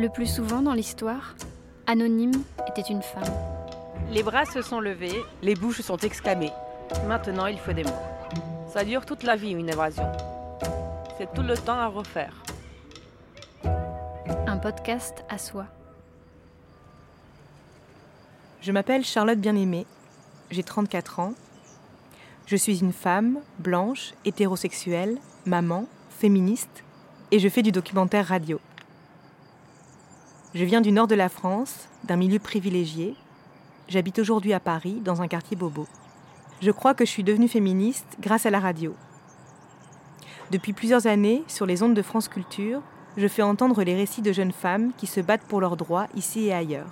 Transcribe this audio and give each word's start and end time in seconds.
Le 0.00 0.08
plus 0.08 0.34
souvent 0.34 0.62
dans 0.62 0.72
l'histoire, 0.72 1.34
Anonyme 1.86 2.42
était 2.66 2.90
une 2.90 3.02
femme. 3.02 3.34
Les 4.10 4.22
bras 4.22 4.46
se 4.46 4.62
sont 4.62 4.80
levés, 4.80 5.20
les 5.42 5.54
bouches 5.54 5.82
sont 5.82 5.98
exclamées. 5.98 6.52
Maintenant, 7.06 7.44
il 7.44 7.58
faut 7.58 7.74
des 7.74 7.84
mots. 7.84 7.90
Ça 8.72 8.82
dure 8.82 9.04
toute 9.04 9.24
la 9.24 9.36
vie, 9.36 9.50
une 9.50 9.68
évasion. 9.68 10.10
C'est 11.18 11.30
tout 11.34 11.42
le 11.42 11.54
temps 11.54 11.78
à 11.78 11.88
refaire. 11.88 12.32
Un 14.46 14.56
podcast 14.56 15.22
à 15.28 15.36
soi. 15.36 15.66
Je 18.62 18.72
m'appelle 18.72 19.04
Charlotte 19.04 19.38
Bien-Aimée, 19.38 19.84
j'ai 20.50 20.62
34 20.62 21.20
ans. 21.20 21.34
Je 22.46 22.56
suis 22.56 22.80
une 22.80 22.94
femme, 22.94 23.40
blanche, 23.58 24.14
hétérosexuelle, 24.24 25.18
maman, 25.44 25.86
féministe, 26.08 26.84
et 27.32 27.38
je 27.38 27.50
fais 27.50 27.60
du 27.60 27.70
documentaire 27.70 28.28
radio. 28.28 28.58
Je 30.52 30.64
viens 30.64 30.80
du 30.80 30.90
nord 30.90 31.06
de 31.06 31.14
la 31.14 31.28
France, 31.28 31.88
d'un 32.02 32.16
milieu 32.16 32.40
privilégié. 32.40 33.14
J'habite 33.86 34.18
aujourd'hui 34.18 34.52
à 34.52 34.58
Paris, 34.58 35.00
dans 35.04 35.22
un 35.22 35.28
quartier 35.28 35.56
bobo. 35.56 35.86
Je 36.60 36.72
crois 36.72 36.92
que 36.92 37.04
je 37.04 37.10
suis 37.10 37.22
devenue 37.22 37.46
féministe 37.46 38.16
grâce 38.18 38.46
à 38.46 38.50
la 38.50 38.58
radio. 38.58 38.96
Depuis 40.50 40.72
plusieurs 40.72 41.06
années, 41.06 41.44
sur 41.46 41.66
les 41.66 41.84
ondes 41.84 41.94
de 41.94 42.02
France 42.02 42.26
Culture, 42.26 42.82
je 43.16 43.28
fais 43.28 43.42
entendre 43.42 43.84
les 43.84 43.94
récits 43.94 44.22
de 44.22 44.32
jeunes 44.32 44.50
femmes 44.50 44.90
qui 44.96 45.06
se 45.06 45.20
battent 45.20 45.46
pour 45.46 45.60
leurs 45.60 45.76
droits 45.76 46.08
ici 46.16 46.46
et 46.46 46.52
ailleurs. 46.52 46.90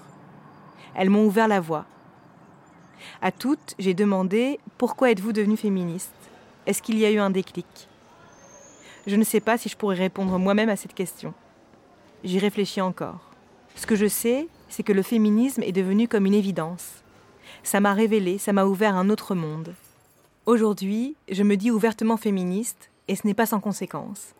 Elles 0.94 1.10
m'ont 1.10 1.26
ouvert 1.26 1.48
la 1.48 1.60
voie. 1.60 1.84
À 3.20 3.32
toutes, 3.32 3.74
j'ai 3.80 3.94
demandé 3.94 4.60
Pourquoi 4.78 5.10
êtes-vous 5.10 5.32
devenue 5.32 5.56
féministe? 5.56 6.14
Est-ce 6.66 6.80
qu'il 6.80 6.96
y 6.96 7.04
a 7.04 7.10
eu 7.10 7.18
un 7.18 7.30
déclic? 7.30 7.88
Je 9.08 9.16
ne 9.16 9.24
sais 9.24 9.40
pas 9.40 9.58
si 9.58 9.68
je 9.68 9.76
pourrais 9.76 9.96
répondre 9.96 10.38
moi-même 10.38 10.68
à 10.68 10.76
cette 10.76 10.94
question. 10.94 11.34
J'y 12.22 12.38
réfléchis 12.38 12.80
encore. 12.80 13.27
Ce 13.78 13.86
que 13.86 13.94
je 13.94 14.08
sais, 14.08 14.48
c'est 14.68 14.82
que 14.82 14.92
le 14.92 15.02
féminisme 15.02 15.62
est 15.62 15.72
devenu 15.72 16.08
comme 16.08 16.26
une 16.26 16.34
évidence. 16.34 17.04
Ça 17.62 17.78
m'a 17.78 17.94
révélé, 17.94 18.36
ça 18.36 18.52
m'a 18.52 18.64
ouvert 18.64 18.96
un 18.96 19.08
autre 19.08 19.36
monde. 19.36 19.72
Aujourd'hui, 20.46 21.14
je 21.30 21.44
me 21.44 21.56
dis 21.56 21.70
ouvertement 21.70 22.16
féministe, 22.16 22.90
et 23.06 23.14
ce 23.14 23.24
n'est 23.24 23.34
pas 23.34 23.46
sans 23.46 23.60
conséquence. 23.60 24.34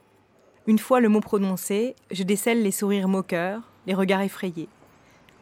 Une 0.67 0.81
fois 0.81 0.99
le 0.99 1.09
mot 1.09 1.21
prononcé, 1.21 1.95
je 2.11 2.25
décèle 2.25 2.65
les 2.65 2.73
sourires 2.73 3.09
moqueurs, 3.09 3.63
les 3.87 3.95
regards 3.95 4.23
effrayés. 4.23 4.69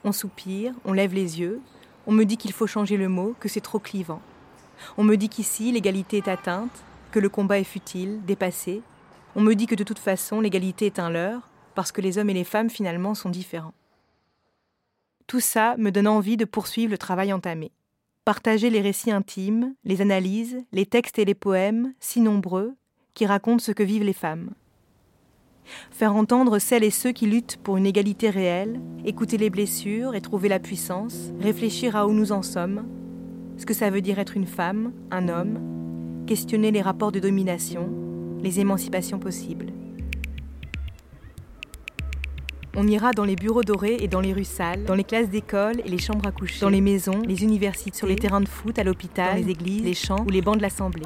On 0.05 0.13
soupire, 0.13 0.75
on 0.85 0.93
lève 0.93 1.15
les 1.15 1.41
yeux, 1.41 1.63
on 2.07 2.13
me 2.13 2.25
dit 2.25 2.37
qu'il 2.37 2.53
faut 2.53 2.67
changer 2.67 2.99
le 2.99 3.09
mot, 3.09 3.35
que 3.41 3.49
c'est 3.49 3.63
trop 3.63 3.79
clivant. 3.79 4.21
On 4.99 5.05
me 5.05 5.17
dit 5.17 5.31
qu'ici, 5.31 5.73
l'égalité 5.73 6.19
est 6.19 6.29
atteinte, 6.29 6.85
que 7.13 7.19
le 7.19 7.31
combat 7.31 7.59
est 7.59 7.65
futile, 7.65 8.21
dépassé. 8.27 8.83
On 9.35 9.41
me 9.41 9.55
dit 9.55 9.67
que 9.67 9.75
de 9.75 9.85
toute 9.85 9.99
façon, 9.99 10.43
l'égalité 10.43 10.85
est 10.85 10.99
un 10.99 11.09
leurre, 11.09 11.49
parce 11.75 11.93
que 11.93 12.03
les 12.03 12.19
hommes 12.19 12.31
et 12.31 12.35
les 12.35 12.45
femmes 12.45 12.71
finalement 12.71 13.15
sont 13.15 13.31
différents. 13.31 13.73
Tout 15.27 15.41
ça 15.41 15.77
me 15.77 15.91
donne 15.91 16.07
envie 16.07 16.37
de 16.37 16.45
poursuivre 16.45 16.93
le 16.93 16.99
travail 16.99 17.33
entamé. 17.33 17.73
Partager 18.25 18.71
les 18.71 18.81
récits 18.81 19.11
intimes, 19.11 19.75
les 19.85 20.01
analyses, 20.01 20.59
les 20.73 20.87
textes 20.87 21.19
et 21.19 21.25
les 21.25 21.35
poèmes, 21.35 21.93
si 21.99 22.21
nombreux, 22.21 22.75
qui 23.15 23.27
racontent 23.27 23.63
ce 23.63 23.73
que 23.73 23.83
vivent 23.83 24.05
les 24.05 24.13
femmes. 24.13 24.51
Faire 25.91 26.15
entendre 26.15 26.61
celles 26.61 26.85
et 26.85 26.91
ceux 26.91 27.11
qui 27.11 27.27
luttent 27.27 27.57
pour 27.57 27.77
une 27.77 27.87
égalité 27.87 28.31
réelle, 28.31 28.81
écouter 29.05 29.37
les 29.37 29.51
blessures 29.51 30.15
et 30.15 30.21
trouver 30.21 30.49
la 30.49 30.61
puissance, 30.61 31.33
réfléchir 31.41 31.97
à 31.97 32.07
où 32.07 32.13
nous 32.13 32.31
en 32.31 32.43
sommes, 32.43 32.87
ce 33.57 33.67
que 33.67 33.75
ça 33.75 33.91
veut 33.91 34.03
dire 34.03 34.21
être 34.21 34.37
une 34.37 34.47
femme, 34.47 34.93
un 35.11 35.29
homme, 35.29 36.25
questionner 36.27 36.71
les 36.71 36.83
rapports 36.83 37.13
de 37.13 37.21
domination, 37.21 37.91
les 38.43 38.61
émancipations 38.61 39.19
possibles. 39.19 39.73
On 42.79 42.87
ira 42.87 43.13
dans 43.13 43.25
les 43.25 43.37
bureaux 43.37 43.63
dorés 43.63 43.97
et 44.01 44.07
dans 44.07 44.21
les 44.21 44.35
rues 44.35 44.45
sales, 44.45 44.85
dans 44.85 44.95
les 44.95 45.03
classes 45.03 45.31
d'école 45.31 45.81
et 45.87 45.89
les 45.89 45.97
chambres 45.97 46.27
à 46.27 46.31
coucher, 46.31 46.61
dans 46.61 46.69
les 46.69 46.83
maisons, 46.83 47.23
les 47.23 47.43
universités, 47.43 47.97
sur 47.97 48.07
les 48.07 48.17
terrains 48.17 48.43
de 48.43 48.49
foot, 48.49 48.79
à 48.79 48.85
l'hôpital, 48.85 49.39
les 49.39 49.51
églises, 49.51 49.83
les 49.83 49.95
champs 49.95 50.23
ou 50.27 50.29
les 50.29 50.43
bancs 50.43 50.59
de 50.59 50.63
l'Assemblée. 50.63 51.03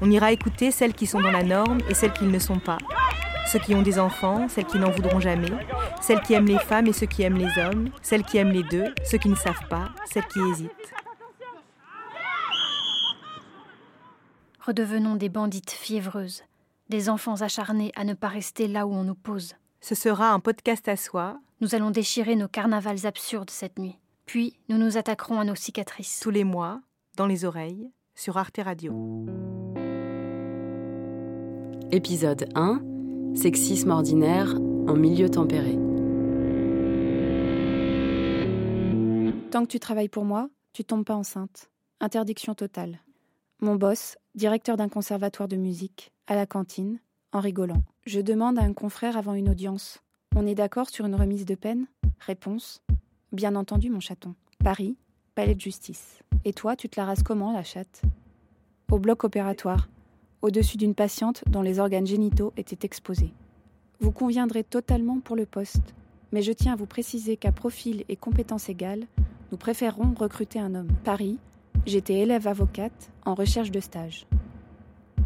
On 0.00 0.08
ira 0.08 0.30
écouter 0.30 0.70
celles 0.70 0.94
qui 0.94 1.08
sont 1.08 1.20
dans 1.20 1.32
la 1.32 1.42
norme 1.42 1.78
et 1.90 1.94
celles 1.94 2.12
qui 2.12 2.24
ne 2.24 2.38
sont 2.38 2.60
pas. 2.60 2.78
Ceux 3.50 3.58
qui 3.58 3.74
ont 3.74 3.82
des 3.82 3.98
enfants, 3.98 4.48
celles 4.48 4.66
qui 4.66 4.78
n'en 4.78 4.92
voudront 4.92 5.18
jamais, 5.18 5.50
celles 6.00 6.20
qui 6.20 6.34
aiment 6.34 6.46
les 6.46 6.60
femmes 6.60 6.86
et 6.86 6.92
ceux 6.92 7.06
qui 7.06 7.22
aiment 7.22 7.38
les 7.38 7.60
hommes, 7.60 7.90
celles 8.00 8.22
qui 8.22 8.38
aiment 8.38 8.52
les 8.52 8.62
deux, 8.62 8.94
ceux 9.04 9.18
qui 9.18 9.30
ne 9.30 9.34
savent 9.34 9.66
pas, 9.68 9.88
celles 10.12 10.26
qui 10.26 10.38
hésitent. 10.38 10.94
Redevenons 14.64 15.16
des 15.16 15.30
bandites 15.30 15.72
fiévreuses, 15.72 16.44
des 16.90 17.08
enfants 17.08 17.40
acharnés 17.40 17.90
à 17.96 18.04
ne 18.04 18.14
pas 18.14 18.28
rester 18.28 18.68
là 18.68 18.86
où 18.86 18.94
on 18.94 19.02
nous 19.02 19.16
pose. 19.16 19.56
Ce 19.80 19.94
sera 19.94 20.32
un 20.32 20.40
podcast 20.40 20.88
à 20.88 20.96
soi. 20.96 21.38
Nous 21.60 21.74
allons 21.74 21.90
déchirer 21.90 22.34
nos 22.34 22.48
carnavals 22.48 23.06
absurdes 23.06 23.50
cette 23.50 23.78
nuit. 23.78 23.96
Puis 24.26 24.58
nous 24.68 24.76
nous 24.76 24.96
attaquerons 24.96 25.38
à 25.38 25.44
nos 25.44 25.54
cicatrices. 25.54 26.18
Tous 26.20 26.30
les 26.30 26.44
mois, 26.44 26.80
dans 27.16 27.26
les 27.26 27.44
oreilles, 27.44 27.90
sur 28.14 28.36
Arte 28.36 28.58
Radio. 28.62 28.92
Épisode 31.92 32.48
1 32.56 32.82
Sexisme 33.36 33.90
ordinaire 33.90 34.56
en 34.56 34.94
milieu 34.94 35.30
tempéré. 35.30 35.78
Tant 39.50 39.62
que 39.62 39.70
tu 39.70 39.78
travailles 39.78 40.08
pour 40.08 40.24
moi, 40.24 40.50
tu 40.72 40.84
tombes 40.84 41.04
pas 41.04 41.14
enceinte. 41.14 41.70
Interdiction 42.00 42.54
totale. 42.54 42.98
Mon 43.60 43.76
boss, 43.76 44.16
directeur 44.34 44.76
d'un 44.76 44.88
conservatoire 44.88 45.48
de 45.48 45.56
musique, 45.56 46.12
à 46.26 46.34
la 46.34 46.46
cantine, 46.46 46.98
en 47.32 47.40
rigolant. 47.40 47.82
Je 48.06 48.20
demande 48.20 48.58
à 48.58 48.62
un 48.62 48.72
confrère 48.72 49.16
avant 49.16 49.34
une 49.34 49.50
audience. 49.50 50.00
On 50.34 50.46
est 50.46 50.54
d'accord 50.54 50.88
sur 50.88 51.06
une 51.06 51.14
remise 51.14 51.44
de 51.44 51.54
peine? 51.54 51.86
Réponse 52.20 52.82
Bien 53.32 53.56
entendu, 53.56 53.90
mon 53.90 54.00
chaton. 54.00 54.34
Paris, 54.64 54.96
palais 55.34 55.54
de 55.54 55.60
justice. 55.60 56.20
Et 56.44 56.52
toi, 56.52 56.76
tu 56.76 56.88
te 56.88 56.98
la 56.98 57.06
rases 57.06 57.22
comment, 57.22 57.52
la 57.52 57.62
chatte? 57.62 58.02
Au 58.90 58.98
bloc 58.98 59.24
opératoire, 59.24 59.88
au-dessus 60.40 60.78
d'une 60.78 60.94
patiente 60.94 61.44
dont 61.46 61.62
les 61.62 61.78
organes 61.78 62.06
génitaux 62.06 62.52
étaient 62.56 62.86
exposés. 62.86 63.34
Vous 64.00 64.12
conviendrez 64.12 64.64
totalement 64.64 65.20
pour 65.20 65.36
le 65.36 65.44
poste, 65.44 65.94
mais 66.32 66.42
je 66.42 66.52
tiens 66.52 66.72
à 66.72 66.76
vous 66.76 66.86
préciser 66.86 67.36
qu'à 67.36 67.52
profil 67.52 68.04
et 68.08 68.16
compétences 68.16 68.68
égales, 68.68 69.06
nous 69.50 69.58
préférerons 69.58 70.14
recruter 70.16 70.58
un 70.58 70.74
homme. 70.74 70.92
Paris, 71.04 71.38
j'étais 71.84 72.20
élève 72.20 72.46
avocate 72.46 73.10
en 73.24 73.34
recherche 73.34 73.70
de 73.70 73.80
stage. 73.80 74.26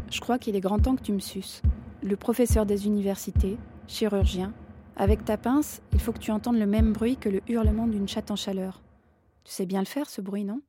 Je 0.09 0.19
crois 0.19 0.39
qu'il 0.39 0.55
est 0.55 0.61
grand 0.61 0.79
temps 0.79 0.95
que 0.95 1.03
tu 1.03 1.13
me 1.13 1.19
suces 1.19 1.61
le 2.03 2.17
professeur 2.17 2.65
des 2.65 2.85
universités, 2.85 3.57
chirurgien. 3.87 4.53
Avec 4.95 5.25
ta 5.25 5.37
pince, 5.37 5.81
il 5.93 5.99
faut 5.99 6.11
que 6.11 6.19
tu 6.19 6.31
entendes 6.31 6.57
le 6.57 6.65
même 6.65 6.93
bruit 6.93 7.17
que 7.17 7.29
le 7.29 7.41
hurlement 7.47 7.87
d'une 7.87 8.07
chatte 8.07 8.29
en 8.29 8.35
chaleur. 8.35 8.81
Tu 9.43 9.53
sais 9.53 9.65
bien 9.65 9.79
le 9.79 9.85
faire, 9.85 10.09
ce 10.09 10.21
bruit, 10.21 10.43
non? 10.43 10.61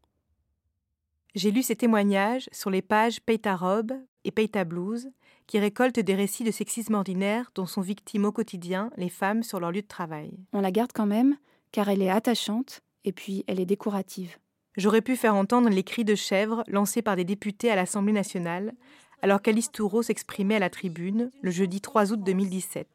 J'ai 1.34 1.50
lu 1.50 1.62
ces 1.62 1.76
témoignages 1.76 2.48
sur 2.52 2.70
les 2.70 2.82
pages 2.82 3.20
Paye 3.20 3.40
ta 3.40 3.56
robe 3.56 3.92
et 4.24 4.30
Paye 4.30 4.48
ta 4.48 4.64
blouse, 4.64 5.10
qui 5.46 5.58
récoltent 5.58 5.98
des 5.98 6.14
récits 6.14 6.44
de 6.44 6.52
sexisme 6.52 6.94
ordinaire 6.94 7.50
dont 7.54 7.66
sont 7.66 7.80
victimes 7.80 8.24
au 8.24 8.32
quotidien 8.32 8.90
les 8.96 9.10
femmes 9.10 9.42
sur 9.42 9.60
leur 9.60 9.72
lieu 9.72 9.82
de 9.82 9.86
travail. 9.86 10.38
On 10.52 10.60
la 10.60 10.70
garde 10.70 10.92
quand 10.94 11.06
même, 11.06 11.36
car 11.72 11.88
elle 11.88 12.02
est 12.02 12.10
attachante 12.10 12.80
et 13.04 13.12
puis 13.12 13.44
elle 13.46 13.60
est 13.60 13.66
décorative. 13.66 14.38
J'aurais 14.76 15.02
pu 15.02 15.16
faire 15.16 15.34
entendre 15.36 15.68
les 15.68 15.84
cris 15.84 16.04
de 16.04 16.14
chèvre 16.14 16.64
lancés 16.66 17.02
par 17.02 17.16
des 17.16 17.24
députés 17.24 17.70
à 17.70 17.76
l'Assemblée 17.76 18.12
nationale, 18.12 18.72
alors 19.24 19.40
qu'Alice 19.40 19.72
Toureau 19.72 20.02
s'exprimait 20.02 20.56
à 20.56 20.58
la 20.58 20.68
tribune 20.68 21.30
le 21.40 21.50
jeudi 21.50 21.80
3 21.80 22.12
août 22.12 22.20
2017, 22.22 22.86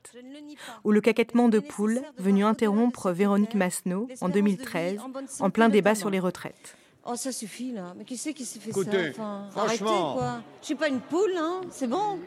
ou 0.84 0.92
le 0.92 1.02
caquettement 1.02 1.50
de 1.50 1.58
poule 1.58 2.04
venu 2.20 2.46
interrompre 2.46 3.10
Véronique 3.10 3.56
Masneau 3.56 4.08
en 4.22 4.30
2013 4.30 5.00
en 5.40 5.50
plein 5.50 5.70
débat 5.70 5.96
sur 5.96 6.12
les 6.12 6.20
retraites. 6.20 6.78
Oh, 7.04 7.16
ça 7.16 7.32
suffit 7.32 7.72
là. 7.72 7.96
Mais 7.98 8.06
qui 8.06 8.16
c'est 8.16 8.36
qui 8.36 8.46
s'est 8.46 8.60
fait 8.60 8.70
Écoutez, 8.70 9.12
ça 9.14 9.24
enfin, 9.24 9.48
franchement. 9.50 9.90
Arrêtez 9.90 10.20
quoi. 10.20 10.44
Je 10.62 10.66
suis 10.68 10.76
pas 10.76 10.88
une 10.88 11.00
poule, 11.00 11.34
hein. 11.36 11.62
C'est 11.72 11.88
bon. 11.88 12.20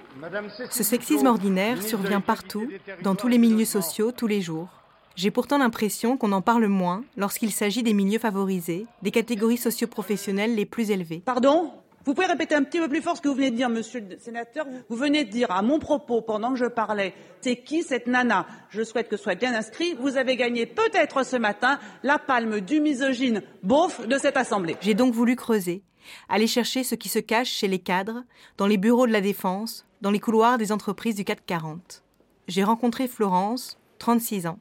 Ce 0.72 0.82
sexisme 0.82 1.26
ordinaire 1.26 1.80
survient 1.80 2.20
partout, 2.20 2.68
dans 3.04 3.14
tous 3.14 3.28
les 3.28 3.38
milieux 3.38 3.64
sociaux, 3.64 4.10
tous 4.10 4.26
les 4.26 4.40
jours. 4.40 4.68
J'ai 5.14 5.30
pourtant 5.30 5.58
l'impression 5.58 6.16
qu'on 6.16 6.32
en 6.32 6.42
parle 6.42 6.66
moins 6.66 7.04
lorsqu'il 7.16 7.52
s'agit 7.52 7.84
des 7.84 7.92
milieux 7.92 8.18
favorisés, 8.18 8.86
des 9.02 9.12
catégories 9.12 9.58
socioprofessionnelles 9.58 10.56
les 10.56 10.66
plus 10.66 10.90
élevées. 10.90 11.22
Pardon? 11.24 11.70
Vous 12.04 12.14
pouvez 12.14 12.26
répéter 12.26 12.56
un 12.56 12.64
petit 12.64 12.80
peu 12.80 12.88
plus 12.88 13.00
fort 13.00 13.16
ce 13.16 13.22
que 13.22 13.28
vous 13.28 13.34
venez 13.34 13.52
de 13.52 13.56
dire, 13.56 13.68
monsieur 13.68 14.00
le 14.00 14.18
sénateur 14.18 14.66
Vous 14.88 14.96
venez 14.96 15.24
de 15.24 15.30
dire 15.30 15.50
à 15.52 15.62
mon 15.62 15.78
propos, 15.78 16.20
pendant 16.20 16.52
que 16.52 16.58
je 16.58 16.64
parlais, 16.64 17.14
c'est 17.40 17.56
qui 17.56 17.82
cette 17.82 18.08
nana? 18.08 18.46
Je 18.70 18.82
souhaite 18.82 19.08
que 19.08 19.16
ce 19.16 19.22
soit 19.22 19.36
bien 19.36 19.54
inscrit. 19.54 19.94
Vous 20.00 20.16
avez 20.16 20.36
gagné 20.36 20.66
peut-être 20.66 21.24
ce 21.24 21.36
matin 21.36 21.78
la 22.02 22.18
palme 22.18 22.60
du 22.60 22.80
misogyne 22.80 23.42
beauf 23.62 24.06
de 24.06 24.18
cette 24.18 24.36
Assemblée. 24.36 24.76
J'ai 24.80 24.94
donc 24.94 25.14
voulu 25.14 25.36
creuser, 25.36 25.84
aller 26.28 26.48
chercher 26.48 26.82
ce 26.82 26.96
qui 26.96 27.08
se 27.08 27.20
cache 27.20 27.50
chez 27.50 27.68
les 27.68 27.78
cadres, 27.78 28.24
dans 28.56 28.66
les 28.66 28.78
bureaux 28.78 29.06
de 29.06 29.12
la 29.12 29.20
défense, 29.20 29.86
dans 30.00 30.10
les 30.10 30.20
couloirs 30.20 30.58
des 30.58 30.72
entreprises 30.72 31.14
du 31.14 31.24
CAC 31.24 31.46
40. 31.46 32.02
J'ai 32.48 32.64
rencontré 32.64 33.06
Florence, 33.06 33.78
36 33.98 34.48
ans. 34.48 34.58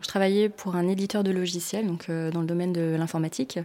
Je 0.00 0.08
travaillais 0.08 0.50
pour 0.50 0.76
un 0.76 0.86
éditeur 0.88 1.24
de 1.24 1.30
logiciels, 1.30 1.86
donc 1.86 2.10
euh, 2.10 2.30
dans 2.30 2.40
le 2.40 2.46
domaine 2.46 2.74
de 2.74 2.94
l'informatique. 2.98 3.58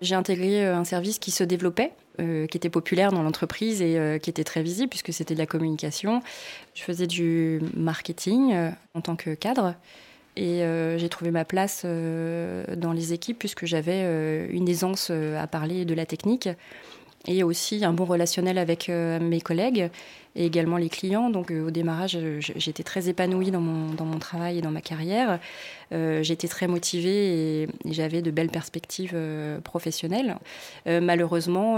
J'ai 0.00 0.14
intégré 0.14 0.64
euh, 0.64 0.76
un 0.76 0.84
service 0.84 1.18
qui 1.18 1.30
se 1.30 1.44
développait, 1.44 1.92
euh, 2.18 2.46
qui 2.46 2.56
était 2.56 2.70
populaire 2.70 3.12
dans 3.12 3.22
l'entreprise 3.22 3.82
et 3.82 3.98
euh, 3.98 4.18
qui 4.18 4.30
était 4.30 4.44
très 4.44 4.62
visible 4.62 4.88
puisque 4.88 5.12
c'était 5.12 5.34
de 5.34 5.38
la 5.38 5.46
communication. 5.46 6.22
Je 6.74 6.82
faisais 6.82 7.06
du 7.06 7.60
marketing 7.74 8.52
euh, 8.54 8.70
en 8.94 9.00
tant 9.00 9.16
que 9.16 9.34
cadre. 9.34 9.74
Et 10.38 10.60
j'ai 10.98 11.08
trouvé 11.08 11.30
ma 11.30 11.46
place 11.46 11.86
dans 11.86 12.92
les 12.92 13.14
équipes 13.14 13.38
puisque 13.38 13.64
j'avais 13.64 14.46
une 14.50 14.68
aisance 14.68 15.10
à 15.10 15.46
parler 15.46 15.86
de 15.86 15.94
la 15.94 16.04
technique 16.04 16.50
et 17.26 17.42
aussi 17.42 17.84
un 17.84 17.92
bon 17.92 18.04
relationnel 18.04 18.58
avec 18.58 18.88
mes 18.88 19.40
collègues 19.40 19.90
et 20.34 20.46
également 20.46 20.76
les 20.76 20.88
clients. 20.88 21.30
Donc 21.30 21.50
au 21.50 21.70
démarrage, 21.70 22.18
j'étais 22.38 22.82
très 22.82 23.08
épanouie 23.08 23.50
dans 23.50 23.60
mon, 23.60 23.94
dans 23.94 24.04
mon 24.04 24.18
travail 24.18 24.58
et 24.58 24.60
dans 24.60 24.70
ma 24.70 24.80
carrière. 24.80 25.40
j'étais 25.90 26.48
très 26.48 26.68
motivée 26.68 27.62
et, 27.62 27.68
j'avais 27.86 28.22
de 28.22 28.30
belles 28.30 28.50
perspectives 28.50 29.16
professionnelles. 29.64 30.36
malheureusement, 30.86 31.76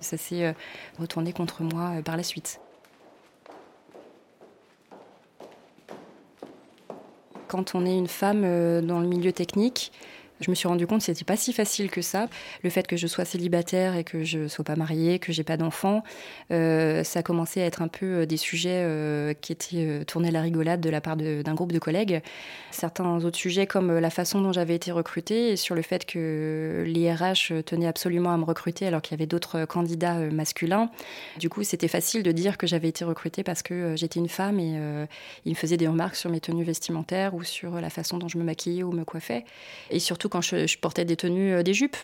ça 0.00 0.16
s'est 0.16 0.54
retourné 0.98 1.32
contre 1.32 1.62
moi 1.62 1.92
par 2.04 2.16
la 2.16 2.22
suite. 2.22 2.60
Quand 7.48 7.74
on 7.74 7.86
est 7.86 7.96
une 7.96 8.08
femme 8.08 8.42
dans 8.84 8.98
le 8.98 9.06
milieu 9.06 9.32
technique, 9.32 9.92
je 10.40 10.50
me 10.50 10.54
suis 10.54 10.66
rendu 10.66 10.86
compte 10.86 10.98
que 10.98 11.04
c'était 11.04 11.24
pas 11.24 11.36
si 11.36 11.52
facile 11.52 11.90
que 11.90 12.02
ça. 12.02 12.28
Le 12.62 12.70
fait 12.70 12.86
que 12.86 12.96
je 12.96 13.06
sois 13.06 13.24
célibataire 13.24 13.96
et 13.96 14.02
que 14.02 14.24
je 14.24 14.48
sois 14.48 14.64
pas 14.64 14.74
mariée, 14.74 15.18
que 15.20 15.32
j'ai 15.32 15.44
pas 15.44 15.56
d'enfants, 15.56 16.02
euh, 16.50 17.04
ça 17.04 17.20
a 17.20 17.22
commencé 17.22 17.62
à 17.62 17.66
être 17.66 17.82
un 17.82 17.88
peu 17.88 18.06
euh, 18.06 18.26
des 18.26 18.36
sujets 18.36 18.82
euh, 18.82 19.32
qui 19.32 19.52
étaient 19.52 20.04
tournés 20.06 20.28
à 20.28 20.32
la 20.32 20.42
rigolade 20.42 20.80
de 20.80 20.90
la 20.90 21.00
part 21.00 21.16
d'un 21.16 21.54
groupe 21.54 21.72
de 21.72 21.78
collègues. 21.78 22.20
Certains 22.72 23.24
autres 23.24 23.36
sujets 23.36 23.66
comme 23.66 23.96
la 23.98 24.10
façon 24.10 24.40
dont 24.40 24.52
j'avais 24.52 24.74
été 24.74 24.90
recrutée 24.90 25.52
et 25.52 25.56
sur 25.56 25.76
le 25.76 25.82
fait 25.82 26.04
que 26.04 26.84
l'IRH 26.86 27.52
tenait 27.64 27.86
absolument 27.86 28.32
à 28.32 28.36
me 28.36 28.44
recruter 28.44 28.86
alors 28.86 29.02
qu'il 29.02 29.12
y 29.12 29.20
avait 29.20 29.26
d'autres 29.26 29.64
candidats 29.64 30.18
masculins. 30.32 30.90
Du 31.38 31.48
coup, 31.48 31.62
c'était 31.62 31.88
facile 31.88 32.24
de 32.24 32.32
dire 32.32 32.58
que 32.58 32.66
j'avais 32.66 32.88
été 32.88 33.04
recrutée 33.04 33.44
parce 33.44 33.62
que 33.62 33.94
j'étais 33.96 34.18
une 34.18 34.28
femme 34.28 34.58
et 34.58 34.76
ils 35.44 35.50
me 35.50 35.56
faisaient 35.56 35.76
des 35.76 35.86
remarques 35.86 36.16
sur 36.16 36.30
mes 36.30 36.40
tenues 36.40 36.64
vestimentaires 36.64 37.34
ou 37.34 37.44
sur 37.44 37.80
la 37.80 37.90
façon 37.90 38.18
dont 38.18 38.28
je 38.28 38.38
me 38.38 38.44
maquillais 38.44 38.82
ou 38.82 38.90
me 38.90 39.04
coiffais. 39.04 39.44
Et 39.90 40.00
surtout 40.00 40.23
quand 40.28 40.40
je, 40.40 40.78
portais 40.78 41.04
des 41.04 41.16
tenues, 41.16 41.54
euh, 41.54 41.62
des 41.62 41.74
jupes. 41.74 41.96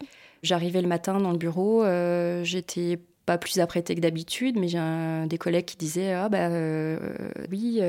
J'arrivais 0.43 0.81
le 0.81 0.89
matin 0.89 1.21
dans 1.21 1.33
le 1.33 1.39
bureau, 1.39 1.85
euh, 1.85 2.43
j'étais 2.45 2.99
pas 3.27 3.37
plus 3.37 3.61
apprêtée 3.61 3.95
que 3.95 4.01
d'habitude, 4.01 4.59
mais 4.59 4.69
j'ai 4.69 4.81
des 5.27 5.39
collègues 5.39 5.67
qui 5.67 5.77
disaient 5.77 6.15
Ah, 6.15 6.31
bah 6.31 6.49
euh, 6.49 6.99
oui, 7.51 7.81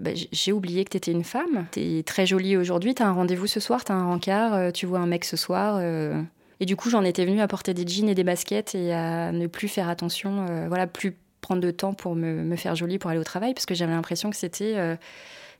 bah, 0.00 0.10
j'ai 0.14 0.52
oublié 0.52 0.84
que 0.84 0.90
t'étais 0.90 1.12
une 1.12 1.24
femme. 1.24 1.66
T'es 1.72 2.02
très 2.04 2.24
jolie 2.24 2.56
aujourd'hui, 2.56 2.94
t'as 2.94 3.04
un 3.04 3.12
rendez-vous 3.12 3.46
ce 3.46 3.60
soir, 3.60 3.84
t'as 3.84 3.94
un 3.94 4.06
rencard, 4.06 4.72
tu 4.72 4.86
vois 4.86 4.98
un 4.98 5.06
mec 5.06 5.26
ce 5.26 5.36
soir. 5.36 5.80
Et 6.58 6.66
du 6.66 6.74
coup, 6.74 6.88
j'en 6.88 7.04
étais 7.04 7.26
venue 7.26 7.42
à 7.42 7.48
porter 7.48 7.74
des 7.74 7.86
jeans 7.86 8.08
et 8.08 8.14
des 8.14 8.24
baskets 8.24 8.74
et 8.74 8.94
à 8.94 9.30
ne 9.30 9.46
plus 9.46 9.68
faire 9.68 9.90
attention, 9.90 10.46
voilà, 10.68 10.86
plus 10.86 11.14
prendre 11.42 11.60
de 11.60 11.70
temps 11.70 11.92
pour 11.92 12.16
me, 12.16 12.42
me, 12.42 12.56
faire 12.56 12.74
jolie 12.74 12.98
pour 12.98 13.10
aller 13.10 13.20
au 13.20 13.24
travail, 13.24 13.52
parce 13.52 13.66
que 13.66 13.74
j'avais 13.74 13.92
l'impression 13.92 14.30
que 14.30 14.36
c'était 14.36 14.96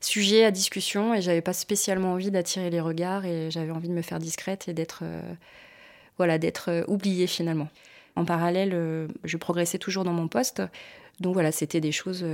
sujet 0.05 0.43
à 0.43 0.51
discussion 0.51 1.13
et 1.13 1.21
j'avais 1.21 1.41
pas 1.41 1.53
spécialement 1.53 2.13
envie 2.13 2.31
d'attirer 2.31 2.69
les 2.69 2.81
regards 2.81 3.25
et 3.25 3.51
j'avais 3.51 3.71
envie 3.71 3.87
de 3.87 3.93
me 3.93 4.01
faire 4.01 4.19
discrète 4.19 4.67
et 4.67 4.73
d'être 4.73 5.01
euh, 5.03 5.21
voilà 6.17 6.37
d'être 6.37 6.69
euh, 6.69 6.83
oubliée 6.87 7.27
finalement. 7.27 7.69
En 8.15 8.25
parallèle, 8.25 8.71
euh, 8.73 9.07
je 9.23 9.37
progressais 9.37 9.77
toujours 9.77 10.03
dans 10.03 10.13
mon 10.13 10.27
poste, 10.27 10.61
donc 11.19 11.33
voilà, 11.33 11.51
c'était 11.51 11.79
des 11.79 11.91
choses. 11.91 12.25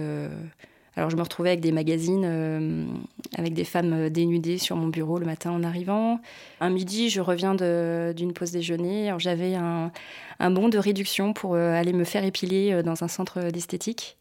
alors 0.96 1.10
je 1.10 1.16
me 1.18 1.22
retrouvais 1.22 1.50
avec 1.50 1.60
des 1.60 1.74
magazines, 1.74 2.90
avec 3.38 3.54
des 3.54 3.66
femmes 3.66 4.10
dénudées 4.10 4.58
sur 4.58 4.76
mon 4.78 4.88
bureau 4.88 5.20
le 5.20 5.26
matin 5.26 5.52
en 5.52 5.62
arrivant. 5.62 6.22
Un 6.62 6.70
midi, 6.70 7.10
je 7.10 7.20
reviens 7.22 7.54
d'une 7.54 8.34
pause 8.34 8.52
déjeuner. 8.52 9.14
J'avais 9.18 9.56
un, 9.56 9.92
un 10.40 10.52
bon 10.52 10.70
de 10.70 10.78
réduction 10.78 11.34
pour 11.34 11.56
aller 11.56 11.92
me 11.92 12.06
faire 12.06 12.24
épiler 12.24 12.82
dans 12.82 13.04
un 13.04 13.10
centre 13.10 13.52
d'esthétique. 13.52 14.17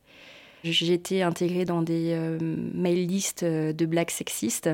J'étais 0.71 1.23
intégrée 1.23 1.65
dans 1.65 1.83
des 1.83 2.13
euh, 2.13 2.39
mail 2.75 3.07
lists 3.07 3.43
euh, 3.43 3.73
de 3.73 3.87
blagues 3.87 4.11
sexistes. 4.11 4.71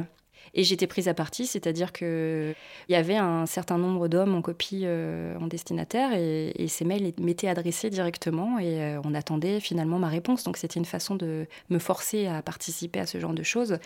Et 0.55 0.65
j'étais 0.65 0.87
prise 0.87 1.09
à 1.09 1.15
partie, 1.15 1.47
c'est-à-dire 1.47 1.93
qu'il 1.95 2.55
y 2.91 2.95
avait 2.95 3.17
un 3.17 3.47
certain 3.47 3.79
nombre 3.79 4.07
d'hommes 4.09 4.35
en 4.35 4.43
copie 4.43 4.83
euh, 4.85 5.35
en 5.39 5.47
destinataire 5.47 6.13
et, 6.13 6.69
ces 6.69 6.85
mails 6.85 7.15
m'étaient 7.19 7.49
adressés 7.49 7.89
directement 7.89 8.59
et 8.59 8.99
on 9.03 9.15
attendait 9.15 9.61
finalement 9.61 9.99
ma 9.99 10.09
réponse. 10.09 10.45
Donc 10.45 10.59
c'était 10.59 10.79
une 10.79 10.85
façon 10.85 11.15
de 11.15 11.47
me 11.71 11.79
forcer 11.79 12.27
à 12.27 12.43
participer 12.43 13.01
à 13.01 13.07
ce 13.07 13.19
genre 13.19 13.33
de 13.33 13.43
choses. 13.43 13.79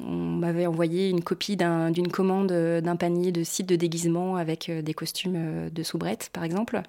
On 0.00 0.12
m'avait 0.12 0.66
envoyé 0.66 1.08
une 1.08 1.24
copie 1.24 1.56
d'une 1.56 2.12
commande 2.12 2.52
d'un 2.52 2.96
panier 2.96 3.32
de 3.32 3.42
sites 3.42 3.68
de 3.68 3.74
déguisement 3.74 4.36
avec 4.36 4.70
des 4.70 4.94
costumes 4.94 5.68
de 5.68 5.82
soubrette, 5.82 6.30
par 6.32 6.44
exemple. 6.44 6.80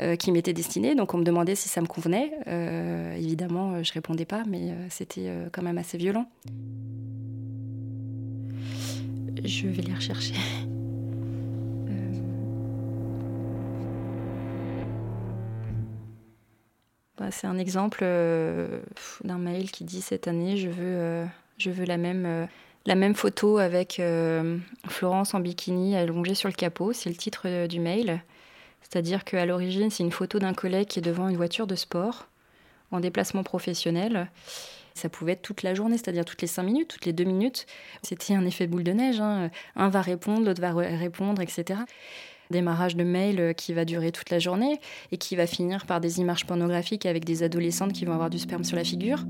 Euh, 0.00 0.16
qui 0.16 0.32
m'était 0.32 0.52
destiné. 0.52 0.96
Donc 0.96 1.14
on 1.14 1.18
me 1.18 1.24
demandait 1.24 1.54
si 1.54 1.68
ça 1.68 1.80
me 1.80 1.86
convenait. 1.86 2.32
Euh, 2.48 3.14
évidemment, 3.14 3.80
je 3.84 3.92
répondais 3.92 4.24
pas, 4.24 4.42
mais 4.44 4.70
euh, 4.70 4.86
c'était 4.90 5.30
quand 5.52 5.62
même 5.62 5.78
assez 5.78 5.96
violent. 5.98 6.28
Je 9.44 9.68
vais 9.68 9.82
les 9.82 9.94
rechercher. 9.94 10.34
Bah, 17.16 17.30
c'est 17.30 17.46
un 17.46 17.58
exemple 17.58 18.04
d'un 19.22 19.38
mail 19.38 19.70
qui 19.70 19.84
dit 19.84 20.02
cette 20.02 20.26
année 20.26 20.56
je 20.56 20.68
veux, 20.68 21.24
je 21.58 21.70
veux 21.70 21.84
la 21.84 21.96
même 21.96 22.48
la 22.86 22.94
même 22.96 23.14
photo 23.14 23.58
avec 23.58 24.02
Florence 24.88 25.32
en 25.32 25.38
bikini 25.38 25.94
allongée 25.94 26.34
sur 26.34 26.48
le 26.48 26.54
capot, 26.54 26.92
c'est 26.92 27.08
le 27.08 27.14
titre 27.14 27.68
du 27.68 27.78
mail. 27.78 28.20
C'est-à-dire 28.88 29.24
qu'à 29.24 29.44
l'origine, 29.46 29.90
c'est 29.90 30.02
une 30.02 30.12
photo 30.12 30.38
d'un 30.38 30.54
collègue 30.54 30.88
qui 30.88 30.98
est 31.00 31.02
devant 31.02 31.28
une 31.28 31.36
voiture 31.36 31.66
de 31.66 31.74
sport 31.74 32.28
en 32.90 33.00
déplacement 33.00 33.42
professionnel. 33.42 34.30
Ça 34.94 35.08
pouvait 35.08 35.32
être 35.32 35.42
toute 35.42 35.62
la 35.62 35.74
journée, 35.74 35.98
c'est-à-dire 35.98 36.24
toutes 36.24 36.42
les 36.42 36.46
cinq 36.46 36.62
minutes, 36.62 36.88
toutes 36.88 37.06
les 37.06 37.12
deux 37.12 37.24
minutes. 37.24 37.66
C'était 38.02 38.34
un 38.34 38.46
effet 38.46 38.66
boule 38.66 38.84
de 38.84 38.92
neige. 38.92 39.20
Hein. 39.20 39.50
Un 39.74 39.88
va 39.88 40.00
répondre, 40.00 40.46
l'autre 40.46 40.60
va 40.60 40.72
répondre, 40.72 41.42
etc. 41.42 41.80
Démarrage 42.50 42.94
de 42.94 43.02
mail 43.02 43.54
qui 43.56 43.72
va 43.72 43.84
durer 43.84 44.12
toute 44.12 44.30
la 44.30 44.38
journée 44.38 44.80
et 45.10 45.18
qui 45.18 45.34
va 45.34 45.46
finir 45.46 45.86
par 45.86 46.00
des 46.00 46.20
images 46.20 46.46
pornographiques 46.46 47.06
avec 47.06 47.24
des 47.24 47.42
adolescentes 47.42 47.92
qui 47.92 48.04
vont 48.04 48.12
avoir 48.12 48.30
du 48.30 48.38
sperme 48.38 48.62
sur 48.62 48.76
la 48.76 48.84
figure. 48.84 49.24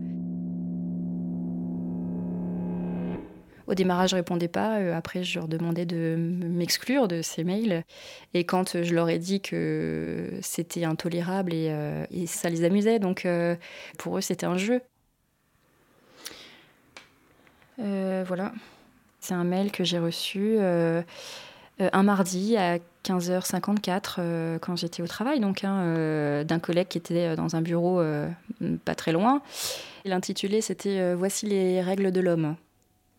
Au 3.67 3.75
démarrage, 3.75 4.11
je 4.11 4.17
répondais 4.17 4.49
pas. 4.49 4.79
Euh, 4.79 4.97
après, 4.97 5.25
je 5.25 5.39
leur 5.39 5.49
demandais 5.49 5.87
de 5.87 6.17
m'exclure 6.19 7.09
de 7.09 7.23
ces 7.23 7.45
mails. 7.45 7.85
Et 8.35 8.45
quand 8.45 8.83
je 8.83 8.95
leur 8.95 9.09
ai 9.09 9.19
dit 9.19 9.41
que 9.41 10.31
c'était 10.43 10.85
intolérable 10.85 11.55
et, 11.55 11.69
euh, 11.71 12.05
ça 12.27 12.51
les 12.51 12.65
amusait, 12.65 12.99
donc 12.99 13.25
euh, 13.25 13.57
pour 13.99 14.19
eux, 14.19 14.21
c'était 14.21 14.47
un 14.47 14.57
jeu. 14.57 14.83
voilà. 17.79 18.53
C'est 19.21 19.35
un 19.35 19.45
mail 19.45 19.73
que 19.73 19.85
j'ai 19.85 19.99
reçu 19.99 20.59
un 20.59 22.03
mardi 22.03 22.57
à 22.57 22.79
15h54 23.05 24.59
quand 24.61 24.77
j'étais 24.77 25.03
au 25.03 25.07
travail, 25.07 25.41
donc 25.41 25.65
hein, 25.65 26.45
d'un 26.45 26.59
collègue 26.59 26.89
qui 26.89 26.99
était 26.99 27.35
dans 27.35 27.57
un 27.57 27.63
bureau 27.63 28.03
pas 28.85 28.95
très 28.95 29.13
loin. 29.13 29.41
L'intitulé, 30.05 30.61
c'était 30.61 31.15
Voici 31.15 31.47
les 31.47 31.81
règles 31.81 32.13
de 32.13 32.21
l'homme. 32.21 32.57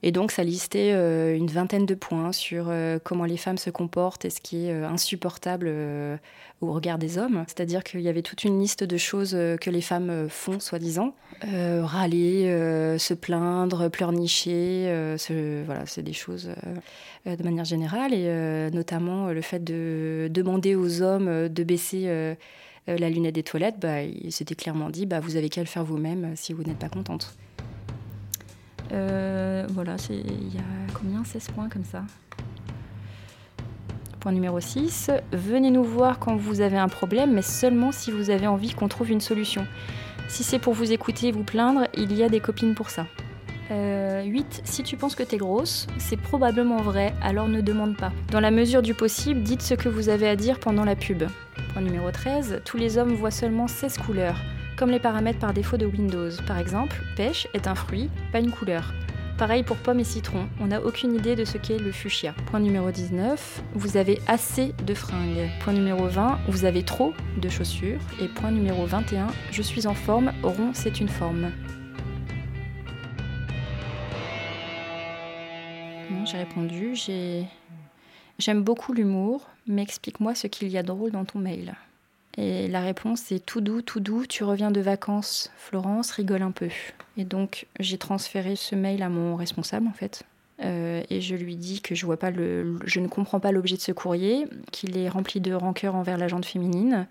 Et 0.06 0.12
donc, 0.12 0.32
ça 0.32 0.44
listait 0.44 0.92
euh, 0.94 1.36
une 1.36 1.48
vingtaine 1.48 1.88
de 1.88 1.96
points 1.96 2.32
sur 2.32 2.68
euh, 2.70 3.00
comment 3.04 3.26
les 3.26 3.38
femmes 3.38 3.58
se 3.58 3.72
comportent 3.72 4.24
et 4.24 4.30
ce 4.30 4.40
qui 4.40 4.68
est 4.68 4.72
euh, 4.72 4.88
insupportable 4.88 5.68
au 6.62 6.72
regard 6.72 7.00
des 7.00 7.18
hommes. 7.18 7.44
C'est-à-dire 7.48 7.84
qu'il 7.84 8.02
y 8.02 8.08
avait 8.08 8.22
toute 8.22 8.44
une 8.44 8.60
liste 8.60 8.84
de 8.84 8.98
choses 8.98 9.32
que 9.32 9.70
les 9.72 9.82
femmes 9.82 10.28
font, 10.30 10.60
soi-disant. 10.60 11.16
râler, 11.42 12.46
se 13.00 13.14
plaindre, 13.16 13.90
pleurnicher, 13.90 15.16
voilà, 15.66 15.86
c'est 15.86 16.04
des 16.04 16.14
choses 16.14 16.50
de 17.26 17.44
manière 17.44 17.66
générale. 17.66 18.14
Et 18.14 18.70
notamment 18.72 19.28
le 19.28 19.42
fait 19.42 19.64
de 19.64 20.28
demander 20.32 20.76
aux 20.76 21.02
hommes 21.02 21.50
de 21.50 21.64
baisser 21.64 22.36
la 22.88 23.10
lunette 23.10 23.36
des 23.36 23.44
toilettes, 23.44 23.80
bah, 23.80 23.98
c'était 24.30 24.56
clairement 24.56 24.90
dit, 24.90 25.06
bah, 25.06 25.20
vous 25.20 25.36
avez 25.36 25.50
qu'à 25.50 25.62
le 25.62 25.68
faire 25.68 25.84
vous-même 25.84 26.34
si 26.36 26.54
vous 26.54 26.64
n'êtes 26.64 26.80
pas 26.80 26.90
contente. 26.90 27.36
Euh, 28.92 29.66
voilà, 29.70 29.96
il 30.10 30.54
y 30.54 30.58
a 30.58 30.94
combien 30.94 31.24
16 31.24 31.50
points 31.50 31.70
comme 31.70 31.84
ça? 31.84 32.04
Point 34.20 34.32
numéro 34.32 34.60
6. 34.60 35.12
Venez 35.32 35.72
nous 35.72 35.84
voir 35.84 36.20
quand 36.20 36.36
vous 36.36 36.62
avez 36.62 36.78
un 36.78 36.88
problème, 36.88 37.34
mais 37.34 37.42
seulement 37.42 37.92
si 37.92 38.12
vous 38.12 38.30
avez 38.30 38.48
envie 38.48 38.74
qu'on 38.74 38.88
trouve 38.88 39.12
une 39.12 39.22
solution. 39.22 39.66
Si 40.28 40.44
c'est 40.44 40.60
pour 40.60 40.74
vous 40.74 40.92
écouter 40.92 41.28
et 41.28 41.32
vous 41.32 41.44
plaindre, 41.44 41.88
il 41.94 42.14
y 42.14 42.24
a 42.24 42.30
des 42.30 42.40
copines 42.40 42.74
pour 42.74 42.90
ça. 42.90 43.06
8. 43.70 43.72
Euh, 43.72 44.42
si 44.64 44.84
tu 44.84 44.96
penses 44.96 45.16
que 45.16 45.24
t'es 45.24 45.38
grosse, 45.38 45.88
c'est 45.98 46.18
probablement 46.18 46.82
vrai, 46.82 47.14
alors 47.22 47.48
ne 47.48 47.62
demande 47.62 47.98
pas. 47.98 48.12
Dans 48.32 48.40
la 48.40 48.52
mesure 48.52 48.82
du 48.82 48.94
possible, 48.94 49.42
dites 49.42 49.62
ce 49.62 49.74
que 49.74 49.90
vous 49.90 50.10
avez 50.10 50.28
à 50.28 50.36
dire 50.36 50.60
pendant 50.60 50.86
la 50.86 50.96
pub. 50.96 51.24
Point 51.74 51.82
numéro 51.82 52.12
13. 52.12 52.62
Tous 52.64 52.78
les 52.78 52.98
hommes 52.98 53.14
voient 53.14 53.32
seulement 53.32 53.68
16 53.68 53.98
couleurs 53.98 54.38
comme 54.78 54.92
les 54.92 55.00
paramètres 55.00 55.40
par 55.40 55.54
défaut 55.54 55.78
de 55.78 55.86
Windows. 55.86 56.30
Par 56.48 56.58
exemple, 56.58 57.02
pêche 57.16 57.48
est 57.54 57.68
un 57.68 57.76
fruit, 57.76 58.10
pas 58.32 58.40
une 58.40 58.52
couleur. 58.52 58.94
Pareil 59.38 59.64
pour 59.64 59.76
pomme 59.76 60.00
et 60.00 60.06
citron, 60.06 60.48
on 60.62 60.68
n'a 60.68 60.82
aucune 60.82 61.14
idée 61.14 61.36
de 61.36 61.44
ce 61.44 61.58
qu'est 61.58 61.78
le 61.78 61.92
fuchsia. 61.92 62.34
Point 62.46 62.62
numéro 62.62 62.90
19, 62.90 63.64
vous 63.74 63.98
avez 63.98 64.22
assez 64.28 64.74
de 64.86 64.94
fringues. 64.94 65.50
Point 65.60 65.74
numéro 65.74 66.08
20, 66.08 66.40
vous 66.48 66.64
avez 66.64 66.84
trop 66.84 67.14
de 67.42 67.50
chaussures. 67.50 68.00
Et 68.22 68.30
point 68.30 68.52
numéro 68.52 68.86
21, 68.86 69.28
je 69.52 69.62
suis 69.62 69.88
en 69.88 69.94
forme, 69.94 70.32
rond 70.42 70.72
c'est 70.74 71.02
une 71.02 71.10
forme. 71.10 71.52
J'ai 76.26 76.38
répondu, 76.38 76.96
j'ai... 76.96 77.46
J'aime 78.38 78.64
beaucoup 78.64 78.94
l'humour, 78.94 79.48
mais 79.68 79.82
explique-moi 79.82 80.36
ce 80.36 80.48
qu'il 80.48 80.68
y 80.70 80.78
a 80.78 80.82
de 80.82 80.88
drôle 80.88 81.12
dans 81.12 81.24
ton 81.24 81.40
mail. 81.40 81.76
Et 82.38 82.68
la 82.68 82.82
réponse 82.82 83.32
est 83.32 83.46
tout 83.46 83.62
doux, 83.62 83.82
tout 83.82 84.02
doux, 84.02 84.26
tu 84.26 84.44
reviens 84.44 84.72
de 84.72 84.82
vacances, 84.82 85.52
Florence, 85.58 86.12
rigole 86.12 86.42
un 86.42 86.52
peu. 86.52 86.70
Et 87.18 87.24
donc 87.24 87.68
j'ai 87.80 87.98
transféré 87.98 88.56
ce 88.56 88.76
mail 88.76 89.04
à 89.04 89.10
mon 89.10 89.36
responsable 89.36 89.88
en 89.88 89.94
fait. 89.94 90.24
Euh, 90.64 91.04
et 91.10 91.22
je 91.22 91.36
lui 91.36 91.56
dis 91.56 91.82
que 91.82 91.96
je 91.96 92.06
vois 92.06 92.18
pas 92.18 92.32
le, 92.32 92.78
je 92.86 93.00
ne 93.00 93.08
comprends 93.08 93.40
pas 93.40 93.52
l'objet 93.52 93.76
de 93.76 93.82
ce 93.82 93.92
courrier, 93.92 94.48
qu'il 94.72 94.98
est 94.98 95.10
rempli 95.10 95.40
de 95.40 95.54
rancœur 95.54 95.96
envers 95.96 96.18
la 96.18 96.28
gente 96.28 96.46
féminine, 96.46 97.08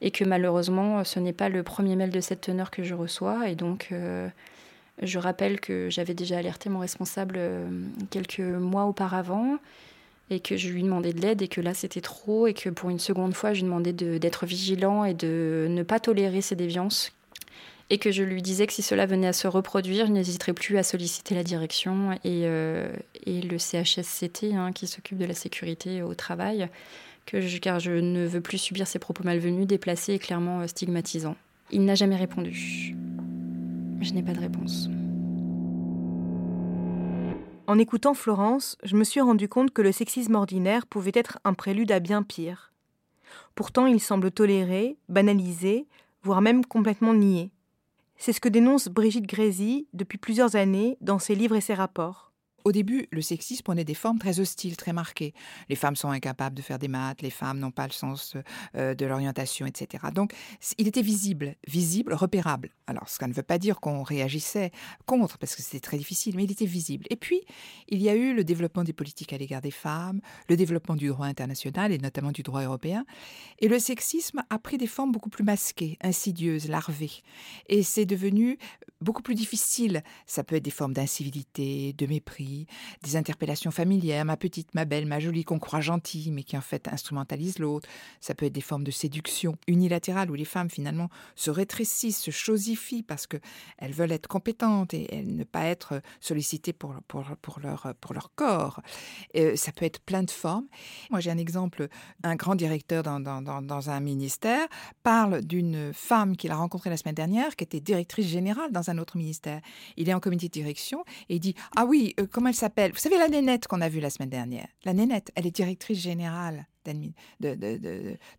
et 0.00 0.10
que 0.10 0.24
malheureusement 0.24 1.04
ce 1.04 1.20
n'est 1.20 1.32
pas 1.32 1.48
le 1.50 1.62
premier 1.62 1.96
mail 1.96 2.10
de 2.10 2.20
cette 2.20 2.40
teneur 2.40 2.70
que 2.70 2.82
je 2.82 2.94
reçois. 2.94 3.48
Et 3.48 3.56
donc 3.56 3.88
euh, 3.92 4.28
je 5.02 5.18
rappelle 5.18 5.60
que 5.60 5.88
j'avais 5.90 6.14
déjà 6.14 6.38
alerté 6.38 6.70
mon 6.70 6.78
responsable 6.78 7.34
euh, 7.36 7.68
quelques 8.10 8.40
mois 8.40 8.84
auparavant 8.84 9.58
et 10.30 10.40
que 10.40 10.56
je 10.56 10.68
lui 10.68 10.82
demandais 10.82 11.12
de 11.12 11.20
l'aide 11.20 11.42
et 11.42 11.48
que 11.48 11.60
là 11.60 11.74
c'était 11.74 12.00
trop 12.00 12.46
et 12.46 12.54
que 12.54 12.70
pour 12.70 12.90
une 12.90 12.98
seconde 12.98 13.34
fois 13.34 13.52
je 13.52 13.60
lui 13.60 13.64
demandais 13.64 13.92
d'être 13.92 14.46
vigilant 14.46 15.04
et 15.04 15.14
de 15.14 15.66
ne 15.68 15.82
pas 15.82 16.00
tolérer 16.00 16.40
ces 16.40 16.56
déviances 16.56 17.12
et 17.90 17.98
que 17.98 18.10
je 18.10 18.22
lui 18.22 18.42
disais 18.42 18.66
que 18.66 18.72
si 18.72 18.82
cela 18.82 19.06
venait 19.06 19.26
à 19.26 19.32
se 19.32 19.46
reproduire, 19.46 20.06
je 20.06 20.12
n'hésiterais 20.12 20.52
plus 20.52 20.78
à 20.78 20.82
solliciter 20.82 21.34
la 21.34 21.44
direction 21.44 22.12
et, 22.24 22.42
euh, 22.44 22.88
le 23.26 23.58
CHSCT 23.58 24.54
hein, 24.54 24.72
qui 24.72 24.86
s'occupe 24.86 25.18
de 25.18 25.26
la 25.26 25.34
sécurité 25.34 26.02
au 26.02 26.14
travail, 26.14 26.68
car 27.60 27.80
je 27.80 27.92
ne 27.92 28.26
veux 28.26 28.40
plus 28.40 28.58
subir 28.58 28.86
ces 28.86 28.98
propos 28.98 29.24
malvenus, 29.24 29.66
déplacés 29.66 30.14
et 30.14 30.18
clairement 30.18 30.60
euh, 30.60 30.66
stigmatisants. 30.66 31.36
Il 31.70 31.84
n'a 31.84 31.94
jamais 31.94 32.16
répondu. 32.16 32.94
Je 34.00 34.12
n'ai 34.12 34.22
pas 34.22 34.32
de 34.32 34.40
réponse. 34.40 34.88
En 37.66 37.78
écoutant 37.78 38.12
Florence, 38.12 38.76
je 38.84 38.94
me 38.94 39.04
suis 39.04 39.22
rendu 39.22 39.48
compte 39.48 39.70
que 39.70 39.80
le 39.80 39.90
sexisme 39.90 40.34
ordinaire 40.34 40.86
pouvait 40.86 41.12
être 41.14 41.38
un 41.44 41.54
prélude 41.54 41.92
à 41.92 41.98
bien 41.98 42.22
pire. 42.22 42.72
Pourtant, 43.54 43.86
il 43.86 44.00
semble 44.00 44.30
toléré, 44.30 44.98
banalisé, 45.08 45.86
voire 46.22 46.42
même 46.42 46.66
complètement 46.66 47.14
nié. 47.14 47.50
C'est 48.16 48.34
ce 48.34 48.40
que 48.40 48.50
dénonce 48.50 48.88
Brigitte 48.88 49.26
Grésy 49.26 49.88
depuis 49.94 50.18
plusieurs 50.18 50.56
années 50.56 50.98
dans 51.00 51.18
ses 51.18 51.34
livres 51.34 51.56
et 51.56 51.62
ses 51.62 51.74
rapports. 51.74 52.33
Au 52.64 52.72
début, 52.72 53.08
le 53.10 53.20
sexisme 53.20 53.62
prenait 53.62 53.84
des 53.84 53.94
formes 53.94 54.18
très 54.18 54.40
hostiles, 54.40 54.78
très 54.78 54.94
marquées. 54.94 55.34
Les 55.68 55.76
femmes 55.76 55.96
sont 55.96 56.08
incapables 56.08 56.56
de 56.56 56.62
faire 56.62 56.78
des 56.78 56.88
maths, 56.88 57.20
les 57.20 57.30
femmes 57.30 57.58
n'ont 57.58 57.70
pas 57.70 57.86
le 57.86 57.92
sens 57.92 58.36
euh, 58.74 58.94
de 58.94 59.04
l'orientation, 59.04 59.66
etc. 59.66 60.04
Donc, 60.14 60.32
il 60.78 60.88
était 60.88 61.02
visible, 61.02 61.56
visible, 61.68 62.14
repérable. 62.14 62.70
Alors, 62.86 63.08
ce 63.08 63.22
ne 63.24 63.34
veut 63.34 63.42
pas 63.42 63.58
dire 63.58 63.80
qu'on 63.80 64.02
réagissait 64.02 64.70
contre, 65.04 65.36
parce 65.36 65.54
que 65.54 65.62
c'était 65.62 65.80
très 65.80 65.98
difficile, 65.98 66.36
mais 66.36 66.44
il 66.44 66.52
était 66.52 66.64
visible. 66.64 67.04
Et 67.10 67.16
puis, 67.16 67.42
il 67.88 68.00
y 68.00 68.08
a 68.08 68.14
eu 68.14 68.34
le 68.34 68.44
développement 68.44 68.82
des 68.82 68.94
politiques 68.94 69.34
à 69.34 69.38
l'égard 69.38 69.60
des 69.60 69.70
femmes, 69.70 70.20
le 70.48 70.56
développement 70.56 70.96
du 70.96 71.08
droit 71.08 71.26
international 71.26 71.92
et 71.92 71.98
notamment 71.98 72.32
du 72.32 72.42
droit 72.42 72.62
européen. 72.62 73.04
Et 73.58 73.68
le 73.68 73.78
sexisme 73.78 74.42
a 74.48 74.58
pris 74.58 74.78
des 74.78 74.86
formes 74.86 75.12
beaucoup 75.12 75.30
plus 75.30 75.44
masquées, 75.44 75.98
insidieuses, 76.02 76.68
larvées. 76.68 77.22
Et 77.68 77.82
c'est 77.82 78.06
devenu 78.06 78.58
beaucoup 79.04 79.22
plus 79.22 79.34
difficile. 79.34 80.02
Ça 80.26 80.42
peut 80.42 80.56
être 80.56 80.64
des 80.64 80.70
formes 80.70 80.94
d'incivilité, 80.94 81.92
de 81.92 82.06
mépris 82.06 82.66
des 83.02 83.16
interpellations 83.16 83.70
familières, 83.70 84.24
ma 84.24 84.36
petite, 84.36 84.74
ma 84.74 84.84
belle, 84.84 85.06
ma 85.06 85.20
jolie, 85.20 85.44
qu'on 85.44 85.58
croit 85.58 85.80
gentille, 85.80 86.30
mais 86.30 86.42
qui 86.42 86.56
en 86.56 86.60
fait 86.60 86.88
instrumentalise 86.88 87.58
l'autre. 87.58 87.88
Ça 88.20 88.34
peut 88.34 88.46
être 88.46 88.52
des 88.52 88.60
formes 88.60 88.84
de 88.84 88.90
séduction 88.90 89.56
unilatérale 89.68 90.30
où 90.30 90.34
les 90.34 90.44
femmes 90.44 90.70
finalement 90.70 91.08
se 91.36 91.50
rétrécissent, 91.50 92.20
se 92.20 92.30
chosifient 92.30 93.02
parce 93.02 93.26
qu'elles 93.26 93.92
veulent 93.92 94.12
être 94.12 94.26
compétentes 94.26 94.94
et, 94.94 95.22
ne 95.24 95.44
pas 95.44 95.64
être 95.64 96.00
sollicitées 96.20 96.72
pour, 96.72 96.94
pour, 97.06 97.24
pour, 97.40 97.60
leur, 97.60 97.94
pour 98.00 98.14
leur 98.14 98.34
corps. 98.34 98.80
Euh, 99.36 99.56
ça 99.56 99.72
peut 99.72 99.84
être 99.84 100.00
plein 100.00 100.22
de 100.22 100.30
formes. 100.30 100.66
Moi, 101.10 101.20
j'ai 101.20 101.30
un 101.30 101.38
exemple, 101.38 101.88
un 102.22 102.36
grand 102.36 102.54
directeur 102.54 103.02
dans, 103.02 103.20
dans, 103.20 103.42
dans 103.42 103.90
un 103.90 104.00
ministère 104.00 104.66
parle 105.02 105.42
d'une 105.42 105.92
femme 105.92 106.36
qu'il 106.36 106.50
a 106.50 106.56
rencontrée 106.56 106.90
la 106.90 106.96
semaine 106.96 107.14
dernière, 107.14 107.56
qui 107.56 107.64
était 107.64 107.80
directrice 107.80 108.26
générale 108.26 108.72
dans 108.72 108.90
un 108.90 108.93
ministère. 109.14 109.60
Il 109.96 110.08
est 110.08 110.14
en 110.14 110.20
comité 110.20 110.48
de 110.48 110.52
direction 110.52 111.04
et 111.28 111.36
il 111.36 111.40
dit 111.40 111.54
Ah 111.76 111.84
oui, 111.84 112.14
euh, 112.20 112.26
comment 112.30 112.48
elle 112.48 112.54
s'appelle? 112.54 112.92
Vous 112.92 112.98
savez 112.98 113.18
la 113.18 113.28
nénette 113.28 113.66
qu'on 113.66 113.80
a 113.80 113.88
vue 113.88 114.00
la 114.00 114.10
semaine 114.10 114.30
dernière 114.30 114.68
La 114.84 114.92
nénette, 114.92 115.30
elle 115.34 115.46
est 115.46 115.54
directrice 115.54 115.98
générale 115.98 116.66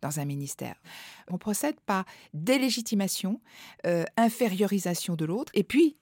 dans 0.02 0.20
un 0.20 0.26
ministère. 0.26 0.76
On 1.30 1.38
procède 1.38 1.80
par 1.82 2.06
délégitimation, 2.34 3.42
euh, 3.86 4.04
infériorisation 4.18 5.16
de 5.16 5.26
l'autre, 5.26 5.52
et 5.56 5.64
puis, 5.64 5.98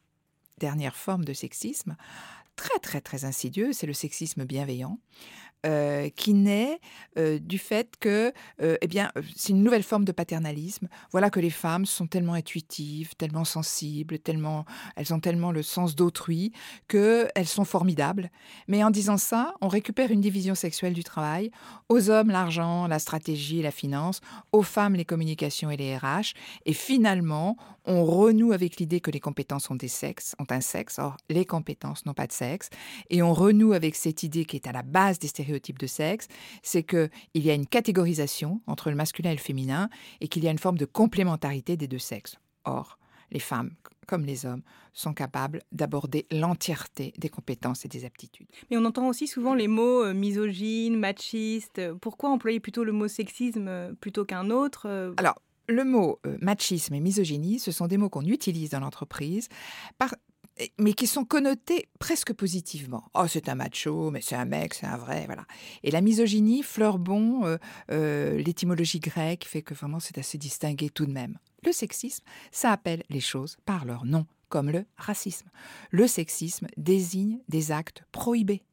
dernière 0.59 0.95
forme 0.95 1.25
de 1.25 1.33
sexisme, 1.33 1.95
très 2.55 2.79
très 2.79 3.01
très 3.01 3.25
insidieux, 3.25 3.73
c'est 3.73 3.87
le 3.87 3.93
sexisme 3.93 4.45
bienveillant. 4.45 4.99
Euh, 5.65 6.09
qui 6.09 6.33
naît 6.33 6.81
euh, 7.17 7.39
du 7.39 7.57
fait 7.57 7.93
que, 7.97 8.33
euh, 8.61 8.75
eh 8.81 8.87
bien, 8.87 9.13
c'est 9.33 9.53
une 9.53 9.63
nouvelle 9.63 9.83
forme 9.83 10.03
de 10.03 10.11
paternalisme. 10.11 10.89
Voilà 11.11 11.29
que 11.29 11.39
les 11.39 11.49
femmes 11.49 11.85
sont 11.85 12.05
tellement 12.05 12.33
intuitives, 12.33 13.15
tellement 13.15 13.45
sensibles, 13.45 14.19
tellement, 14.19 14.65
elles 14.97 15.13
ont 15.13 15.21
tellement 15.21 15.53
le 15.53 15.63
sens 15.63 15.95
d'autrui 15.95 16.51
que 16.89 17.29
elles 17.33 17.47
sont 17.47 17.63
formidables. 17.63 18.29
Mais 18.67 18.83
en 18.83 18.89
disant 18.89 19.15
ça, 19.15 19.53
on 19.61 19.69
récupère 19.69 20.11
une 20.11 20.19
division 20.19 20.53
sexuelle 20.53 20.91
du 20.93 21.05
travail. 21.05 21.49
Aux 21.87 22.09
hommes, 22.09 22.29
l'argent, 22.29 22.87
la 22.87 22.99
stratégie, 22.99 23.61
la 23.61 23.71
finance. 23.71 24.19
Aux 24.51 24.63
femmes, 24.63 24.95
les 24.95 25.05
communications 25.05 25.71
et 25.71 25.77
les 25.77 25.95
RH. 25.95 26.33
Et 26.65 26.73
finalement, 26.73 27.55
on 27.85 28.05
renoue 28.05 28.51
avec 28.51 28.77
l'idée 28.77 28.99
que 28.99 29.11
les 29.11 29.19
compétences 29.19 29.69
ont 29.69 29.75
des 29.75 29.87
sexes, 29.87 30.35
ont 30.39 30.45
un 30.49 30.61
sexe. 30.61 30.99
Or, 30.99 31.17
les 31.29 31.45
compétences 31.45 32.05
n'ont 32.05 32.13
pas 32.13 32.27
de 32.27 32.31
sexe. 32.31 32.69
Et 33.09 33.21
on 33.21 33.33
renoue 33.33 33.73
avec 33.73 33.95
cette 33.95 34.23
idée 34.23 34.45
qui 34.45 34.55
est 34.55 34.67
à 34.67 34.71
la 34.71 34.83
base 34.83 35.19
des 35.19 35.27
stéréotypes 35.27 35.63
type 35.63 35.79
de 35.79 35.87
sexe, 35.87 36.27
c'est 36.61 36.83
qu'il 36.83 37.09
y 37.35 37.49
a 37.49 37.53
une 37.53 37.65
catégorisation 37.65 38.61
entre 38.67 38.89
le 38.89 38.95
masculin 38.95 39.31
et 39.31 39.35
le 39.35 39.39
féminin 39.39 39.89
et 40.19 40.27
qu'il 40.27 40.43
y 40.43 40.47
a 40.47 40.51
une 40.51 40.59
forme 40.59 40.77
de 40.77 40.85
complémentarité 40.85 41.77
des 41.77 41.87
deux 41.87 41.99
sexes. 41.99 42.35
Or, 42.65 42.99
les 43.31 43.39
femmes, 43.39 43.71
comme 44.07 44.25
les 44.25 44.45
hommes, 44.45 44.61
sont 44.93 45.13
capables 45.13 45.61
d'aborder 45.71 46.25
l'entièreté 46.31 47.13
des 47.17 47.29
compétences 47.29 47.85
et 47.85 47.87
des 47.87 48.05
aptitudes. 48.05 48.47
Mais 48.69 48.77
on 48.77 48.85
entend 48.85 49.07
aussi 49.07 49.27
souvent 49.27 49.55
les 49.55 49.67
mots 49.67 50.03
euh, 50.03 50.13
misogynes, 50.13 50.97
machistes. 50.97 51.81
Pourquoi 51.99 52.29
employer 52.29 52.59
plutôt 52.59 52.83
le 52.83 52.91
mot 52.91 53.07
sexisme 53.07 53.67
euh, 53.67 53.93
plutôt 53.93 54.25
qu'un 54.25 54.49
autre 54.49 54.87
euh? 54.87 55.13
Alors, 55.17 55.41
le 55.67 55.83
mot 55.83 56.19
machisme 56.41 56.93
et 56.93 56.99
misogynie, 56.99 57.59
ce 57.59 57.71
sont 57.71 57.87
des 57.87 57.97
mots 57.97 58.09
qu'on 58.09 58.25
utilise 58.25 58.71
dans 58.71 58.79
l'entreprise 58.79 59.49
mais 60.77 60.93
qui 60.93 61.07
sont 61.07 61.25
connotés 61.25 61.89
presque 61.99 62.33
positivement. 62.33 63.09
Oh, 63.15 63.25
c'est 63.27 63.49
un 63.49 63.55
macho, 63.55 64.11
mais 64.11 64.21
c'est 64.21 64.35
un 64.35 64.45
mec, 64.45 64.73
c'est 64.73 64.85
un 64.85 64.97
vrai, 64.97 65.25
voilà. 65.25 65.45
Et 65.83 65.91
la 65.91 66.01
misogynie, 66.01 66.63
fleur 66.63 66.99
bon, 66.99 67.45
euh, 67.45 67.57
euh, 67.91 68.37
l'étymologie 68.37 68.99
grecque 68.99 69.45
fait 69.45 69.61
que 69.61 69.73
vraiment 69.73 69.99
c'est 69.99 70.17
assez 70.17 70.37
distingué 70.37 70.89
tout 70.89 71.05
de 71.05 71.11
même. 71.11 71.37
Le 71.65 71.71
sexisme, 71.71 72.23
ça 72.51 72.71
appelle 72.71 73.03
les 73.09 73.19
choses 73.19 73.57
par 73.65 73.85
leur 73.85 74.05
nom, 74.05 74.25
comme 74.49 74.69
le 74.69 74.85
racisme. 74.97 75.49
Le 75.91 76.07
sexisme 76.07 76.67
désigne 76.77 77.39
des 77.47 77.71
actes 77.71 78.03
prohibés, 78.11 78.63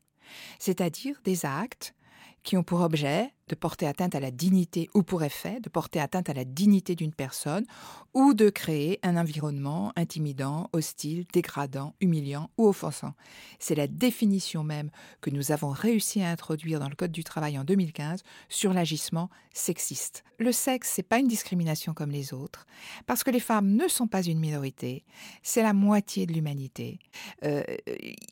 c'est-à-dire 0.59 1.21
des 1.25 1.47
actes 1.47 1.95
qui 2.43 2.57
ont 2.57 2.63
pour 2.63 2.81
objet 2.81 3.33
de 3.49 3.55
porter 3.55 3.87
atteinte 3.87 4.15
à 4.15 4.21
la 4.21 4.31
dignité 4.31 4.89
ou 4.95 5.03
pour 5.03 5.25
effet 5.25 5.61
de 5.61 5.69
porter 5.69 6.01
atteinte 6.01 6.29
à 6.29 6.35
la 6.35 6.45
dignité 6.45 6.95
d'une 6.95 7.13
personne 7.13 7.67
ou 8.15 8.33
de 8.33 8.49
créer 8.49 9.01
un 9.03 9.17
environnement 9.17 9.93
intimidant, 9.97 10.71
hostile, 10.73 11.27
dégradant, 11.33 11.95
humiliant 12.01 12.51
ou 12.59 12.69
offensant. 12.69 13.15
C'est 13.59 13.75
la 13.75 13.89
définition 13.89 14.63
même 14.63 14.91
que 15.21 15.31
nous 15.31 15.51
avons 15.51 15.71
réussi 15.71 16.23
à 16.23 16.31
introduire 16.31 16.79
dans 16.79 16.89
le 16.89 16.95
Code 16.95 17.11
du 17.11 17.25
travail 17.25 17.59
en 17.59 17.65
2015 17.65 18.23
sur 18.49 18.73
l'agissement 18.73 19.31
sexiste. 19.53 20.23
Le 20.39 20.53
sexe, 20.53 20.93
c'est 20.95 21.03
pas 21.03 21.19
une 21.19 21.29
discrimination 21.29 21.93
comme 21.93 22.11
les 22.11 22.33
autres, 22.33 22.67
parce 23.07 23.25
que 23.25 23.31
les 23.31 23.41
femmes 23.41 23.75
ne 23.75 23.89
sont 23.89 24.07
pas 24.07 24.23
une 24.23 24.39
minorité, 24.39 25.05
c'est 25.43 25.63
la 25.63 25.73
moitié 25.73 26.25
de 26.25 26.33
l'humanité. 26.33 27.01
Euh, 27.45 27.65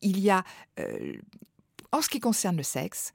il 0.00 0.20
y 0.20 0.30
a 0.30 0.44
euh, 0.78 1.14
en 1.92 2.02
ce 2.02 2.08
qui 2.08 2.20
concerne 2.20 2.56
le 2.56 2.62
sexe, 2.62 3.12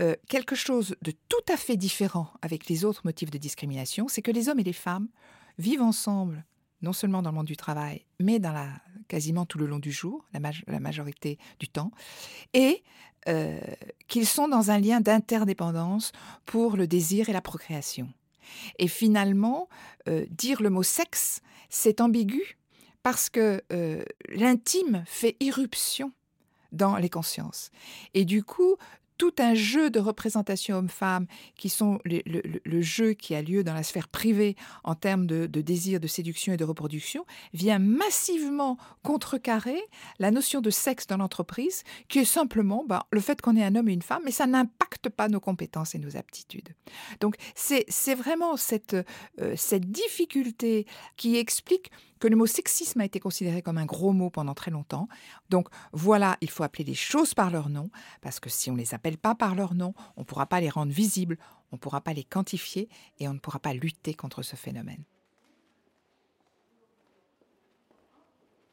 euh, 0.00 0.14
quelque 0.28 0.54
chose 0.54 0.96
de 1.02 1.12
tout 1.28 1.52
à 1.52 1.56
fait 1.56 1.76
différent 1.76 2.30
avec 2.42 2.68
les 2.68 2.84
autres 2.84 3.02
motifs 3.04 3.30
de 3.30 3.38
discrimination, 3.38 4.06
c'est 4.08 4.22
que 4.22 4.30
les 4.30 4.48
hommes 4.48 4.60
et 4.60 4.64
les 4.64 4.72
femmes 4.72 5.08
vivent 5.58 5.82
ensemble, 5.82 6.44
non 6.82 6.92
seulement 6.92 7.20
dans 7.20 7.30
le 7.30 7.36
monde 7.36 7.46
du 7.46 7.56
travail, 7.56 8.04
mais 8.20 8.40
quasiment 9.08 9.44
tout 9.44 9.58
le 9.58 9.66
long 9.66 9.80
du 9.80 9.90
jour, 9.90 10.24
la, 10.32 10.80
majorité 10.80 11.38
du 11.58 11.68
temps, 11.68 11.90
et 12.54 12.84
euh, 13.26 13.58
qu'ils 14.06 14.26
sont 14.26 14.46
dans 14.46 14.70
un 14.70 14.78
lien 14.78 15.00
d'interdépendance 15.00 16.12
pour 16.46 16.76
le 16.76 16.86
désir 16.86 17.28
et 17.28 17.32
la 17.32 17.40
procréation. 17.40 18.08
Et 18.78 18.86
finalement, 18.86 19.68
euh, 20.08 20.26
dire 20.30 20.62
le 20.62 20.70
mot 20.70 20.84
sexe, 20.84 21.40
c'est 21.70 22.00
ambigu 22.00 22.56
parce 23.02 23.30
que 23.30 23.62
l'intime 24.28 25.02
fait 25.06 25.36
irruption 25.40 26.12
dans 26.72 26.96
les 26.96 27.08
consciences. 27.08 27.70
Et 28.14 28.24
du 28.24 28.42
coup, 28.42 28.76
tout 29.18 29.34
un 29.38 29.54
jeu 29.54 29.90
de 29.90 29.98
représentation 29.98 30.76
homme-femme 30.76 31.26
qui 31.56 31.68
sont 31.68 31.98
le, 32.04 32.80
jeu 32.80 33.12
qui 33.12 33.34
a 33.34 33.42
lieu 33.42 33.64
dans 33.64 33.74
la 33.74 33.82
sphère 33.82 34.08
privée 34.08 34.56
en 34.84 34.94
termes 34.94 35.26
de, 35.26 35.46
désir, 35.46 36.00
de 36.00 36.06
séduction 36.06 36.52
et 36.52 36.56
de 36.56 36.64
reproduction, 36.64 37.26
vient 37.52 37.80
massivement 37.80 38.78
contrecarrer 39.02 39.80
la 40.18 40.30
notion 40.30 40.60
de 40.60 40.70
sexe 40.70 41.06
dans 41.06 41.16
l'entreprise, 41.16 41.82
qui 42.08 42.20
est 42.20 42.24
simplement 42.24 42.84
bah, 42.86 43.06
le 43.10 43.20
fait 43.20 43.40
qu'on 43.40 43.56
est 43.56 43.64
un 43.64 43.74
homme 43.74 43.88
et 43.88 43.92
une 43.92 44.02
femme, 44.02 44.22
mais 44.24 44.30
ça 44.30 44.46
n'impacte 44.46 45.08
pas 45.08 45.28
nos 45.28 45.40
compétences 45.40 45.94
et 45.94 45.98
nos 45.98 46.16
aptitudes. 46.16 46.68
Donc 47.20 47.36
c'est 47.54 48.14
vraiment 48.14 48.54
euh, 48.54 49.52
cette 49.56 49.90
difficulté 49.90 50.86
qui 51.16 51.36
explique 51.36 51.90
que 52.18 52.28
le 52.28 52.36
mot 52.36 52.46
sexisme 52.46 53.00
a 53.00 53.04
été 53.04 53.20
considéré 53.20 53.62
comme 53.62 53.78
un 53.78 53.86
gros 53.86 54.12
mot 54.12 54.30
pendant 54.30 54.54
très 54.54 54.70
longtemps. 54.70 55.08
Donc 55.50 55.68
voilà, 55.92 56.36
il 56.40 56.50
faut 56.50 56.62
appeler 56.62 56.84
les 56.84 56.94
choses 56.94 57.34
par 57.34 57.50
leur 57.50 57.68
nom, 57.68 57.90
parce 58.20 58.40
que 58.40 58.50
si 58.50 58.70
on 58.70 58.74
ne 58.74 58.78
les 58.78 58.94
appelle 58.94 59.18
pas 59.18 59.34
par 59.34 59.54
leur 59.54 59.74
nom, 59.74 59.94
on 60.16 60.20
ne 60.20 60.26
pourra 60.26 60.46
pas 60.46 60.60
les 60.60 60.70
rendre 60.70 60.92
visibles, 60.92 61.38
on 61.72 61.76
ne 61.76 61.80
pourra 61.80 62.00
pas 62.00 62.12
les 62.12 62.24
quantifier 62.24 62.88
et 63.18 63.28
on 63.28 63.34
ne 63.34 63.38
pourra 63.38 63.58
pas 63.58 63.74
lutter 63.74 64.14
contre 64.14 64.42
ce 64.42 64.56
phénomène. 64.56 65.04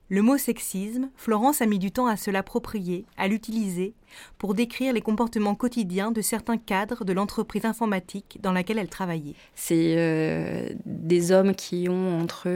Le 0.07 0.21
mot 0.21 0.37
sexisme, 0.37 1.09
Florence 1.15 1.63
a 1.63 1.65
mis 1.65 1.79
du 1.79 1.91
temps 1.91 2.05
à 2.05 2.15
se 2.15 2.29
l'approprier, 2.29 3.05
à 3.17 3.27
l'utiliser, 3.27 3.95
pour 4.37 4.53
décrire 4.53 4.93
les 4.93 5.01
comportements 5.01 5.55
quotidiens 5.55 6.11
de 6.11 6.21
certains 6.21 6.57
cadres 6.57 7.05
de 7.05 7.13
l'entreprise 7.13 7.65
informatique 7.65 8.37
dans 8.41 8.51
laquelle 8.51 8.77
elle 8.77 8.89
travaillait. 8.89 9.33
C'est 9.55 9.95
euh, 9.97 10.69
des 10.85 11.31
hommes 11.31 11.55
qui 11.55 11.87
ont 11.89 12.21
entre 12.21 12.49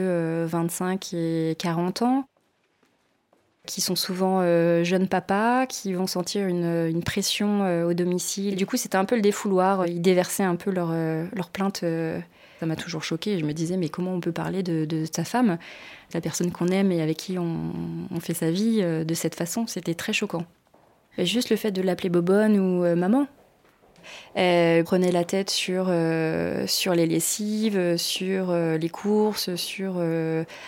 25 0.46 1.10
euh, 1.14 1.52
et 1.52 1.56
40 1.56 2.04
ans, 2.04 2.26
qui 3.66 3.82
sont 3.82 3.96
souvent 3.96 4.42
euh, 4.42 4.84
jeunes 4.84 5.08
papas, 5.08 5.66
qui 5.66 5.94
vont 5.94 6.08
sentir 6.08 6.48
une, 6.48 7.02
pression 7.04 7.84
au 7.84 7.96
domicile. 7.96 8.58
Du 8.58 8.68
coup, 8.68 8.78
c'était 8.78 8.98
un 8.98 9.06
peu 9.06 9.16
le 9.16 9.22
défouloir. 9.24 9.88
Ils 9.88 10.02
déversaient 10.02 10.44
un 10.44 10.56
peu 10.56 10.70
leurs 10.70 10.94
leur 11.34 11.50
plaintes 11.50 11.84
ça 12.60 12.66
m'a 12.66 12.76
toujours 12.76 13.04
choquée. 13.04 13.40
Je 13.40 13.46
me 13.46 13.54
disais, 13.54 13.78
mais 13.78 13.90
comment 13.90 14.14
on 14.14 14.20
peut 14.20 14.32
parler 14.32 14.64
de, 14.64 15.06
sa 15.12 15.24
femme, 15.24 15.58
la 16.14 16.22
personne 16.22 16.52
qu'on 16.52 16.68
aime 16.68 16.92
et 16.92 17.02
avec 17.02 17.18
qui 17.18 17.38
on, 17.40 18.20
fait 18.20 18.34
sa 18.34 18.52
vie 18.52 18.80
euh, 18.82 19.04
de 19.04 19.14
cette 19.14 19.36
façon? 19.36 19.66
C'était 19.68 19.96
très 19.96 20.14
choquant. 20.14 20.46
juste 21.18 21.50
le 21.50 21.56
fait 21.56 21.72
de 21.72 21.82
l'appeler 21.82 22.10
Bobonne 22.10 22.60
ou 22.60 22.84
euh, 22.84 22.96
maman. 22.96 23.28
Elle 24.34 24.84
prenait 24.86 25.12
la 25.12 25.24
tête 25.24 25.50
sur, 25.50 25.88
euh, 25.90 26.66
sur 26.66 26.96
les 26.96 27.06
lessives, 27.06 27.98
sur 27.98 28.54
les 28.54 28.90
courses, 28.90 29.54
sur 29.56 30.02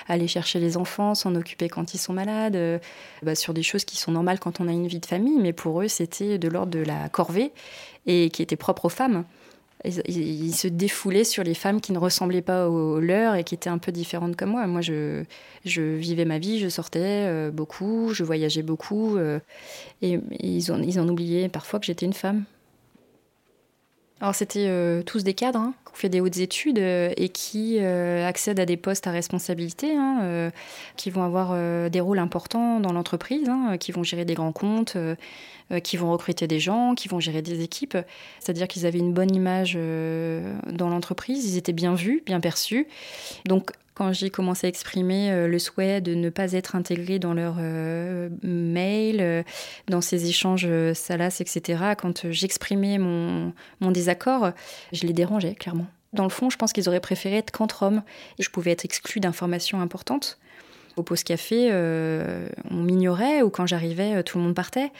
aller 0.07 0.27
chercher 0.27 0.59
les 0.59 0.77
enfants, 0.77 1.15
s'en 1.15 1.33
occuper 1.33 1.67
quand 1.69 1.93
ils 1.93 1.97
sont 1.97 2.13
malades, 2.13 2.81
bah, 3.23 3.33
sur 3.33 3.53
des 3.53 3.63
choses 3.63 3.83
qui 3.83 3.97
sont 3.97 4.11
normales 4.11 4.39
quand 4.39 4.59
on 4.59 4.67
a 4.67 4.71
une 4.71 4.85
vie 4.85 4.99
de 4.99 5.05
famille, 5.05 5.39
mais 5.39 5.53
pour 5.53 5.81
eux 5.81 5.87
c'était 5.87 6.37
de 6.37 6.47
l'ordre 6.49 6.71
de 6.71 6.83
la 6.83 7.09
corvée 7.09 7.51
et 8.05 8.29
qui 8.29 8.43
était 8.43 8.57
propre 8.57 8.85
aux 8.85 8.89
femmes. 8.89 9.23
Ils, 9.85 10.53
se 10.53 10.67
défoulaient 10.67 11.23
sur 11.23 11.43
les 11.43 11.53
femmes 11.53 11.81
qui 11.81 11.91
ne 11.91 11.97
ressemblaient 11.97 12.41
pas 12.41 12.69
aux 12.69 12.99
leurs 12.99 13.35
et 13.35 13.43
qui 13.43 13.55
étaient 13.55 13.69
un 13.69 13.77
peu 13.77 13.91
différentes 13.91 14.35
comme 14.35 14.51
moi. 14.51 14.67
Moi, 14.67 14.81
je, 14.81 15.23
vivais 15.65 16.25
ma 16.25 16.39
vie, 16.39 16.59
je 16.59 16.69
sortais 16.69 16.99
euh, 17.01 17.51
beaucoup, 17.51 18.13
je 18.13 18.23
voyageais 18.23 18.63
beaucoup. 18.63 19.17
Euh, 19.17 19.39
et, 20.01 20.19
ils, 20.39 20.71
ont, 20.71 20.81
ils 20.81 20.99
en 20.99 21.07
oubliaient 21.07 21.49
parfois 21.49 21.79
que 21.79 21.85
j'étais 21.85 22.05
une 22.05 22.13
femme. 22.13 22.43
Alors, 24.21 24.35
c'était 24.35 24.67
euh, 24.69 25.03
tous 25.03 25.23
des 25.23 25.33
cadres 25.33 25.59
hein, 25.59 25.73
qui 25.85 25.91
ont 25.91 25.95
fait 25.95 26.09
des 26.09 26.21
hautes 26.21 26.37
études 26.37 26.77
et 26.77 27.29
qui 27.29 27.79
accèdent 27.79 28.59
à 28.59 28.65
des 28.65 28.77
postes 28.77 29.07
à 29.07 29.11
responsabilité, 29.11 29.95
hein, 29.95 30.51
qui 30.95 31.09
vont 31.09 31.23
avoir 31.23 31.89
des 31.89 31.99
rôles 31.99 32.19
importants 32.19 32.79
dans 32.79 32.93
l'entreprise, 32.93 33.49
hein, 33.49 33.77
qui 33.77 33.91
vont 33.91 34.03
gérer 34.03 34.23
des 34.23 34.35
grands 34.35 34.53
comptes 34.53 34.95
euh, 35.71 35.79
qui 35.79 35.95
vont 35.95 36.11
recruter 36.11 36.47
des 36.47 36.59
gens, 36.59 36.95
qui 36.95 37.07
vont 37.07 37.19
gérer 37.19 37.41
des 37.41 37.61
équipes. 37.61 37.97
C'est-à-dire 38.39 38.67
qu'ils 38.67 38.85
avaient 38.85 38.99
une 38.99 39.13
bonne 39.13 39.33
image 39.33 39.73
euh, 39.77 40.53
dans 40.69 40.89
l'entreprise, 40.89 41.45
ils 41.45 41.57
étaient 41.57 41.71
bien 41.71 41.93
vus, 41.93 42.23
bien 42.25 42.39
perçus. 42.39 42.87
Donc 43.45 43.71
quand 44.01 44.13
j'ai 44.13 44.31
commencé 44.31 44.65
à 44.65 44.69
exprimer 44.69 45.31
euh, 45.31 45.47
le 45.47 45.59
souhait 45.59 46.01
de 46.01 46.15
ne 46.15 46.31
pas 46.31 46.53
être 46.53 46.75
intégré 46.75 47.19
dans 47.19 47.35
leurs 47.35 47.57
mails, 48.41 49.45
dans 49.87 50.01
ces 50.01 50.27
échanges 50.27 50.67
salaces, 50.93 51.39
etc., 51.39 51.93
quand 51.95 52.31
j'exprimais 52.31 52.97
mon, 52.97 53.53
mon 53.79 53.91
désaccord, 53.91 54.53
je 54.91 55.05
les 55.05 55.13
dérangeais 55.13 55.53
clairement. 55.53 55.85
Dans 56.13 56.23
le 56.23 56.29
fond, 56.29 56.49
je 56.49 56.57
pense 56.57 56.73
qu'ils 56.73 56.89
auraient 56.89 56.99
préféré 56.99 57.37
être 57.37 57.51
qu'entre 57.51 57.83
hommes 57.83 58.01
et 58.39 58.43
je 58.43 58.49
pouvais 58.49 58.71
être 58.71 58.85
exclue 58.85 59.21
d'informations 59.21 59.81
importantes. 59.81 60.39
Au 61.01 61.03
post 61.03 61.23
café, 61.23 61.71
on 62.69 62.75
m'ignorait 62.75 63.41
ou 63.41 63.49
quand 63.49 63.65
j'arrivais, 63.65 64.21
tout 64.21 64.37
le 64.37 64.43
monde 64.43 64.53
partait. 64.53 64.91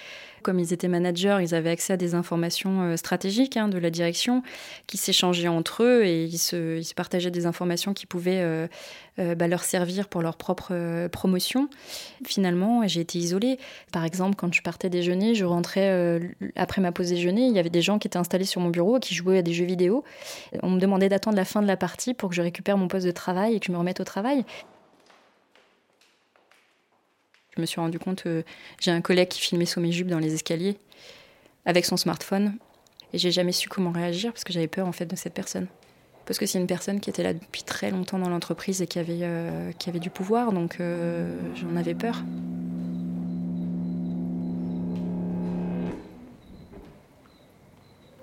Comme 0.41 0.59
ils 0.59 0.73
étaient 0.73 0.87
managers, 0.87 1.37
ils 1.41 1.53
avaient 1.53 1.69
accès 1.69 1.93
à 1.93 1.97
des 1.97 2.15
informations 2.15 2.81
euh, 2.81 2.97
stratégiques 2.97 3.57
hein, 3.57 3.67
de 3.67 3.77
la 3.77 3.89
direction 3.89 4.41
qui 4.87 4.97
s'échangeaient 4.97 5.47
entre 5.47 5.83
eux 5.83 6.03
et 6.03 6.25
ils 6.25 6.37
se, 6.37 6.93
partageaient 6.93 7.31
des 7.31 7.45
informations 7.45 7.93
qui 7.93 8.05
pouvaient 8.05 8.41
euh, 8.41 8.67
euh, 9.19 9.35
bah, 9.35 9.47
leur 9.47 9.63
servir 9.63 10.07
pour 10.07 10.21
leur 10.21 10.37
propre 10.37 11.07
promotion. 11.09 11.69
Finalement, 12.25 12.87
j'ai 12.87 13.01
été 13.01 13.19
isolée. 13.19 13.59
Par 13.91 14.03
exemple, 14.03 14.35
quand 14.35 14.53
je 14.53 14.61
partais 14.61 14.89
déjeuner, 14.89 15.35
je 15.35 15.45
rentrais 15.45 16.19
après 16.55 16.81
ma 16.81 16.91
pause 16.91 17.09
déjeuner, 17.09 17.45
il 17.45 17.53
y 17.53 17.59
avait 17.59 17.69
des 17.69 17.81
gens 17.81 17.99
qui 17.99 18.07
étaient 18.07 18.17
installés 18.17 18.45
sur 18.45 18.61
mon 18.61 18.69
bureau 18.69 18.99
qui 18.99 19.13
jouaient 19.13 19.39
à 19.39 19.41
des 19.41 19.53
jeux 19.53 19.65
vidéo. 19.65 20.03
On 20.63 20.69
me 20.69 20.79
demandait 20.79 21.09
d'attendre 21.09 21.37
la 21.37 21.45
fin 21.45 21.61
de 21.61 21.67
la 21.67 21.77
partie 21.77 22.13
pour 22.13 22.29
que 22.29 22.35
je 22.35 22.41
récupère 22.41 22.77
mon 22.77 22.87
poste 22.87 23.05
de 23.05 23.11
travail 23.11 23.55
et 23.55 23.59
que 23.59 23.65
je 23.67 23.71
me 23.71 23.77
remette 23.77 23.99
au 23.99 24.05
travail. 24.05 24.45
Je 27.55 27.61
me 27.61 27.65
suis 27.65 27.81
rendu 27.81 27.99
compte 27.99 28.23
que 28.23 28.43
j'ai 28.79 28.91
un 28.91 29.01
collègue 29.01 29.27
qui 29.27 29.41
filmait 29.41 29.65
sous 29.65 29.81
mes 29.81 29.91
jupes 29.91 30.07
dans 30.07 30.19
les 30.19 30.33
escaliers 30.33 30.77
avec 31.65 31.85
son 31.85 31.97
smartphone 31.97 32.57
et 33.13 33.17
j'ai 33.17 33.31
jamais 33.31 33.51
su 33.51 33.67
comment 33.67 33.91
réagir 33.91 34.31
parce 34.31 34.43
que 34.43 34.53
j'avais 34.53 34.67
peur 34.67 34.87
en 34.87 34.91
fait 34.91 35.05
de 35.05 35.15
cette 35.15 35.33
personne. 35.33 35.67
Parce 36.25 36.39
que 36.39 36.45
c'est 36.45 36.59
une 36.59 36.67
personne 36.67 36.99
qui 36.99 37.09
était 37.09 37.23
là 37.23 37.33
depuis 37.33 37.63
très 37.63 37.91
longtemps 37.91 38.19
dans 38.19 38.29
l'entreprise 38.29 38.81
et 38.81 38.87
qui 38.87 38.99
avait, 38.99 39.19
euh, 39.23 39.71
du 39.95 40.09
pouvoir, 40.09 40.53
donc 40.53 40.77
euh, 40.79 41.35
j'en 41.55 41.75
avais 41.75 41.95
peur. 41.95 42.23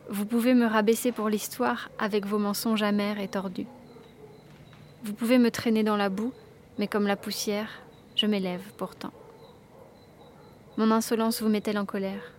Vous 0.08 0.24
pouvez 0.24 0.54
me 0.54 0.64
rabaisser 0.64 1.12
pour 1.12 1.28
l'histoire 1.28 1.90
avec 1.98 2.24
vos 2.24 2.38
mensonges 2.38 2.82
amers 2.82 3.20
et 3.20 3.28
tordus. 3.28 3.66
Vous 5.04 5.12
pouvez 5.12 5.36
me 5.36 5.50
traîner 5.50 5.82
dans 5.82 5.96
la 5.96 6.08
boue, 6.08 6.32
mais 6.78 6.86
comme 6.86 7.06
la 7.06 7.16
poussière, 7.16 7.82
je 8.18 8.26
m'élève 8.26 8.72
pourtant. 8.76 9.12
Mon 10.76 10.90
insolence 10.90 11.40
vous 11.40 11.48
met-elle 11.48 11.78
en 11.78 11.86
colère? 11.86 12.32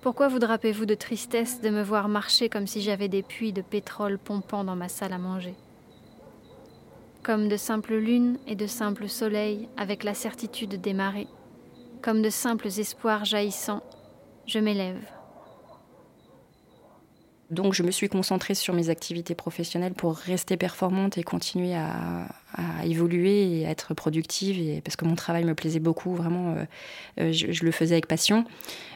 Pourquoi 0.00 0.28
vous 0.28 0.38
drapez-vous 0.38 0.86
de 0.86 0.94
tristesse 0.94 1.60
de 1.60 1.68
me 1.68 1.82
voir 1.82 2.08
marcher 2.08 2.48
comme 2.48 2.66
si 2.66 2.80
j'avais 2.80 3.08
des 3.08 3.22
puits 3.22 3.52
de 3.52 3.62
pétrole 3.62 4.18
pompant 4.18 4.64
dans 4.64 4.76
ma 4.76 4.88
salle 4.88 5.12
à 5.12 5.18
manger? 5.18 5.54
Comme 7.22 7.48
de 7.48 7.58
simples 7.58 7.96
lunes 7.96 8.38
et 8.46 8.54
de 8.54 8.66
simples 8.66 9.08
soleils 9.08 9.68
avec 9.76 10.02
la 10.02 10.14
certitude 10.14 10.80
des 10.80 10.94
marées, 10.94 11.28
comme 12.00 12.22
de 12.22 12.30
simples 12.30 12.68
espoirs 12.68 13.26
jaillissants, 13.26 13.82
je 14.46 14.60
m'élève. 14.60 15.04
Donc 17.50 17.74
je 17.74 17.82
me 17.82 17.90
suis 17.90 18.08
concentrée 18.08 18.54
sur 18.54 18.72
mes 18.72 18.88
activités 18.88 19.34
professionnelles 19.34 19.94
pour 19.94 20.16
rester 20.16 20.56
performante 20.56 21.18
et 21.18 21.22
continuer 21.22 21.74
à, 21.74 22.28
à 22.54 22.86
évoluer 22.86 23.60
et 23.60 23.66
à 23.66 23.70
être 23.70 23.94
productive. 23.94 24.58
Et 24.58 24.80
parce 24.80 24.96
que 24.96 25.04
mon 25.04 25.14
travail 25.14 25.44
me 25.44 25.54
plaisait 25.54 25.80
beaucoup 25.80 26.14
vraiment 26.14 26.54
euh, 26.54 26.64
euh, 27.20 27.32
je, 27.32 27.64
le 27.64 27.70
faisais 27.70 27.94
avec 27.94 28.06
passion. 28.06 28.44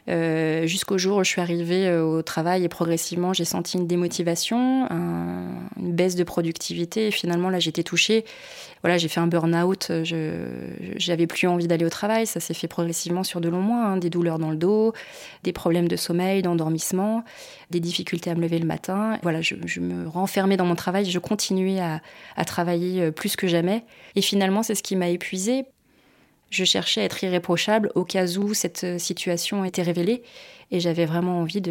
Euh, 0.09 0.67
jusqu'au 0.67 0.99
jour 0.99 1.19
où 1.19 1.25
je 1.25 1.29
suis 1.29 1.41
arrivée 1.41 1.93
au 1.97 2.23
travail 2.23 2.65
et 2.65 2.69
progressivement 2.69 3.33
j'ai 3.33 3.45
senti 3.45 3.79
une 3.79 3.87
démotivation 3.87 4.89
une 4.91 5.93
baisse 5.93 6.17
de 6.17 6.25
productivité. 6.25 7.09
Et 7.09 7.11
finalement 7.11 7.51
là 7.51 7.61
j'étais 7.61 7.83
touchée. 7.83 8.25
Voilà 8.83 8.99
j'ai 8.99 9.09
fait 9.09 9.21
un 9.21 9.27
burn-out. 9.27 9.93
Je 10.03 10.33
j'avais 10.97 11.27
plus 11.27 11.47
envie 11.47 11.69
d'aller 11.69 11.85
au 11.85 11.91
travail. 11.91 12.27
Ça 12.27 12.41
s'est 12.41 12.55
fait 12.55 12.69
progressivement 12.69 13.23
sur 13.23 13.41
de 13.41 13.49
longs 13.49 13.61
mois 13.61 13.85
hein, 13.85 13.97
des 13.97 14.11
douleurs 14.11 14.39
dans 14.39 14.51
le 14.51 14.57
dos 14.57 14.93
des 15.45 15.53
problèmes 15.53 15.89
de 15.89 15.97
sommeil 15.97 16.43
d'endormissement 16.43 17.25
des 17.71 17.81
difficultés 17.81 18.31
à 18.31 18.35
me 18.35 18.41
lever 18.41 18.59
le 18.59 18.67
matin. 18.67 19.19
Voilà 19.23 19.41
je, 19.41 19.55
me 19.81 20.09
renfermais 20.09 20.57
dans 20.57 20.67
mon 20.67 20.75
travail. 20.75 21.05
Je 21.05 21.19
continuais 21.19 21.81
à, 21.81 22.01
à 22.37 22.45
travailler 22.45 23.11
plus 23.13 23.37
que 23.37 23.42
jamais. 23.49 23.85
Et 24.17 24.23
finalement, 24.23 24.63
c'est 24.63 24.75
ce 24.75 24.83
qui 24.83 24.97
m'a 24.97 25.09
épuisée. 25.09 25.65
Je 26.53 26.65
cherchais 26.65 27.01
à 27.01 27.05
être 27.05 27.25
irréprochable 27.25 27.91
au 27.95 28.05
cas 28.05 28.27
où 28.37 28.53
cette 28.53 28.85
euh, 28.85 28.99
situation 28.99 29.65
était 29.65 29.83
révélée. 29.83 30.23
Et 30.71 30.81
j'avais 30.81 31.07
vraiment 31.07 31.41
envie 31.41 31.63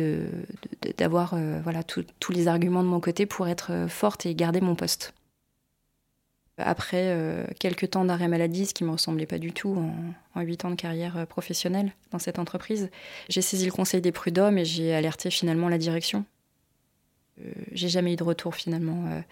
d'avoir 0.97 1.35
euh, 1.35 1.59
voilà, 1.63 1.83
tous 1.83 2.31
les 2.31 2.47
arguments 2.47 2.83
de 2.83 2.87
mon 2.87 2.99
côté 2.99 3.27
pour 3.27 3.47
être 3.47 3.71
euh, 3.71 3.87
forte 3.87 4.25
et 4.25 4.33
garder 4.33 4.59
mon 4.59 4.75
poste. 4.75 5.13
Après 6.57 7.17
quelques 7.59 7.89
temps 7.91 8.05
d'arrêt 8.05 8.27
maladie, 8.27 8.67
ce 8.67 8.73
qui 8.75 8.83
me 8.83 8.91
ressemblait 8.91 9.25
pas 9.25 9.39
du 9.39 9.51
tout 9.51 9.83
en 10.35 10.41
huit 10.41 10.63
ans 10.63 10.69
de 10.69 10.75
carrière 10.75 11.25
professionnelle 11.25 11.91
dans 12.11 12.19
cette 12.19 12.37
entreprise, 12.37 12.91
j'ai 13.29 13.41
saisi 13.41 13.65
le 13.65 13.71
conseil 13.71 13.99
des 13.99 14.11
prud'hommes 14.11 14.59
et 14.59 14.65
j'ai 14.65 14.93
alerté 14.93 15.31
finalement 15.31 15.69
la 15.69 15.79
direction. 15.79 16.23
j'ai 17.71 17.89
jamais 17.89 18.13
eu 18.13 18.15
de 18.15 18.23
retour 18.23 18.53
finalement 18.53 19.23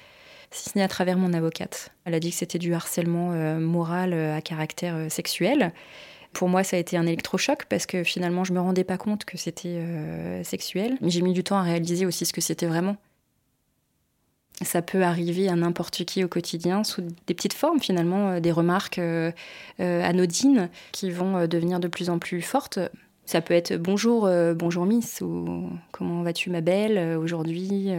si 0.51 0.69
ce 0.69 0.77
n'est 0.77 0.83
à 0.83 0.87
travers 0.87 1.17
mon 1.17 1.33
avocate. 1.33 1.91
Elle 2.05 2.15
a 2.15 2.19
dit 2.19 2.31
que 2.31 2.35
c'était 2.35 2.59
du 2.59 2.73
harcèlement 2.73 3.31
euh, 3.33 3.59
moral 3.59 4.13
euh, 4.13 4.35
à 4.35 4.41
caractère 4.41 4.95
euh, 4.95 5.09
sexuel. 5.09 5.73
Pour 6.33 6.47
moi, 6.47 6.63
ça 6.63 6.77
a 6.77 6.79
été 6.79 6.97
un 6.97 7.05
électrochoc 7.05 7.65
parce 7.65 7.85
que 7.85 8.03
finalement, 8.03 8.43
je 8.43 8.53
me 8.53 8.59
rendais 8.59 8.83
pas 8.83 8.97
compte 8.97 9.25
que 9.25 9.35
c'était 9.35 9.83
sexuel. 10.43 10.95
J'ai 11.01 11.23
mis 11.23 11.33
du 11.33 11.43
temps 11.43 11.57
à 11.57 11.63
réaliser 11.63 12.05
aussi 12.05 12.23
ce 12.23 12.33
que 12.33 12.39
c'était 12.39 12.67
vraiment. 12.67 12.97
Ça 14.61 14.83
peut 14.83 15.01
arriver 15.01 15.49
à 15.49 15.55
n'importe 15.55 16.05
qui 16.05 16.23
au 16.23 16.27
quotidien 16.27 16.83
sous 16.83 17.01
des 17.01 17.33
petites 17.33 17.55
formes 17.55 17.79
finalement, 17.79 18.39
des 18.39 18.51
remarques 18.51 19.01
anodines 19.79 20.69
qui 20.91 21.09
vont 21.09 21.47
devenir 21.47 21.79
de 21.79 21.87
plus 21.87 22.11
en 22.11 22.19
plus 22.19 22.43
fortes. 22.43 22.77
Ça 23.25 23.41
peut 23.41 23.55
être 23.55 23.75
bonjour, 23.75 24.29
bonjour 24.53 24.85
Miss, 24.85 25.21
ou 25.21 25.67
comment 25.91 26.21
vas-tu 26.21 26.51
ma 26.51 26.61
belle 26.61 27.17
aujourd'hui. 27.17 27.89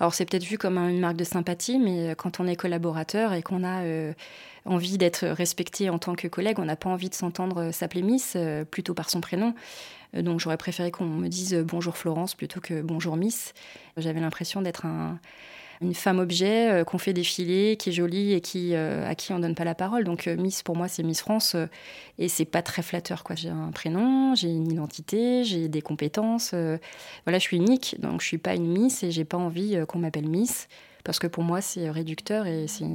Alors 0.00 0.14
c'est 0.14 0.24
peut-être 0.24 0.44
vu 0.44 0.58
comme 0.58 0.78
une 0.78 1.00
marque 1.00 1.16
de 1.16 1.24
sympathie, 1.24 1.78
mais 1.78 2.14
quand 2.16 2.40
on 2.40 2.46
est 2.46 2.56
collaborateur 2.56 3.32
et 3.32 3.42
qu'on 3.42 3.64
a 3.64 3.82
envie 4.64 4.98
d'être 4.98 5.26
respecté 5.26 5.90
en 5.90 5.98
tant 5.98 6.14
que 6.14 6.28
collègue, 6.28 6.58
on 6.58 6.64
n'a 6.64 6.76
pas 6.76 6.88
envie 6.90 7.08
de 7.08 7.14
s'entendre 7.14 7.72
s'appeler 7.72 8.02
Miss 8.02 8.36
plutôt 8.70 8.94
par 8.94 9.10
son 9.10 9.20
prénom. 9.20 9.54
Donc 10.14 10.40
j'aurais 10.40 10.56
préféré 10.56 10.90
qu'on 10.90 11.04
me 11.04 11.28
dise 11.28 11.54
bonjour 11.66 11.96
Florence 11.96 12.34
plutôt 12.34 12.60
que 12.60 12.80
bonjour 12.80 13.16
Miss. 13.16 13.54
J'avais 13.96 14.20
l'impression 14.20 14.62
d'être 14.62 14.86
un, 14.86 15.18
une 15.80 15.94
femme 15.94 16.18
objet 16.18 16.70
euh, 16.70 16.84
qu'on 16.84 16.98
fait 16.98 17.12
défiler, 17.12 17.76
qui 17.76 17.90
est 17.90 17.92
jolie 17.92 18.32
et 18.32 18.40
qui, 18.40 18.74
euh, 18.74 19.08
à 19.08 19.14
qui 19.14 19.32
on 19.32 19.38
donne 19.38 19.54
pas 19.54 19.64
la 19.64 19.74
parole. 19.74 20.04
Donc 20.04 20.26
euh, 20.26 20.36
Miss 20.36 20.62
pour 20.62 20.76
moi 20.76 20.88
c'est 20.88 21.02
Miss 21.02 21.20
France 21.20 21.56
et 22.18 22.28
c'est 22.28 22.44
pas 22.44 22.62
très 22.62 22.82
flatteur 22.82 23.24
quoi. 23.24 23.36
J'ai 23.36 23.50
un 23.50 23.70
prénom, 23.70 24.34
j'ai 24.34 24.48
une 24.48 24.70
identité, 24.70 25.44
j'ai 25.44 25.68
des 25.68 25.82
compétences. 25.82 26.54
voilà, 27.24 27.38
je 27.38 27.42
suis 27.42 27.56
unique 27.56 27.96
donc 28.00 28.20
je 28.20 28.26
suis 28.26 28.38
pas 28.38 28.54
une 28.54 28.66
Miss 28.66 29.02
et 29.02 29.10
j'ai 29.10 29.24
pas 29.24 29.38
envie 29.38 29.78
qu'on 29.86 29.98
m'appelle 29.98 30.28
Miss 30.28 30.68
parce 31.04 31.18
que 31.18 31.26
pour 31.26 31.44
moi 31.44 31.60
c'est 31.60 31.90
réducteur 31.90 32.46
et 32.46 32.66
c'est 32.66 32.86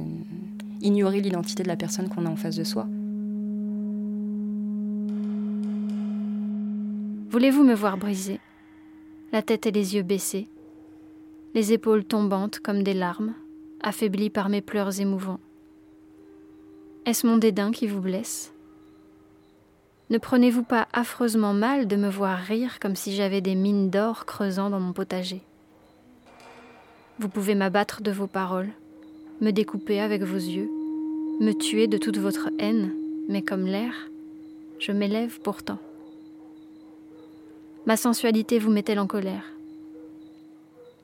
ignorer 0.80 1.20
l'identité 1.20 1.62
de 1.62 1.68
la 1.68 1.76
personne 1.76 2.08
qu'on 2.08 2.26
a 2.26 2.30
en 2.30 2.36
face 2.36 2.56
de 2.56 2.64
soi. 2.64 2.86
Voulez-vous 7.30 7.64
me 7.64 7.74
voir 7.74 7.96
briser, 7.96 8.38
la 9.32 9.42
tête 9.42 9.66
et 9.66 9.72
les 9.72 9.96
yeux 9.96 10.04
baissés, 10.04 10.46
les 11.54 11.72
épaules 11.72 12.04
tombantes 12.04 12.58
comme 12.58 12.82
des 12.82 12.94
larmes, 12.94 13.32
affaiblies 13.80 14.30
par 14.30 14.48
mes 14.48 14.60
pleurs 14.60 15.00
émouvants. 15.00 15.38
Est-ce 17.06 17.26
mon 17.26 17.36
dédain 17.36 17.70
qui 17.70 17.86
vous 17.86 18.00
blesse? 18.00 18.52
Ne 20.10 20.18
prenez-vous 20.18 20.64
pas 20.64 20.88
affreusement 20.92 21.54
mal 21.54 21.86
de 21.86 21.94
me 21.94 22.08
voir 22.08 22.38
rire 22.38 22.80
comme 22.80 22.96
si 22.96 23.14
j'avais 23.14 23.40
des 23.40 23.54
mines 23.54 23.88
d'or 23.88 24.26
creusant 24.26 24.68
dans 24.68 24.80
mon 24.80 24.92
potager? 24.92 25.42
Vous 27.20 27.28
pouvez 27.28 27.54
m'abattre 27.54 28.02
de 28.02 28.10
vos 28.10 28.26
paroles, 28.26 28.70
me 29.40 29.52
découper 29.52 30.00
avec 30.00 30.24
vos 30.24 30.36
yeux, 30.36 30.68
me 31.40 31.52
tuer 31.52 31.86
de 31.86 31.98
toute 31.98 32.18
votre 32.18 32.50
haine, 32.58 32.92
mais 33.28 33.42
comme 33.42 33.66
l'air, 33.66 33.94
je 34.80 34.90
m'élève 34.90 35.38
pourtant. 35.40 35.78
Ma 37.86 37.96
sensualité 37.96 38.58
vous 38.58 38.72
met-elle 38.72 38.98
en 38.98 39.06
colère? 39.06 39.53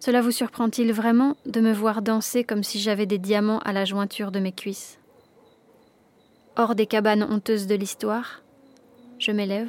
Cela 0.00 0.22
vous 0.22 0.30
surprend-il 0.30 0.92
vraiment 0.92 1.36
de 1.44 1.60
me 1.60 1.72
voir 1.72 2.00
danser 2.00 2.42
comme 2.42 2.62
si 2.62 2.80
j'avais 2.80 3.04
des 3.04 3.18
diamants 3.18 3.58
à 3.60 3.72
la 3.72 3.84
jointure 3.84 4.32
de 4.32 4.40
mes 4.40 4.52
cuisses? 4.52 4.98
Hors 6.56 6.74
des 6.74 6.86
cabanes 6.86 7.22
honteuses 7.22 7.66
de 7.66 7.74
l'histoire, 7.74 8.42
je 9.18 9.30
m'élève. 9.30 9.68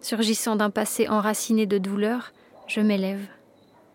Surgissant 0.00 0.56
d'un 0.56 0.70
passé 0.70 1.08
enraciné 1.08 1.64
de 1.64 1.78
douleur, 1.78 2.32
je 2.66 2.80
m'élève. 2.80 3.24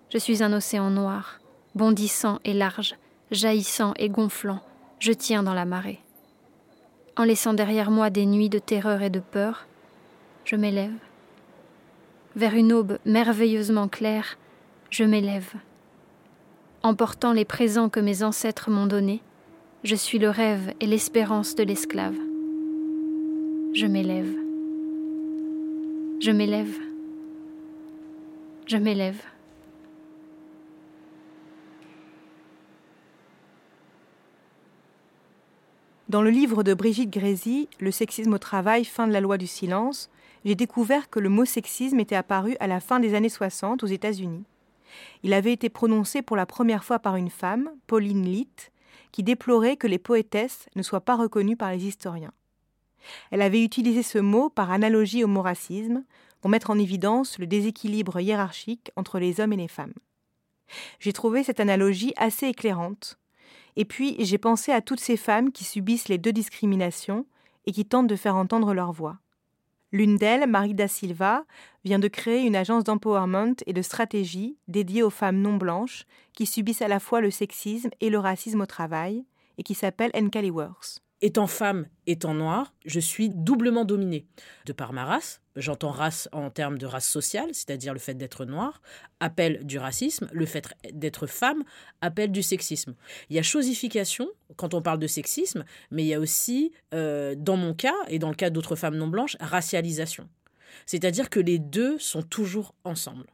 Je 0.09 0.17
suis 0.17 0.41
un 0.41 0.53
océan 0.53 0.89
noir, 0.89 1.41
bondissant 1.75 2.39
et 2.45 2.53
large, 2.53 2.95
jaillissant 3.29 3.93
et 3.97 4.07
gonflant, 4.07 4.61
je 4.99 5.11
tiens 5.11 5.43
dans 5.43 5.53
la 5.53 5.65
marée. 5.65 5.99
En 7.17 7.25
laissant 7.25 7.53
derrière 7.53 7.91
moi 7.91 8.09
des 8.09 8.25
nuits 8.25 8.49
de 8.49 8.59
terreur 8.59 9.01
et 9.01 9.09
de 9.09 9.19
peur, 9.19 9.67
je 10.45 10.55
m'élève. 10.55 10.95
Vers 12.37 12.53
une 12.53 12.71
aube 12.71 12.99
merveilleusement 13.03 13.89
claire, 13.89 14.37
je 14.89 15.03
m'élève. 15.03 15.53
Emportant 16.83 17.33
les 17.33 17.45
présents 17.45 17.89
que 17.89 17.99
mes 17.99 18.23
ancêtres 18.23 18.69
m'ont 18.69 18.87
donnés, 18.87 19.21
je 19.83 19.95
suis 19.95 20.19
le 20.19 20.29
rêve 20.29 20.73
et 20.79 20.85
l'espérance 20.85 21.55
de 21.55 21.63
l'esclave. 21.63 22.17
Je 23.73 23.85
m'élève. 23.85 24.33
Je 26.19 26.31
m'élève. 26.31 26.77
Je 28.65 28.77
m'élève. 28.77 29.21
Dans 36.09 36.21
le 36.21 36.29
livre 36.29 36.63
de 36.63 36.73
Brigitte 36.73 37.11
Grésy, 37.11 37.67
Le 37.79 37.91
sexisme 37.91 38.33
au 38.33 38.37
travail, 38.37 38.85
fin 38.85 39.07
de 39.07 39.13
la 39.13 39.19
loi 39.19 39.37
du 39.37 39.45
silence, 39.45 40.09
j'ai 40.45 40.55
découvert 40.55 41.09
que 41.09 41.19
le 41.19 41.27
mot 41.27 41.43
sexisme 41.43 41.99
était 41.99 42.15
apparu 42.15 42.55
à 42.61 42.67
la 42.67 42.79
fin 42.79 43.01
des 43.01 43.13
années 43.13 43.27
60 43.27 43.83
aux 43.83 43.87
États-Unis. 43.87 44.45
Il 45.23 45.33
avait 45.33 45.53
été 45.53 45.69
prononcé 45.69 46.21
pour 46.21 46.37
la 46.37 46.45
première 46.45 46.83
fois 46.83 46.99
par 46.99 47.15
une 47.15 47.29
femme, 47.29 47.69
Pauline 47.87 48.25
Litt, 48.25 48.71
qui 49.11 49.23
déplorait 49.23 49.77
que 49.77 49.87
les 49.87 49.99
poétesses 49.99 50.67
ne 50.75 50.83
soient 50.83 51.01
pas 51.01 51.15
reconnues 51.15 51.57
par 51.57 51.71
les 51.71 51.85
historiens. 51.85 52.33
Elle 53.31 53.41
avait 53.41 53.63
utilisé 53.63 54.03
ce 54.03 54.17
mot 54.17 54.49
par 54.49 54.71
analogie 54.71 55.23
au 55.23 55.27
mot 55.27 55.41
racisme, 55.41 56.03
pour 56.41 56.49
mettre 56.49 56.69
en 56.69 56.77
évidence 56.77 57.39
le 57.39 57.47
déséquilibre 57.47 58.19
hiérarchique 58.19 58.91
entre 58.95 59.19
les 59.19 59.39
hommes 59.39 59.53
et 59.53 59.57
les 59.57 59.67
femmes. 59.67 59.93
J'ai 60.99 61.13
trouvé 61.13 61.43
cette 61.43 61.59
analogie 61.59 62.13
assez 62.17 62.47
éclairante, 62.47 63.17
et 63.75 63.85
puis 63.85 64.15
j'ai 64.19 64.37
pensé 64.37 64.71
à 64.71 64.81
toutes 64.81 64.99
ces 64.99 65.17
femmes 65.17 65.51
qui 65.51 65.63
subissent 65.63 66.09
les 66.09 66.17
deux 66.17 66.33
discriminations 66.33 67.25
et 67.65 67.71
qui 67.71 67.85
tentent 67.85 68.07
de 68.07 68.15
faire 68.15 68.35
entendre 68.35 68.73
leur 68.73 68.91
voix. 68.91 69.17
L'une 69.91 70.17
d'elles, 70.17 70.49
Marie 70.49 70.73
da 70.73 70.87
Silva, 70.87 71.45
vient 71.85 71.99
de 71.99 72.09
créer 72.09 72.45
une 72.45 72.55
agence 72.57 72.83
d'empowerment 72.83 73.55
et 73.65 73.73
de 73.73 73.81
stratégie 73.81 74.57
dédiée 74.67 75.03
aux 75.03 75.09
femmes 75.09 75.41
non 75.41 75.55
blanches 75.55 76.05
qui 76.33 76.45
subissent 76.45 76.81
à 76.81 76.89
la 76.89 76.99
fois 76.99 77.21
le 77.21 77.31
sexisme 77.31 77.89
et 78.01 78.09
le 78.09 78.19
racisme 78.19 78.61
au 78.61 78.65
travail 78.65 79.25
et 79.57 79.63
qui 79.63 79.73
s'appelle 79.73 80.11
Encali 80.13 80.51
Works. 80.51 81.06
Étant 81.19 81.47
femme, 81.47 81.87
étant 82.05 82.35
noire, 82.35 82.75
je 82.85 82.99
suis 82.99 83.29
doublement 83.29 83.85
dominée. 83.85 84.27
De 84.67 84.73
par 84.73 84.93
ma 84.93 85.03
race, 85.03 85.41
j'entends 85.55 85.89
race 85.89 86.29
en 86.31 86.51
termes 86.51 86.77
de 86.77 86.85
race 86.85 87.07
sociale, 87.07 87.49
c'est-à-dire 87.53 87.93
le 87.93 87.99
fait 87.99 88.13
d'être 88.13 88.45
noire, 88.45 88.83
appelle 89.19 89.65
du 89.65 89.79
racisme, 89.79 90.29
le 90.31 90.45
fait 90.45 90.67
d'être 90.93 91.25
femme 91.25 91.63
appelle 92.01 92.31
du 92.31 92.43
sexisme. 92.43 92.93
Il 93.31 93.35
y 93.35 93.39
a 93.39 93.43
chosification 93.43 94.27
quand 94.57 94.75
on 94.75 94.81
parle 94.83 94.99
de 94.99 95.07
sexisme, 95.07 95.65
mais 95.89 96.03
il 96.03 96.07
y 96.07 96.13
a 96.13 96.19
aussi, 96.19 96.71
euh, 96.93 97.33
dans 97.35 97.57
mon 97.57 97.73
cas 97.73 97.95
et 98.09 98.19
dans 98.19 98.29
le 98.29 98.35
cas 98.35 98.51
d'autres 98.51 98.75
femmes 98.75 98.95
non 98.95 99.07
blanches, 99.07 99.37
racialisation. 99.39 100.29
C'est-à-dire 100.85 101.31
que 101.31 101.39
les 101.39 101.57
deux 101.57 101.97
sont 101.97 102.21
toujours 102.21 102.75
ensemble. 102.83 103.25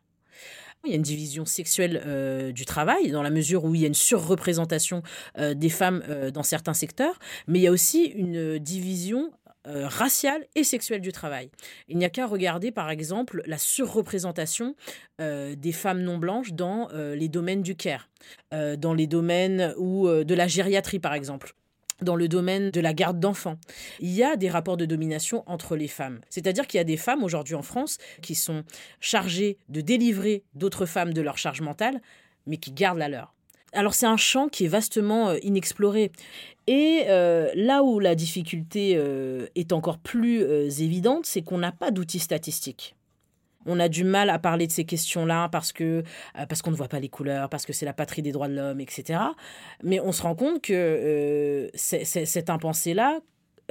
Il 0.85 0.89
y 0.89 0.93
a 0.93 0.97
une 0.97 1.01
division 1.01 1.45
sexuelle 1.45 2.03
euh, 2.05 2.51
du 2.51 2.65
travail, 2.65 3.09
dans 3.11 3.23
la 3.23 3.29
mesure 3.29 3.63
où 3.63 3.73
il 3.73 3.79
y 3.79 3.83
a 3.85 3.87
une 3.87 3.93
surreprésentation 3.93 5.01
euh, 5.37 5.53
des 5.53 5.69
femmes 5.69 6.03
euh, 6.09 6.29
dans 6.29 6.43
certains 6.43 6.73
secteurs, 6.73 7.19
mais 7.47 7.59
il 7.59 7.61
y 7.61 7.67
a 7.67 7.71
aussi 7.71 8.03
une 8.03 8.59
division 8.59 9.31
raciale 9.65 10.45
et 10.55 10.65
sexuelle 10.65 10.99
du 10.99 11.13
travail. 11.13 11.49
Il 11.87 11.97
n'y 11.97 12.03
a 12.03 12.09
qu'à 12.09 12.27
regarder, 12.27 12.69
par 12.69 12.89
exemple, 12.89 13.41
la 13.45 13.57
surreprésentation 13.57 14.75
des 15.19 15.71
femmes 15.71 16.01
non 16.01 16.17
blanches 16.17 16.51
dans 16.51 16.89
les 16.91 17.29
domaines 17.29 17.61
du 17.61 17.73
care, 17.73 18.09
dans 18.51 18.93
les 18.93 19.07
domaines 19.07 19.73
ou 19.77 20.09
de 20.09 20.35
la 20.35 20.47
gériatrie, 20.47 20.99
par 20.99 21.13
exemple 21.13 21.55
dans 22.01 22.15
le 22.15 22.27
domaine 22.27 22.71
de 22.71 22.81
la 22.81 22.93
garde 22.93 23.19
d'enfants. 23.19 23.57
Il 23.99 24.11
y 24.11 24.23
a 24.23 24.35
des 24.35 24.49
rapports 24.49 24.77
de 24.77 24.85
domination 24.85 25.43
entre 25.47 25.75
les 25.75 25.87
femmes. 25.87 26.19
C'est-à-dire 26.29 26.67
qu'il 26.67 26.77
y 26.77 26.81
a 26.81 26.85
des 26.85 26.97
femmes 26.97 27.23
aujourd'hui 27.23 27.55
en 27.55 27.61
France 27.61 27.97
qui 28.21 28.35
sont 28.35 28.63
chargées 28.99 29.57
de 29.69 29.81
délivrer 29.81 30.43
d'autres 30.55 30.85
femmes 30.85 31.13
de 31.13 31.21
leur 31.21 31.37
charge 31.37 31.61
mentale, 31.61 32.01
mais 32.47 32.57
qui 32.57 32.71
gardent 32.71 32.97
la 32.99 33.09
leur. 33.09 33.33
Alors 33.73 33.95
c'est 33.95 34.05
un 34.05 34.17
champ 34.17 34.49
qui 34.49 34.65
est 34.65 34.69
vastement 34.69 35.29
euh, 35.29 35.37
inexploré. 35.41 36.11
Et 36.67 37.05
euh, 37.07 37.49
là 37.55 37.83
où 37.83 37.99
la 37.99 38.15
difficulté 38.15 38.93
euh, 38.95 39.47
est 39.55 39.73
encore 39.73 39.97
plus 39.97 40.41
évidente, 40.81 41.25
c'est 41.25 41.41
qu'on 41.41 41.57
n'a 41.57 41.71
pas 41.71 41.91
d'outils 41.91 42.19
statistiques. 42.19 42.95
On 43.65 43.79
a 43.79 43.89
du 43.89 44.03
mal 44.03 44.29
à 44.29 44.39
parler 44.39 44.67
de 44.67 44.71
ces 44.71 44.85
questions-là 44.85 45.49
parce 45.49 45.71
que 45.71 46.03
euh, 46.37 46.45
parce 46.47 46.61
qu'on 46.61 46.71
ne 46.71 46.75
voit 46.75 46.87
pas 46.87 46.99
les 46.99 47.09
couleurs, 47.09 47.49
parce 47.49 47.65
que 47.65 47.73
c'est 47.73 47.85
la 47.85 47.93
patrie 47.93 48.21
des 48.21 48.31
droits 48.31 48.47
de 48.47 48.55
l'homme, 48.55 48.79
etc. 48.79 49.19
Mais 49.83 49.99
on 49.99 50.11
se 50.11 50.21
rend 50.21 50.35
compte 50.35 50.61
que 50.61 50.73
euh, 50.73 51.69
cet 51.75 52.49
impensé-là 52.49 53.19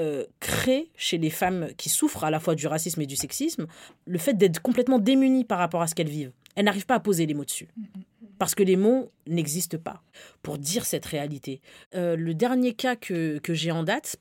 euh, 0.00 0.24
crée 0.40 0.90
chez 0.96 1.18
les 1.18 1.30
femmes 1.30 1.68
qui 1.76 1.88
souffrent 1.88 2.24
à 2.24 2.30
la 2.30 2.40
fois 2.40 2.54
du 2.54 2.66
racisme 2.66 3.00
et 3.02 3.06
du 3.06 3.16
sexisme 3.16 3.66
le 4.06 4.18
fait 4.18 4.34
d'être 4.34 4.60
complètement 4.60 4.98
démunies 4.98 5.44
par 5.44 5.58
rapport 5.58 5.82
à 5.82 5.86
ce 5.86 5.94
qu'elles 5.94 6.08
vivent. 6.08 6.32
Elles 6.54 6.64
n'arrivent 6.64 6.86
pas 6.86 6.96
à 6.96 7.00
poser 7.00 7.26
les 7.26 7.34
mots 7.34 7.44
dessus. 7.44 7.68
Parce 8.38 8.54
que 8.54 8.62
les 8.62 8.76
mots 8.76 9.10
n'existent 9.26 9.78
pas 9.78 10.02
pour 10.42 10.58
dire 10.58 10.84
cette 10.84 11.06
réalité. 11.06 11.60
le 11.94 12.32
dernier 12.32 12.74
cas 12.74 12.96
que, 12.96 13.38
que 13.38 13.54
j'ai 13.54 13.70
en 13.70 13.84
date, 13.84 14.16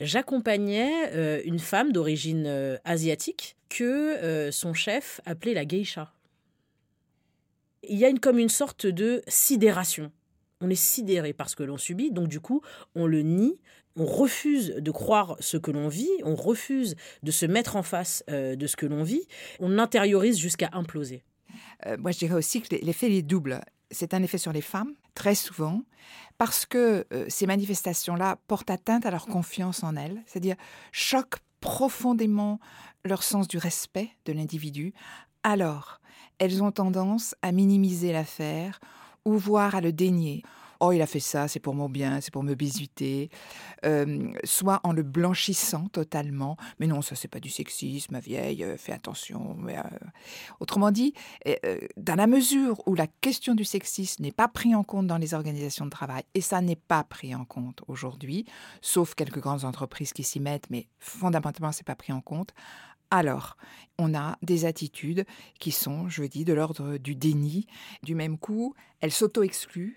j'accompagnais 0.00 1.42
une 1.44 1.58
femme 1.58 1.92
d'origine 1.92 2.78
asiatique 2.84 3.56
que 3.74 3.84
euh, 3.84 4.52
son 4.52 4.72
chef 4.72 5.20
appelait 5.26 5.54
la 5.54 5.64
geisha. 5.64 6.12
Il 7.82 7.98
y 7.98 8.04
a 8.04 8.08
une, 8.08 8.20
comme 8.20 8.38
une 8.38 8.48
sorte 8.48 8.86
de 8.86 9.22
sidération. 9.26 10.12
On 10.60 10.70
est 10.70 10.76
sidéré 10.76 11.32
par 11.32 11.50
ce 11.50 11.56
que 11.56 11.64
l'on 11.64 11.76
subit, 11.76 12.12
donc 12.12 12.28
du 12.28 12.40
coup, 12.40 12.62
on 12.94 13.06
le 13.06 13.22
nie 13.22 13.58
on 13.96 14.06
refuse 14.06 14.74
de 14.74 14.90
croire 14.90 15.36
ce 15.38 15.56
que 15.56 15.70
l'on 15.70 15.86
vit, 15.86 16.10
on 16.24 16.34
refuse 16.34 16.96
de 17.22 17.30
se 17.30 17.46
mettre 17.46 17.76
en 17.76 17.84
face 17.84 18.24
euh, 18.28 18.56
de 18.56 18.66
ce 18.66 18.74
que 18.74 18.86
l'on 18.86 19.04
vit, 19.04 19.22
on 19.60 19.78
intériorise 19.78 20.36
jusqu'à 20.36 20.68
imploser. 20.72 21.22
Euh, 21.86 21.96
moi, 21.96 22.10
je 22.10 22.18
dirais 22.18 22.34
aussi 22.34 22.60
que 22.60 22.74
l'effet 22.74 23.12
est 23.12 23.22
double. 23.22 23.60
C'est 23.92 24.12
un 24.12 24.24
effet 24.24 24.38
sur 24.38 24.52
les 24.52 24.62
femmes, 24.62 24.94
très 25.14 25.34
souvent, 25.34 25.82
parce 26.38 26.66
que 26.66 27.06
euh, 27.12 27.26
ces 27.28 27.46
manifestations-là 27.46 28.38
portent 28.46 28.70
atteinte 28.70 29.06
à 29.06 29.10
leur 29.10 29.26
confiance 29.26 29.82
en 29.82 29.96
elles, 29.96 30.22
c'est-à-dire 30.26 30.56
choquent 30.92 31.38
profondément 31.60 32.60
leur 33.04 33.22
sens 33.22 33.48
du 33.48 33.58
respect 33.58 34.10
de 34.26 34.32
l'individu. 34.32 34.92
Alors, 35.42 36.00
elles 36.38 36.62
ont 36.62 36.72
tendance 36.72 37.34
à 37.42 37.52
minimiser 37.52 38.12
l'affaire 38.12 38.80
ou 39.24 39.36
voire 39.38 39.74
à 39.74 39.80
le 39.80 39.92
dénier. 39.92 40.42
Oh, 40.86 40.92
il 40.92 41.00
a 41.00 41.06
fait 41.06 41.18
ça, 41.18 41.48
c'est 41.48 41.60
pour 41.60 41.74
mon 41.74 41.88
bien, 41.88 42.20
c'est 42.20 42.30
pour 42.30 42.42
me 42.42 42.54
bisuter. 42.54 43.30
Euh, 43.86 44.30
soit 44.44 44.80
en 44.84 44.92
le 44.92 45.02
blanchissant 45.02 45.86
totalement. 45.88 46.58
Mais 46.78 46.86
non, 46.86 47.00
ça, 47.00 47.14
c'est 47.14 47.28
pas 47.28 47.40
du 47.40 47.48
sexisme, 47.48 48.12
ma 48.12 48.20
vieille, 48.20 48.62
euh, 48.62 48.76
fais 48.76 48.92
attention. 48.92 49.56
Mais, 49.58 49.78
euh, 49.78 49.82
Autrement 50.60 50.90
dit, 50.90 51.14
dans 51.96 52.16
la 52.16 52.26
mesure 52.26 52.86
où 52.86 52.94
la 52.94 53.06
question 53.06 53.54
du 53.54 53.64
sexisme 53.64 54.22
n'est 54.22 54.30
pas 54.30 54.46
prise 54.46 54.74
en 54.74 54.84
compte 54.84 55.06
dans 55.06 55.16
les 55.16 55.32
organisations 55.32 55.86
de 55.86 55.90
travail, 55.90 56.24
et 56.34 56.42
ça 56.42 56.60
n'est 56.60 56.76
pas 56.76 57.02
pris 57.02 57.34
en 57.34 57.46
compte 57.46 57.80
aujourd'hui, 57.88 58.44
sauf 58.82 59.14
quelques 59.14 59.40
grandes 59.40 59.64
entreprises 59.64 60.12
qui 60.12 60.22
s'y 60.22 60.38
mettent, 60.38 60.68
mais 60.68 60.88
fondamentalement, 60.98 61.72
c'est 61.72 61.86
pas 61.86 61.96
pris 61.96 62.12
en 62.12 62.20
compte. 62.20 62.52
Alors, 63.10 63.56
on 63.98 64.14
a 64.14 64.36
des 64.42 64.66
attitudes 64.66 65.24
qui 65.60 65.70
sont, 65.70 66.08
je 66.08 66.24
dis, 66.24 66.44
de 66.44 66.52
l'ordre 66.52 66.98
du 66.98 67.14
déni. 67.14 67.66
Du 68.02 68.14
même 68.14 68.38
coup, 68.38 68.74
elles 69.00 69.12
s'auto-excluent, 69.12 69.94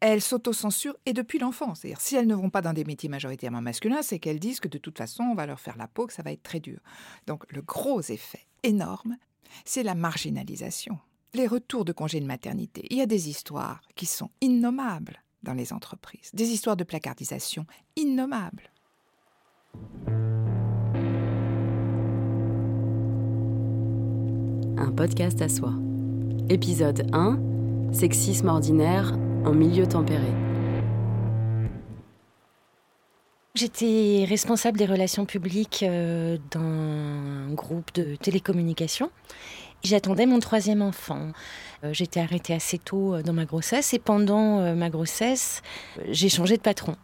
elles 0.00 0.22
s'autocensurent 0.22 0.96
et 1.06 1.12
depuis 1.12 1.38
l'enfance. 1.38 1.80
C'est-à-dire, 1.80 2.00
si 2.00 2.16
elles 2.16 2.26
ne 2.26 2.34
vont 2.34 2.50
pas 2.50 2.62
dans 2.62 2.72
des 2.72 2.84
métiers 2.84 3.08
majoritairement 3.08 3.60
masculins, 3.60 4.02
c'est 4.02 4.18
qu'elles 4.18 4.40
disent 4.40 4.60
que 4.60 4.68
de 4.68 4.78
toute 4.78 4.98
façon, 4.98 5.24
on 5.24 5.34
va 5.34 5.46
leur 5.46 5.60
faire 5.60 5.76
la 5.76 5.86
peau, 5.86 6.06
que 6.06 6.12
ça 6.12 6.22
va 6.22 6.32
être 6.32 6.42
très 6.42 6.60
dur. 6.60 6.80
Donc, 7.26 7.44
le 7.52 7.62
gros 7.62 8.00
effet 8.00 8.46
énorme, 8.62 9.16
c'est 9.64 9.82
la 9.82 9.94
marginalisation. 9.94 10.98
Les 11.34 11.46
retours 11.46 11.84
de 11.84 11.92
congés 11.92 12.20
de 12.20 12.26
maternité. 12.26 12.86
Il 12.90 12.96
y 12.96 13.02
a 13.02 13.06
des 13.06 13.28
histoires 13.28 13.82
qui 13.94 14.06
sont 14.06 14.30
innommables 14.40 15.22
dans 15.42 15.54
les 15.54 15.72
entreprises, 15.72 16.30
des 16.34 16.48
histoires 16.50 16.76
de 16.76 16.84
placardisation 16.84 17.66
innommables. 17.96 18.70
Un 24.76 24.92
podcast 24.92 25.40
à 25.42 25.48
soi. 25.48 25.74
Épisode 26.48 27.06
1 27.12 27.92
Sexisme 27.92 28.48
ordinaire 28.48 29.16
en 29.44 29.52
milieu 29.52 29.86
tempéré. 29.86 30.32
J'étais 33.54 34.24
responsable 34.28 34.78
des 34.78 34.86
relations 34.86 35.26
publiques 35.26 35.82
euh, 35.82 36.38
dans 36.50 36.60
un 36.60 37.52
groupe 37.52 37.92
de 37.94 38.14
télécommunications. 38.16 39.10
J'attendais 39.82 40.26
mon 40.26 40.38
troisième 40.38 40.82
enfant. 40.82 41.32
Euh, 41.84 41.92
j'étais 41.92 42.20
arrêtée 42.20 42.54
assez 42.54 42.78
tôt 42.78 43.14
euh, 43.14 43.22
dans 43.22 43.32
ma 43.32 43.44
grossesse 43.44 43.92
et 43.92 43.98
pendant 43.98 44.74
ma 44.74 44.88
grossesse, 44.88 45.62
j'ai 46.08 46.28
changé 46.28 46.56
de 46.56 46.62
patron. 46.62 46.96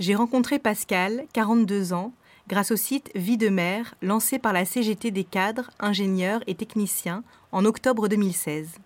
J'ai 0.00 0.14
rencontré 0.14 0.58
Pascal, 0.58 1.24
42 1.32 1.92
ans, 1.92 2.12
grâce 2.48 2.70
au 2.70 2.76
site 2.76 3.10
Vie 3.14 3.36
de 3.36 3.48
mère 3.48 3.94
lancé 4.02 4.38
par 4.38 4.52
la 4.52 4.64
CGT 4.64 5.10
des 5.10 5.24
cadres, 5.24 5.70
ingénieurs 5.78 6.42
et 6.46 6.54
techniciens 6.54 7.22
en 7.52 7.64
octobre 7.64 8.08
2016. 8.08 8.78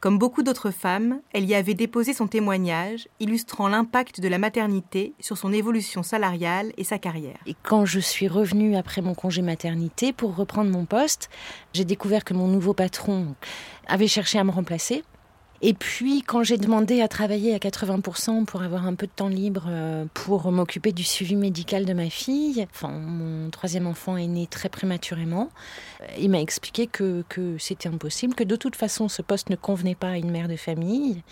Comme 0.00 0.18
beaucoup 0.18 0.42
d'autres 0.42 0.70
femmes, 0.70 1.20
elle 1.32 1.44
y 1.44 1.54
avait 1.54 1.74
déposé 1.74 2.12
son 2.12 2.26
témoignage, 2.26 3.08
illustrant 3.20 3.68
l'impact 3.68 4.20
de 4.20 4.28
la 4.28 4.38
maternité 4.38 5.14
sur 5.20 5.38
son 5.38 5.52
évolution 5.52 6.02
salariale 6.02 6.72
et 6.76 6.84
sa 6.84 6.98
carrière. 6.98 7.38
Et 7.46 7.54
quand 7.62 7.84
je 7.84 8.00
suis 8.00 8.28
revenue 8.28 8.76
après 8.76 9.02
mon 9.02 9.14
congé 9.14 9.42
maternité 9.42 10.12
pour 10.12 10.36
reprendre 10.36 10.70
mon 10.70 10.84
poste, 10.84 11.30
j'ai 11.72 11.84
découvert 11.84 12.24
que 12.24 12.34
mon 12.34 12.48
nouveau 12.48 12.74
patron 12.74 13.34
avait 13.86 14.08
cherché 14.08 14.38
à 14.38 14.44
me 14.44 14.50
remplacer. 14.50 15.04
Et 15.64 15.74
puis, 15.74 16.22
quand 16.22 16.42
j'ai 16.42 16.56
demandé 16.56 17.02
à 17.02 17.08
travailler 17.08 17.54
à 17.54 17.58
80% 17.58 18.46
pour 18.46 18.62
avoir 18.62 18.84
un 18.84 18.96
peu 18.96 19.06
de 19.06 19.12
temps 19.14 19.28
libre 19.28 19.66
euh, 19.68 20.06
pour 20.12 20.50
m'occuper 20.50 20.90
du 20.90 21.04
suivi 21.04 21.36
médical 21.36 21.84
de 21.84 21.92
ma 21.92 22.10
fille, 22.10 22.66
enfin, 22.74 22.88
mon 22.88 23.48
troisième 23.48 23.86
enfant 23.86 24.16
est 24.16 24.26
né 24.26 24.48
très 24.48 24.68
prématurément, 24.68 25.50
euh, 26.00 26.06
il 26.18 26.30
m'a 26.30 26.40
expliqué 26.40 26.88
que, 26.88 27.24
que 27.28 27.56
c'était 27.58 27.88
impossible, 27.88 28.34
que 28.34 28.42
de 28.42 28.56
toute 28.56 28.74
façon, 28.74 29.08
ce 29.08 29.22
poste 29.22 29.50
ne 29.50 29.56
convenait 29.56 29.94
pas 29.94 30.08
à 30.08 30.16
une 30.16 30.32
mère 30.32 30.48
de 30.48 30.56
famille, 30.56 31.22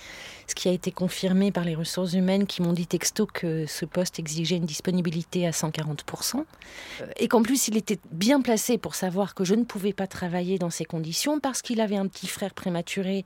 ce 0.46 0.54
qui 0.54 0.68
a 0.68 0.72
été 0.72 0.92
confirmé 0.92 1.50
par 1.50 1.64
les 1.64 1.74
ressources 1.74 2.12
humaines 2.12 2.46
qui 2.46 2.62
m'ont 2.62 2.72
dit 2.72 2.86
texto 2.86 3.26
que 3.26 3.66
ce 3.66 3.84
poste 3.84 4.20
exigeait 4.20 4.56
une 4.56 4.64
disponibilité 4.64 5.44
à 5.44 5.50
140%, 5.50 6.36
euh, 6.36 7.06
et 7.16 7.26
qu'en 7.26 7.42
plus, 7.42 7.66
il 7.66 7.76
était 7.76 7.98
bien 8.12 8.42
placé 8.42 8.78
pour 8.78 8.94
savoir 8.94 9.34
que 9.34 9.42
je 9.42 9.56
ne 9.56 9.64
pouvais 9.64 9.92
pas 9.92 10.06
travailler 10.06 10.56
dans 10.56 10.70
ces 10.70 10.84
conditions 10.84 11.40
parce 11.40 11.62
qu'il 11.62 11.80
avait 11.80 11.96
un 11.96 12.06
petit 12.06 12.28
frère 12.28 12.54
prématuré 12.54 13.24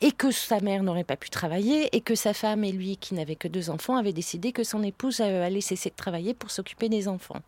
et 0.00 0.12
que 0.12 0.30
sa 0.30 0.60
mère 0.60 0.82
n'aurait 0.82 1.04
pas 1.04 1.16
pu 1.16 1.30
travailler 1.30 1.94
et 1.96 2.00
que 2.00 2.14
sa 2.14 2.34
femme 2.34 2.64
et 2.64 2.72
lui, 2.72 2.96
qui 2.96 3.14
n'avaient 3.14 3.36
que 3.36 3.48
deux 3.48 3.70
enfants, 3.70 3.96
avaient 3.96 4.12
décidé 4.12 4.52
que 4.52 4.64
son 4.64 4.82
épouse 4.82 5.20
allait 5.20 5.60
cesser 5.60 5.90
de 5.90 5.96
travailler 5.96 6.34
pour 6.34 6.50
s'occuper 6.50 6.88
des 6.88 7.08
enfants. 7.08 7.40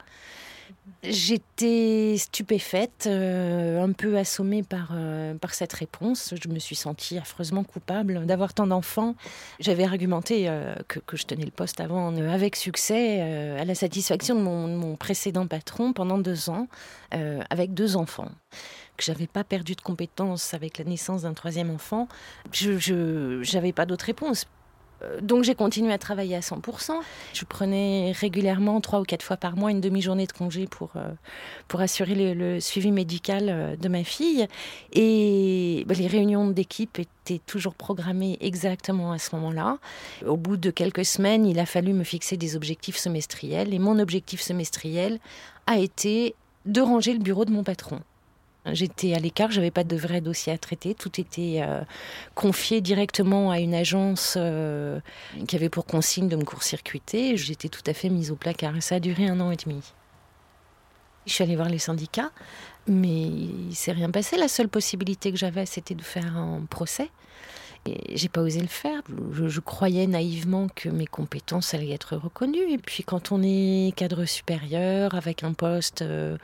J'étais 1.03 2.17
stupéfaite, 2.19 3.05
euh, 3.07 3.83
un 3.83 3.93
peu 3.93 4.17
assommée 4.17 4.63
par, 4.63 4.91
euh, 4.93 5.35
par 5.35 5.55
cette 5.55 5.73
réponse. 5.73 6.35
Je 6.41 6.49
me 6.49 6.59
suis 6.59 6.75
sentie 6.75 7.19
affreusement 7.19 7.65
coupable 7.65 8.25
d'avoir 8.27 8.55
tant 8.55 8.67
d'enfants. 8.67 9.15
J'avais 9.61 9.85
argumenté 9.85 10.49
euh, 10.49 10.75
que, 10.89 10.99
que, 10.99 11.17
je 11.17 11.25
tenais 11.25 11.45
le 11.45 11.51
poste 11.51 11.81
avant 11.81 12.15
avec 12.17 12.57
succès, 12.57 13.21
à 13.21 13.65
la 13.65 13.75
satisfaction 13.75 14.35
de 14.35 14.41
mon, 14.41 14.67
mon, 14.69 14.97
précédent 14.97 15.47
patron 15.47 15.93
pendant 15.93 16.19
deux 16.19 16.51
ans, 16.51 16.69
avec 17.51 17.75
deux 17.75 17.97
enfants 17.97 18.31
que 18.97 19.05
j'avais 19.05 19.27
pas 19.27 19.45
perdu 19.45 19.75
de 19.75 19.81
compétences 19.81 20.55
avec 20.55 20.79
la 20.79 20.85
naissance 20.85 21.23
d'un 21.23 21.35
troisième 21.35 21.71
enfant, 21.71 22.09
je 22.53 23.55
n'avais 23.55 23.73
pas 23.73 23.87
d'autre 23.87 24.07
réponse. 24.07 24.47
Euh, 25.03 25.21
donc 25.21 25.45
j'ai 25.45 25.55
continué 25.55 25.93
à 25.93 25.99
travailler 25.99 26.37
à 26.37 26.41
100%. 26.41 26.93
Je 27.33 27.45
prenais 27.45 28.13
régulièrement, 28.13 28.81
trois 28.81 29.01
ou 29.01 29.05
quatre 29.05 29.23
fois 29.23 29.37
par 29.37 29.57
mois, 29.57 29.71
une 29.71 29.81
demi-journée 29.81 30.27
de 30.27 30.33
congé 30.33 30.67
pour, 30.67 30.91
euh, 30.97 31.11
pour 31.69 31.81
assurer 31.81 32.35
le, 32.35 32.61
suivi 32.61 32.91
médical 32.91 33.47
euh, 33.49 33.77
de 33.77 33.89
ma 33.89 34.05
fille. 34.05 34.47
Et 34.93 35.85
bah, 35.87 35.95
les 35.95 36.07
réunions 36.07 36.49
d'équipe 36.49 36.99
étaient 36.99 37.41
toujours 37.47 37.75
programmées 37.75 38.39
exactement 38.41 39.13
à 39.13 39.19
ce 39.19 39.35
moment-là. 39.37 39.79
Au 40.27 40.37
bout 40.37 40.57
de 40.57 40.71
quelques 40.71 41.05
semaines, 41.05 41.47
il 41.47 41.59
a 41.59 41.67
fallu 41.67 41.93
me 41.93 42.05
fixer 42.05 42.37
des 42.37 42.57
objectifs 42.57 42.97
semestriels. 42.97 43.75
Et 43.75 43.79
mon 43.79 43.99
objectif 43.99 44.41
semestriel 44.41 45.19
a 45.67 45.79
été 45.79 46.35
de 46.65 46.81
ranger 46.81 47.13
le 47.13 47.21
bureau 47.21 47.45
de 47.45 47.53
mon 47.53 47.63
patron. 47.63 48.01
J'étais 48.73 49.15
à 49.15 49.19
l'écart, 49.19 49.51
j'avais 49.51 49.71
pas 49.71 49.85
de 49.85 49.97
vrai 49.97 50.21
dossier 50.21 50.53
à 50.53 50.59
traiter. 50.59 50.95
Tout 50.95 51.21
était 51.21 51.61
euh, 51.61 51.83
confié 52.35 52.81
directement 52.81 53.51
à 53.51 53.61
une 53.61 53.75
agence 53.75 54.35
euh, 54.37 54.99
qui 55.47 55.55
avait 55.57 55.69
pour 55.69 55.87
consigne 55.87 56.29
de 56.29 56.37
me 56.37 56.45
court-circuiter. 56.45 57.37
J'étais 57.37 57.69
tout 57.69 57.83
à 57.87 57.93
fait 57.93 58.09
mise 58.09 58.31
au 58.31 58.37
placard. 58.37 58.75
ça 58.81 58.97
a 58.97 59.01
duré 59.01 59.29
un 59.29 59.41
an 59.41 59.51
et 59.51 59.57
demi. 59.57 59.81
Je 61.27 61.33
suis 61.33 61.45
allée 61.45 61.57
voir 61.57 61.69
les 61.69 61.79
syndicats, 61.79 62.31
mais 62.87 63.23
il 63.23 63.75
s'est 63.75 63.93
rien 63.93 64.11
passé. 64.11 64.37
La 64.37 64.49
seule 64.49 64.69
possibilité 64.69 65.33
que 65.33 65.39
j'avais, 65.39 65.67
c'était 65.67 65.95
de 65.95 66.03
faire 66.03 66.37
un 66.37 66.63
procès. 66.69 67.11
J'ai 68.13 68.29
pas 68.29 68.41
osé 68.41 68.61
le 68.61 68.67
faire. 68.67 69.03
Je, 69.33 69.61
croyais 69.61 70.07
naïvement 70.07 70.69
que 70.75 70.89
mes 70.89 71.07
compétences 71.07 71.75
allaient 71.75 71.93
être 71.93 72.17
reconnues. 72.17 72.71
Et 72.71 72.79
puis 72.79 73.03
quand 73.05 73.33
on 73.33 73.43
est 73.43 73.95
cadre 73.97 74.25
supérieur 74.25 75.15
avec 75.15 75.43
un 75.43 75.53
poste 75.53 76.03
euh, 76.03 76.37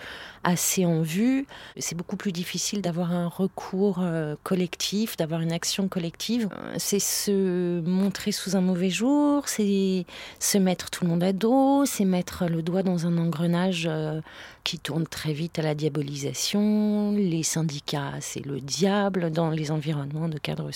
assez 0.45 0.85
en 0.85 1.03
vue, 1.03 1.47
c'est 1.77 1.97
beaucoup 1.97 2.17
plus 2.17 2.33
difficile 2.33 2.83
d'avoir 2.83 3.13
un 3.13 3.29
recours 3.29 3.99
euh, 4.01 4.35
collectif, 4.43 5.17
d'avoir 5.17 5.41
une 5.41 5.53
action 5.53 5.89
collective. 5.89 6.49
C'est 6.79 6.99
se 6.99 7.81
montrer 7.81 8.33
sous 8.33 8.57
un 8.57 8.61
mauvais 8.61 8.91
jour, 8.91 9.49
c'est 9.49 10.05
se 10.39 10.59
mettre 10.59 10.91
tout 10.91 11.05
le 11.05 11.11
monde 11.11 11.23
à 11.23 11.33
dos, 11.33 11.85
c'est 11.87 12.05
mettre 12.05 12.47
le 12.47 12.63
doigt 12.63 12.83
dans 12.83 13.07
un 13.07 13.19
engrenage 13.19 13.87
euh, 13.89 14.21
qui 14.65 14.79
tourne 14.79 15.07
très 15.07 15.33
vite 15.33 15.59
à 15.59 15.63
la 15.63 15.75
diabolisation. 15.75 17.13
Les 17.13 17.43
syndicats, 17.43 18.13
c'est 18.21 18.45
le 18.45 18.61
diable 18.61 19.31
dans 19.31 19.51
les 19.51 19.71
environnements 19.71 20.29
de 20.29 20.39
cadres 20.39 20.71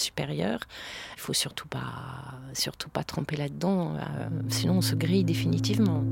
supérieurs. 0.56 0.68
Il 1.16 1.20
faut 1.20 1.32
surtout 1.32 1.68
pas, 1.68 2.34
surtout 2.52 2.88
pas 2.88 3.04
tremper 3.04 3.36
là-dedans, 3.36 3.96
euh, 3.96 4.28
sinon 4.48 4.78
on 4.78 4.82
se 4.82 4.94
grille 4.94 5.24
définitivement. 5.24 6.04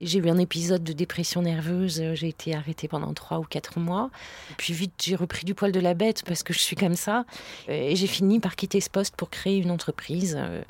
J'ai 0.00 0.18
eu 0.18 0.28
un 0.28 0.36
épisode 0.36 0.84
de 0.84 0.92
dépression 0.92 1.40
nerveuse, 1.40 2.02
j'ai 2.12 2.28
été 2.28 2.54
arrêtée 2.54 2.88
pendant 2.88 3.14
trois 3.14 3.38
ou 3.38 3.44
quatre 3.44 3.80
mois. 3.80 4.10
Puis 4.58 4.74
vite, 4.74 4.92
j'ai 5.02 5.16
repris 5.16 5.46
du 5.46 5.54
poil 5.54 5.72
de 5.72 5.80
la 5.80 5.94
bête 5.94 6.24
parce 6.26 6.42
que 6.42 6.52
je 6.52 6.58
suis 6.58 6.76
comme 6.76 6.94
ça. 6.94 7.24
Et 7.68 7.96
j'ai 7.96 8.06
fini 8.06 8.38
par 8.38 8.54
quitter 8.54 8.82
ce 8.82 8.90
poste 8.90 9.16
pour 9.16 9.30
créer 9.30 9.56
une 9.56 9.70
entreprise 9.70 10.36
euh, 10.38 10.60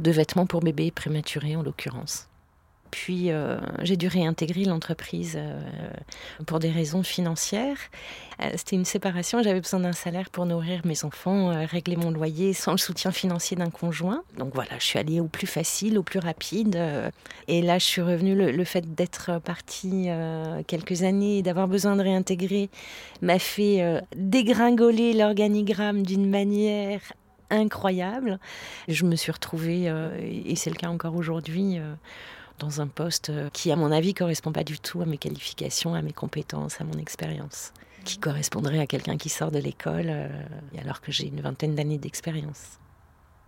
de 0.00 0.10
vêtements 0.10 0.44
pour 0.44 0.60
bébés 0.60 0.90
prématurés 0.90 1.56
en 1.56 1.62
l'occurrence 1.62 2.28
puis 2.94 3.32
euh, 3.32 3.58
j'ai 3.82 3.96
dû 3.96 4.06
réintégrer 4.06 4.64
l'entreprise 4.64 5.34
euh, 5.36 5.58
pour 6.46 6.60
des 6.60 6.70
raisons 6.70 7.02
financières. 7.02 7.76
Euh, 8.40 8.50
C'était 8.54 8.76
une 8.76 8.84
séparation, 8.84 9.42
j'avais 9.42 9.60
besoin 9.60 9.80
d'un 9.80 9.92
salaire 9.92 10.30
pour 10.30 10.46
nourrir 10.46 10.82
mes 10.84 11.04
enfants, 11.04 11.48
régler 11.66 11.96
mon 11.96 12.12
loyer 12.12 12.52
sans 12.52 12.70
le 12.70 12.78
soutien 12.78 13.10
financier 13.10 13.56
d'un 13.56 13.70
conjoint. 13.70 14.22
Donc 14.38 14.54
voilà, 14.54 14.78
je 14.78 14.84
suis 14.84 15.00
allée 15.00 15.18
au 15.18 15.26
plus 15.26 15.48
facile, 15.48 15.98
au 15.98 16.04
plus 16.04 16.20
rapide. 16.20 16.78
et 17.48 17.62
là, 17.62 17.78
je 17.80 17.84
suis 17.84 18.00
revenue, 18.00 18.36
le, 18.36 18.52
le 18.52 18.64
fait 18.64 18.94
d'être 18.94 19.40
partie 19.40 20.08
quelques 20.68 21.02
années 21.02 21.38
et 21.38 21.42
d'avoir 21.42 21.66
besoin 21.66 21.96
de 21.96 22.02
réintégrer 22.02 22.70
m'a 23.22 23.40
fait 23.40 24.04
dégringoler 24.14 25.14
l'organigramme 25.14 26.04
d'une 26.04 26.30
manière 26.30 27.00
incroyable. 27.50 28.38
Je 28.86 29.04
me 29.04 29.16
suis 29.16 29.32
retrouvée, 29.32 29.92
et 30.46 30.54
c'est 30.54 30.70
le 30.70 30.76
cas 30.76 30.88
encore 30.88 31.16
aujourd'hui, 31.16 31.80
dans 32.58 32.80
un 32.80 32.86
poste 32.86 33.30
euh, 33.30 33.48
qui, 33.52 33.72
à 33.72 33.76
mon 33.76 33.90
avis, 33.90 34.14
correspond 34.14 34.52
pas 34.52 34.64
du 34.64 34.78
tout 34.78 35.02
à 35.02 35.06
mes 35.06 35.18
qualifications, 35.18 35.94
à 35.94 36.02
mes 36.02 36.12
compétences, 36.12 36.80
à 36.80 36.84
mon 36.84 36.98
expérience, 36.98 37.72
qui 38.04 38.18
correspondrait 38.18 38.78
à 38.78 38.86
quelqu'un 38.86 39.16
qui 39.16 39.28
sort 39.28 39.50
de 39.50 39.58
l'école, 39.58 40.06
euh, 40.08 40.28
alors 40.78 41.00
que 41.00 41.12
j'ai 41.12 41.26
une 41.26 41.40
vingtaine 41.40 41.74
d'années 41.74 41.98
d'expérience. 41.98 42.78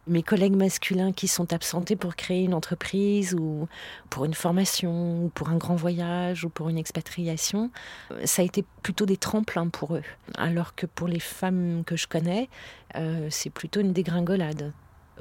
Mes 0.09 0.23
collègues 0.23 0.55
masculins 0.55 1.13
qui 1.13 1.27
sont 1.27 1.53
absentés 1.53 1.97
pour 1.97 2.15
créer 2.15 2.45
une 2.45 2.55
entreprise 2.55 3.35
ou 3.35 3.67
pour 4.09 4.25
une 4.25 4.35
formation 4.35 5.25
ou 5.25 5.29
pour 5.31 5.49
un 5.49 5.57
grand 5.57 5.75
voyage 5.75 6.45
ou 6.45 6.49
pour 6.49 6.69
une 6.69 6.79
expatriation, 6.79 7.73
euh, 8.13 8.21
ça 8.25 8.43
a 8.43 8.45
été 8.45 8.65
plutôt 8.83 9.05
des 9.05 9.17
tremplins 9.17 9.69
pour 9.69 9.97
eux. 9.97 10.05
Alors 10.39 10.77
que 10.77 10.87
pour 10.87 11.09
les 11.09 11.19
femmes 11.19 11.83
que 11.85 11.97
je 11.97 12.07
connais, 12.07 12.49
c'est 13.29 13.51
plutôt 13.51 13.81
une 13.81 13.93
dégringolade. 13.93 14.73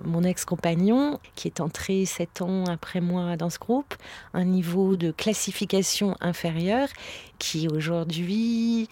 Mon 0.04 0.24
ex-compagnon, 0.24 1.20
qui 1.36 1.48
est 1.48 1.62
entré 1.62 2.06
sept 2.06 2.42
ans 2.42 2.66
après 2.66 3.00
moi 3.00 3.38
dans 3.38 3.50
ce 3.50 3.60
groupe, 3.60 3.96
un 4.34 4.44
niveau 4.44 4.96
de 4.98 5.12
classification 5.12 6.18
inférieur, 6.20 6.90
qui 7.40 7.68
aujourd'hui 7.68 8.90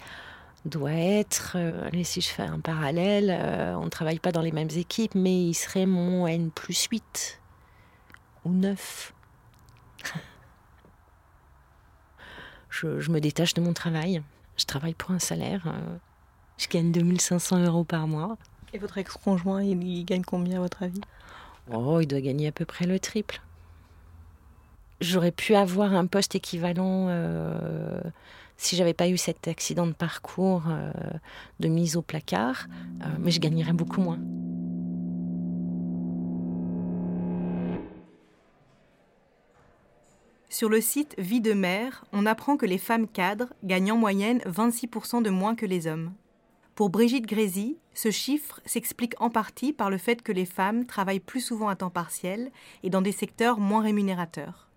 doit 0.66 0.94
être, 0.94 1.54
euh, 1.56 1.88
allez, 1.88 2.04
si 2.04 2.22
je 2.22 2.30
fais 2.30 2.44
un 2.44 2.60
parallèle, 2.60 3.30
euh, 3.30 3.76
on 3.76 3.86
ne 3.86 3.90
travaille 3.90 4.20
pas 4.20 4.32
dans 4.32 4.42
les 4.42 4.52
mêmes 4.52 4.70
équipes, 4.76 5.16
mais 5.16 5.48
il 5.48 5.54
serait 5.54 5.86
mon 5.86 6.26
N 6.26 6.52
plus 6.52 6.86
8 6.86 7.42
ou 8.46 8.52
9. 8.52 9.14
je, 12.70 13.12
me 13.12 13.20
détache 13.20 13.54
de 13.54 13.62
mon 13.62 13.74
travail. 13.74 14.24
Je 14.58 14.66
travaille 14.66 14.94
pour 14.94 15.12
un 15.12 15.20
salaire. 15.20 15.64
euh, 15.68 15.98
je 16.58 16.68
gagne 16.68 16.92
2500 16.92 17.66
euros 17.66 17.84
par 17.84 18.08
mois. 18.08 18.38
Et 18.74 18.80
votre 18.80 18.98
ex-conjoint, 18.98 19.64
il, 19.64 19.84
il 19.84 20.04
gagne 20.04 20.24
combien 20.24 20.58
à 20.58 20.62
votre 20.62 20.84
avis? 20.84 21.02
Oh, 21.72 22.00
il 22.02 22.08
doit 22.08 22.22
gagner 22.22 22.48
à 22.48 22.52
peu 22.52 22.66
près 22.66 22.86
le 22.86 23.00
triple. 23.00 23.42
J'aurais 25.00 25.32
pu 25.32 25.56
avoir 25.56 25.94
un 25.94 26.08
poste 26.08 26.36
équivalent 26.36 27.08
euh, 27.10 28.02
si 28.58 28.76
j'avais 28.76 28.94
pas 28.94 29.10
eu 29.10 29.18
cet 29.18 29.48
accident 29.48 29.86
de 29.86 29.92
parcours 29.92 30.64
euh, 30.70 30.92
de 31.60 31.68
mise 31.68 31.98
au 31.98 32.02
placard, 32.02 32.68
euh, 33.02 33.06
mais 33.20 33.32
je 33.32 33.40
gagnerais 33.40 33.74
beaucoup 33.74 34.02
moins. 34.02 34.20
Sur 40.50 40.70
le 40.70 40.82
site 40.82 41.16
Vie 41.18 41.42
de 41.42 41.54
mère, 41.54 42.06
on 42.14 42.26
apprend 42.26 42.58
que 42.58 42.66
les 42.66 42.78
femmes 42.78 43.08
cadres 43.08 43.52
gagnent 43.64 43.92
en 43.92 43.98
moyenne 43.98 44.40
26% 44.46 45.22
de 45.22 45.30
moins 45.30 45.56
que 45.56 45.66
les 45.66 45.88
hommes. 45.88 46.14
Pour 46.76 46.90
Brigitte 46.90 47.28
Grésy, 47.28 47.78
ce 47.94 48.10
chiffre 48.10 48.60
s'explique 48.66 49.14
en 49.22 49.30
partie 49.30 49.74
par 49.74 49.92
le 49.92 50.00
fait 50.00 50.24
que 50.24 50.32
les 50.32 50.46
femmes 50.46 50.88
travaillent 50.88 51.20
plus 51.20 51.42
souvent 51.42 51.68
à 51.68 51.76
temps 51.76 51.92
partiel 51.92 52.52
et 52.82 52.90
dans 52.90 53.02
des 53.04 53.12
secteurs 53.12 53.60
moins 53.60 53.84
rémunérateurs. 53.84 54.70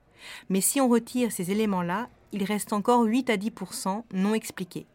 Mais 0.50 0.60
si 0.60 0.78
on 0.78 0.88
retire 0.88 1.32
ces 1.32 1.50
éléments-là, 1.50 2.10
il 2.32 2.44
reste 2.44 2.74
encore 2.74 3.04
8 3.04 3.30
à 3.30 3.36
10% 3.38 4.02
non 4.12 4.34
expliqués. 4.34 4.86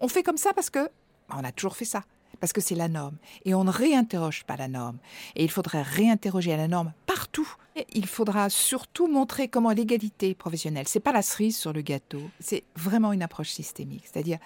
On 0.00 0.08
fait 0.08 0.24
comme 0.24 0.38
ça 0.38 0.52
parce 0.52 0.70
que 0.70 0.90
on 1.30 1.44
a 1.44 1.52
toujours 1.52 1.76
fait 1.76 1.84
ça, 1.84 2.02
parce 2.40 2.52
que 2.52 2.60
c'est 2.60 2.74
la 2.74 2.88
norme. 2.88 3.16
Et 3.44 3.54
on 3.54 3.62
ne 3.62 3.70
réinterroge 3.70 4.44
pas 4.44 4.56
la 4.56 4.66
norme. 4.66 4.98
Et 5.36 5.44
il 5.44 5.50
faudrait 5.50 5.82
réinterroger 5.82 6.56
la 6.56 6.66
norme 6.66 6.92
partout. 7.06 7.54
Il 7.92 8.06
faudra 8.06 8.50
surtout 8.50 9.06
montrer 9.06 9.48
comment 9.48 9.70
l'égalité 9.70 10.34
professionnelle, 10.34 10.88
c'est 10.88 11.00
pas 11.00 11.12
la 11.12 11.22
cerise 11.22 11.56
sur 11.56 11.72
le 11.72 11.82
gâteau, 11.82 12.20
c'est 12.40 12.64
vraiment 12.76 13.12
une 13.12 13.22
approche 13.22 13.50
systémique. 13.50 14.04
C'est-à-dire, 14.04 14.38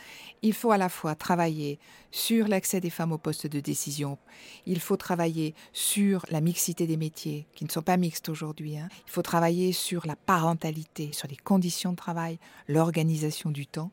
il 0.43 0.53
faut 0.53 0.73
à 0.73 0.79
la 0.79 0.89
fois 0.89 1.15
travailler 1.15 1.79
sur 2.11 2.49
l'accès 2.49 2.81
des 2.81 2.91
femmes 2.91 3.13
aux 3.13 3.19
postes 3.19 3.47
de 3.47 3.61
décision, 3.61 4.19
il 4.67 4.81
faut 4.81 4.97
travailler 4.97 5.55
sur 5.73 6.25
la 6.31 6.41
mixité 6.41 6.87
des 6.87 6.97
métiers, 6.97 7.47
qui 7.55 7.65
ne 7.65 7.71
sont 7.71 7.83
pas 7.83 7.97
mixtes 7.97 8.29
aujourd'hui. 8.29 8.77
hein. 8.77 8.89
Il 9.07 9.11
faut 9.11 9.23
travailler 9.23 9.73
sur 9.73 10.07
la 10.07 10.17
parentalité, 10.17 11.11
sur 11.13 11.29
les 11.29 11.37
conditions 11.37 11.93
de 11.93 11.97
travail, 11.97 12.39
l'organisation 12.69 13.51
du 13.51 13.67
temps 13.67 13.91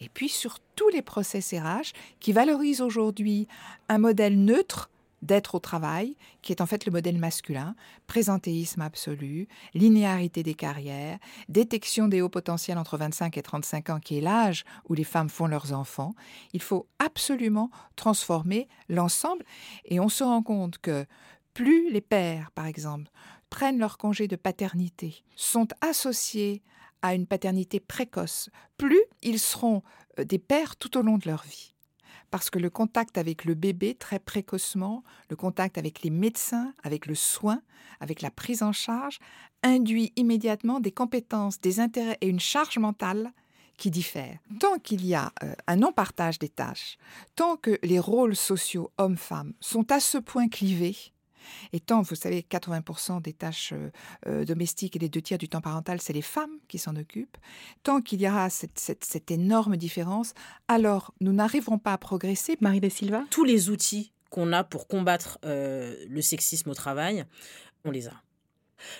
et 0.00 0.08
puis 0.08 0.28
sur 0.28 0.58
tous 0.76 0.88
les 0.88 1.02
process 1.02 1.52
RH 1.52 1.92
qui 2.20 2.32
valorisent 2.32 2.80
aujourd'hui 2.80 3.46
un 3.88 3.98
modèle 3.98 4.42
neutre 4.42 4.90
d'être 5.22 5.54
au 5.54 5.58
travail, 5.58 6.16
qui 6.42 6.52
est 6.52 6.60
en 6.60 6.66
fait 6.66 6.86
le 6.86 6.92
modèle 6.92 7.18
masculin, 7.18 7.74
présentéisme 8.06 8.80
absolu, 8.80 9.48
linéarité 9.74 10.42
des 10.42 10.54
carrières, 10.54 11.18
détection 11.48 12.08
des 12.08 12.22
hauts 12.22 12.28
potentiels 12.28 12.78
entre 12.78 12.96
25 12.96 13.36
et 13.36 13.42
35 13.42 13.90
ans, 13.90 14.00
qui 14.00 14.18
est 14.18 14.22
l'âge 14.22 14.64
où 14.88 14.94
les 14.94 15.04
femmes 15.04 15.28
font 15.28 15.46
leurs 15.46 15.72
enfants. 15.72 16.14
Il 16.52 16.62
faut 16.62 16.86
absolument 16.98 17.70
transformer 17.96 18.68
l'ensemble 18.88 19.44
et 19.84 20.00
on 20.00 20.08
se 20.08 20.24
rend 20.24 20.42
compte 20.42 20.78
que 20.78 21.06
plus 21.54 21.90
les 21.90 22.00
pères, 22.00 22.50
par 22.52 22.66
exemple, 22.66 23.10
prennent 23.50 23.78
leur 23.78 23.98
congé 23.98 24.28
de 24.28 24.36
paternité, 24.36 25.24
sont 25.34 25.68
associés 25.80 26.62
à 27.02 27.14
une 27.14 27.26
paternité 27.26 27.80
précoce, 27.80 28.50
plus 28.76 29.02
ils 29.22 29.40
seront 29.40 29.82
euh, 30.18 30.24
des 30.24 30.38
pères 30.38 30.76
tout 30.76 30.96
au 30.98 31.02
long 31.02 31.18
de 31.18 31.28
leur 31.28 31.42
vie. 31.42 31.74
Parce 32.30 32.50
que 32.50 32.58
le 32.58 32.70
contact 32.70 33.18
avec 33.18 33.44
le 33.44 33.54
bébé 33.54 33.94
très 33.94 34.18
précocement, 34.18 35.02
le 35.28 35.36
contact 35.36 35.78
avec 35.78 36.02
les 36.02 36.10
médecins, 36.10 36.72
avec 36.82 37.06
le 37.06 37.14
soin, 37.14 37.60
avec 38.00 38.22
la 38.22 38.30
prise 38.30 38.62
en 38.62 38.72
charge, 38.72 39.18
induit 39.62 40.12
immédiatement 40.16 40.80
des 40.80 40.92
compétences, 40.92 41.60
des 41.60 41.80
intérêts 41.80 42.18
et 42.20 42.28
une 42.28 42.40
charge 42.40 42.78
mentale 42.78 43.32
qui 43.76 43.90
diffèrent. 43.90 44.38
Tant 44.58 44.78
qu'il 44.78 45.06
y 45.06 45.14
a 45.14 45.32
euh, 45.42 45.54
un 45.66 45.76
non-partage 45.76 46.38
des 46.38 46.50
tâches, 46.50 46.98
tant 47.34 47.56
que 47.56 47.78
les 47.82 47.98
rôles 47.98 48.36
sociaux 48.36 48.90
hommes-femmes 48.98 49.54
sont 49.58 49.90
à 49.90 50.00
ce 50.00 50.18
point 50.18 50.48
clivés, 50.48 50.96
et 51.72 51.80
tant, 51.80 52.02
vous 52.02 52.14
savez, 52.14 52.42
80% 52.48 53.20
des 53.22 53.32
tâches 53.32 53.72
euh, 53.72 53.90
euh, 54.26 54.44
domestiques 54.44 54.96
et 54.96 54.98
les 54.98 55.08
deux 55.08 55.22
tiers 55.22 55.38
du 55.38 55.48
temps 55.48 55.60
parental, 55.60 56.00
c'est 56.00 56.12
les 56.12 56.22
femmes 56.22 56.58
qui 56.68 56.78
s'en 56.78 56.96
occupent, 56.96 57.36
tant 57.82 58.00
qu'il 58.00 58.20
y 58.20 58.28
aura 58.28 58.50
cette, 58.50 58.78
cette- 58.78 59.04
cette 59.04 59.30
énorme 59.30 59.76
différence, 59.76 60.34
alors 60.68 61.14
nous 61.20 61.32
n'arriverons 61.32 61.78
pas 61.78 61.92
à 61.92 61.98
progresser. 61.98 62.56
Marie 62.60 62.80
de 62.80 62.88
Silva? 62.88 63.24
Tous 63.30 63.44
les 63.44 63.70
outils 63.70 64.12
qu'on 64.30 64.52
a 64.52 64.62
pour 64.64 64.86
combattre 64.88 65.38
euh, 65.44 65.96
le 66.08 66.22
sexisme 66.22 66.70
au 66.70 66.74
travail, 66.74 67.24
on 67.84 67.90
les 67.90 68.08
a. 68.08 68.14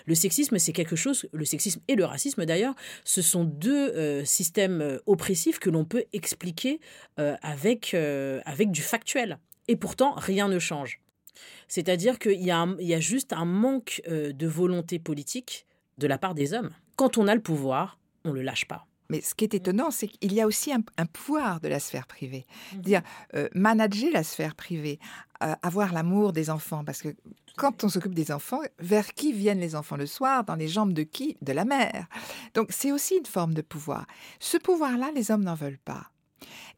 Le 0.04 0.14
sexisme, 0.14 0.58
c'est 0.58 0.72
quelque 0.74 0.96
chose, 0.96 1.26
le 1.32 1.46
sexisme 1.46 1.80
et 1.88 1.94
le 1.94 2.04
racisme 2.04 2.44
d'ailleurs, 2.44 2.74
ce 3.04 3.22
sont 3.22 3.44
deux 3.44 3.88
euh, 3.94 4.24
systèmes 4.26 4.98
oppressifs 5.06 5.58
que 5.58 5.70
l'on 5.70 5.86
peut 5.86 6.04
expliquer 6.12 6.80
euh, 7.18 7.34
avec, 7.40 7.94
euh, 7.94 8.40
avec 8.44 8.70
du 8.72 8.82
factuel. 8.82 9.38
Et 9.68 9.76
pourtant, 9.76 10.12
rien 10.16 10.48
ne 10.48 10.58
change. 10.58 11.00
C'est-à-dire 11.68 12.18
qu'il 12.18 12.40
y, 12.42 12.50
a 12.50 12.58
un- 12.58 12.76
il 12.78 12.86
y 12.86 12.94
a 12.94 13.00
juste 13.00 13.32
un 13.32 13.44
manque 13.44 14.02
euh, 14.08 14.32
de 14.32 14.46
volonté 14.46 14.98
politique 14.98 15.66
de 15.98 16.06
la 16.06 16.18
part 16.18 16.34
des 16.34 16.52
hommes. 16.54 16.70
Quand 16.96 17.18
on 17.18 17.28
a 17.28 17.34
le 17.34 17.42
pouvoir, 17.42 17.98
on 18.24 18.32
le 18.32 18.42
lâche 18.42 18.66
pas. 18.66 18.86
Mais 19.08 19.20
ce 19.22 19.34
qui 19.34 19.42
est 19.44 19.54
étonnant, 19.54 19.90
c'est 19.90 20.06
qu'il 20.06 20.32
y 20.32 20.40
a 20.40 20.46
aussi 20.46 20.72
un, 20.72 20.82
un 20.96 21.06
pouvoir 21.06 21.60
de 21.60 21.66
la 21.66 21.80
sphère 21.80 22.06
privée. 22.06 22.46
Dire 22.76 23.02
euh, 23.34 23.48
manager 23.54 24.10
la 24.12 24.22
sphère 24.22 24.54
privée, 24.54 25.00
euh, 25.42 25.54
avoir 25.62 25.92
l'amour 25.92 26.32
des 26.32 26.48
enfants, 26.48 26.84
parce 26.84 27.02
que 27.02 27.08
quand 27.56 27.82
on 27.82 27.88
s'occupe 27.88 28.14
des 28.14 28.30
enfants, 28.30 28.60
vers 28.78 29.12
qui 29.14 29.32
viennent 29.32 29.58
les 29.58 29.74
enfants? 29.74 29.96
Le 29.96 30.06
soir 30.06 30.44
Dans 30.44 30.54
les 30.54 30.68
jambes 30.68 30.92
de 30.92 31.02
qui? 31.02 31.36
De 31.42 31.52
la 31.52 31.64
mère. 31.64 32.06
Donc 32.54 32.68
c'est 32.70 32.92
aussi 32.92 33.16
une 33.16 33.26
forme 33.26 33.52
de 33.52 33.62
pouvoir. 33.62 34.06
Ce 34.38 34.56
pouvoir-là, 34.56 35.10
les 35.14 35.30
hommes 35.32 35.42
n'en 35.44 35.54
veulent 35.56 35.78
pas. 35.84 36.10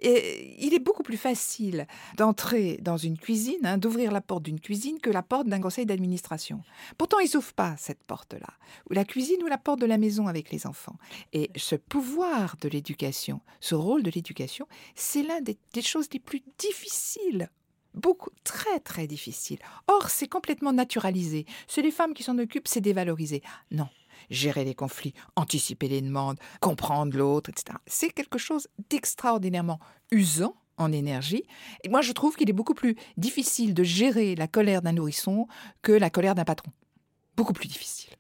Et 0.00 0.56
il 0.64 0.74
est 0.74 0.78
beaucoup 0.78 1.02
plus 1.02 1.16
facile 1.16 1.86
d'entrer 2.16 2.78
dans 2.82 2.96
une 2.96 3.18
cuisine, 3.18 3.64
hein, 3.64 3.78
d'ouvrir 3.78 4.12
la 4.12 4.20
porte 4.20 4.42
d'une 4.42 4.60
cuisine 4.60 4.98
que 5.00 5.10
la 5.10 5.22
porte 5.22 5.46
d'un 5.46 5.60
conseil 5.60 5.86
d'administration. 5.86 6.62
Pourtant, 6.98 7.18
ils 7.20 7.30
n'ouvrent 7.34 7.52
pas 7.52 7.76
cette 7.78 8.02
porte-là, 8.04 8.54
ou 8.90 8.94
la 8.94 9.04
cuisine 9.04 9.42
ou 9.42 9.46
la 9.46 9.58
porte 9.58 9.80
de 9.80 9.86
la 9.86 9.98
maison 9.98 10.26
avec 10.26 10.50
les 10.50 10.66
enfants. 10.66 10.96
Et 11.32 11.50
ce 11.56 11.76
pouvoir 11.76 12.56
de 12.60 12.68
l'éducation, 12.68 13.40
ce 13.60 13.74
rôle 13.74 14.02
de 14.02 14.10
l'éducation, 14.10 14.66
c'est 14.94 15.22
l'un 15.22 15.40
des, 15.40 15.56
des 15.72 15.82
choses 15.82 16.08
les 16.12 16.20
plus 16.20 16.42
difficiles. 16.58 17.48
Beaucoup, 17.94 18.30
très 18.42 18.80
très 18.80 19.06
difficile. 19.06 19.58
Or, 19.86 20.08
c'est 20.08 20.28
complètement 20.28 20.72
naturalisé. 20.72 21.44
C'est 21.68 21.82
les 21.82 21.90
femmes 21.90 22.14
qui 22.14 22.22
s'en 22.22 22.38
occupent, 22.38 22.68
c'est 22.68 22.80
dévalorisé. 22.80 23.42
Non, 23.70 23.88
gérer 24.30 24.64
les 24.64 24.74
conflits, 24.74 25.14
anticiper 25.36 25.88
les 25.88 26.00
demandes, 26.00 26.38
comprendre 26.60 27.16
l'autre, 27.16 27.50
etc. 27.50 27.78
C'est 27.86 28.10
quelque 28.10 28.38
chose 28.38 28.68
d'extraordinairement 28.90 29.80
usant 30.10 30.54
en 30.78 30.92
énergie. 30.92 31.44
Et 31.84 31.88
moi, 31.88 32.00
je 32.00 32.12
trouve 32.12 32.36
qu'il 32.36 32.48
est 32.48 32.54
beaucoup 32.54 32.74
plus 32.74 32.96
difficile 33.16 33.74
de 33.74 33.82
gérer 33.82 34.34
la 34.34 34.48
colère 34.48 34.82
d'un 34.82 34.92
nourrisson 34.92 35.46
que 35.82 35.92
la 35.92 36.10
colère 36.10 36.34
d'un 36.34 36.44
patron. 36.44 36.72
Beaucoup 37.36 37.52
plus 37.52 37.68
difficile. 37.68 38.10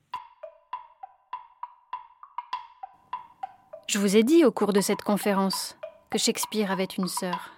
Je 3.88 3.98
vous 3.98 4.16
ai 4.16 4.22
dit 4.22 4.44
au 4.44 4.52
cours 4.52 4.72
de 4.72 4.80
cette 4.80 5.02
conférence 5.02 5.76
que 6.10 6.18
Shakespeare 6.18 6.70
avait 6.70 6.84
une 6.84 7.08
sœur. 7.08 7.52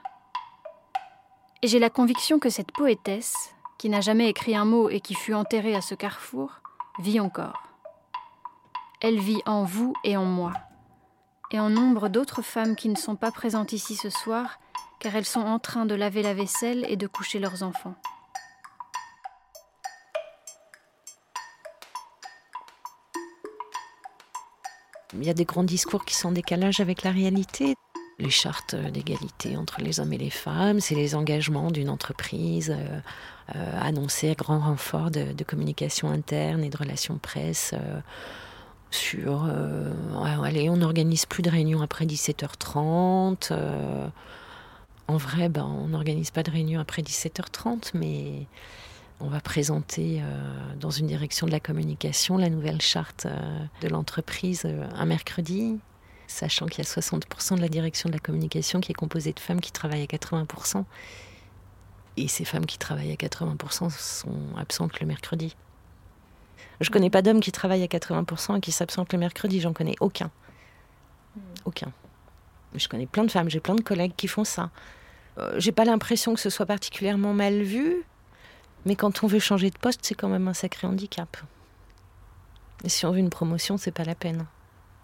Et 1.63 1.69
j'ai 1.69 1.79
la 1.79 1.91
conviction 1.91 2.39
que 2.39 2.51
cette 2.51 2.73
poétesse, 2.73 3.55
qui 3.79 3.89
n'a 3.89 4.01
jamais 4.01 4.29
écrit 4.29 4.57
un 4.57 4.65
mot 4.65 4.89
et 4.89 5.01
qui 5.01 5.15
fut 5.15 5.35
enterrée 5.35 5.75
à 5.75 5.81
ce 5.81 5.95
carrefour, 5.95 6.61
vit 6.99 7.21
encore. 7.21 7.74
Elle 9.07 9.21
vit 9.21 9.43
en 9.45 9.65
vous 9.65 9.93
et 10.03 10.17
en 10.17 10.25
moi, 10.25 10.55
et 11.51 11.61
en 11.61 11.69
nombre 11.69 12.09
d'autres 12.09 12.41
femmes 12.41 12.75
qui 12.75 12.89
ne 12.89 12.97
sont 12.97 13.17
pas 13.17 13.31
présentes 13.31 13.75
ici 13.75 13.97
ce 13.97 14.09
soir, 14.09 14.59
car 14.99 15.15
elles 15.15 15.27
sont 15.27 15.43
en 15.43 15.59
train 15.59 15.85
de 15.85 15.95
laver 15.95 16.23
la 16.23 16.33
vaisselle 16.33 16.87
et 16.89 16.97
de 16.97 17.07
coucher 17.07 17.39
leurs 17.39 17.63
enfants. 17.63 17.97
Il 25.13 25.23
y 25.23 25.29
a 25.29 25.35
des 25.35 25.45
grands 25.45 25.65
discours 25.65 26.07
qui 26.07 26.15
sont 26.15 26.29
en 26.29 26.33
décalage 26.33 26.81
avec 26.81 27.03
la 27.03 27.11
réalité. 27.11 27.75
Les 28.19 28.31
chartes 28.31 28.75
d'égalité 28.75 29.59
entre 29.59 29.83
les 29.83 30.01
hommes 30.01 30.15
et 30.15 30.19
les 30.19 30.31
femmes, 30.31 30.81
c'est 30.81 30.95
les 30.95 31.15
engagements 31.15 31.71
d'une 31.71 31.91
entreprise 31.91 32.71
euh, 32.71 33.01
euh, 33.55 33.81
annoncés 33.83 34.31
à 34.31 34.35
grand 34.35 34.61
renfort 34.61 35.11
de, 35.11 35.45
communication 35.45 36.09
interne 36.09 36.65
et 36.65 36.71
de 36.71 36.77
relations 36.79 37.19
presse. 37.19 37.75
Euh, 37.75 38.01
sur, 38.95 39.45
euh, 39.49 39.91
on 40.13 40.77
n'organise 40.77 41.27
plus 41.27 41.43
de 41.43 41.51
réunions 41.51 41.83
après 41.83 42.07
17h30. 42.07 43.49
Euh, 43.51 44.09
en 45.09 45.17
vrai, 45.17 45.49
ben, 45.49 45.65
on 45.65 45.89
n'organise 45.89 46.31
pas 46.31 46.43
de 46.43 46.51
réunion 46.51 46.81
après 46.81 47.03
17h30, 47.03 47.91
mais 47.95 48.47
on 49.21 49.29
va 49.29 49.41
présenter 49.41 50.23
euh, 50.23 50.75
dans 50.79 50.91
une 50.91 51.07
direction 51.09 51.47
de 51.47 51.53
la 51.53 51.61
communication 51.61 52.39
la 52.39 52.49
nouvelle 52.49 52.81
charte 52.81 53.27
de 53.83 53.89
l'entreprise 53.89 54.65
un 54.65 55.07
mercredi, 55.07 55.79
sachant 56.27 56.67
qu'il 56.67 56.85
y 56.85 56.87
a 56.87 56.91
60% 56.91 57.57
de 57.57 57.61
la 57.61 57.69
direction 57.69 58.09
de 58.09 58.15
la 58.15 58.21
communication 58.21 58.81
qui 58.81 58.93
est 58.93 58.95
composée 58.95 59.33
de 59.33 59.41
femmes 59.41 59.61
qui 59.61 59.73
travaillent 59.73 60.03
à 60.03 60.07
80%. 60.07 60.85
Et 62.17 62.29
ces 62.29 62.45
femmes 62.45 62.65
qui 62.65 62.79
travaillent 62.79 63.13
à 63.13 63.17
80% 63.17 63.91
sont 63.91 64.57
absentes 64.57 65.01
le 65.01 65.07
mercredi. 65.07 65.57
Je 66.85 66.91
connais 66.91 67.09
pas 67.09 67.23
d'hommes 67.23 67.41
qui 67.41 67.51
travaillent 67.51 67.83
à 67.83 67.87
80% 67.87 68.59
et 68.59 68.61
qui 68.61 68.71
s'absentent 68.71 69.13
le 69.15 69.19
mercredi, 69.19 69.59
j'en 69.59 69.73
connais 69.73 69.95
aucun. 70.01 70.31
Aucun. 71.65 71.91
Je 72.75 72.89
connais 72.89 73.07
plein 73.07 73.25
de 73.25 73.31
femmes, 73.31 73.49
j'ai 73.49 73.61
plein 73.61 73.75
de 73.75 73.81
collègues 73.81 74.13
qui 74.15 74.29
font 74.29 74.45
ça. 74.45 74.71
Euh, 75.39 75.55
j'ai 75.59 75.73
pas 75.73 75.87
l'impression 75.87 76.35
que 76.35 76.41
ce 76.41 76.51
soit 76.51 76.67
particulièrement 76.67 77.33
mal 77.33 77.63
vu, 77.63 78.03
mais 78.85 78.97
quand 78.97 79.25
on 79.25 79.27
veut 79.27 79.39
changer 79.39 79.71
de 79.71 79.79
poste, 79.79 80.01
c'est 80.03 80.15
quand 80.15 80.29
même 80.29 80.47
un 80.47 80.53
sacré 80.53 80.87
handicap. 80.87 81.39
Et 82.85 82.91
si 82.91 83.07
on 83.07 83.13
veut 83.13 83.19
une 83.19 83.31
promotion, 83.31 83.79
c'est 83.79 83.91
pas 83.91 84.05
la 84.05 84.15
peine. 84.15 84.45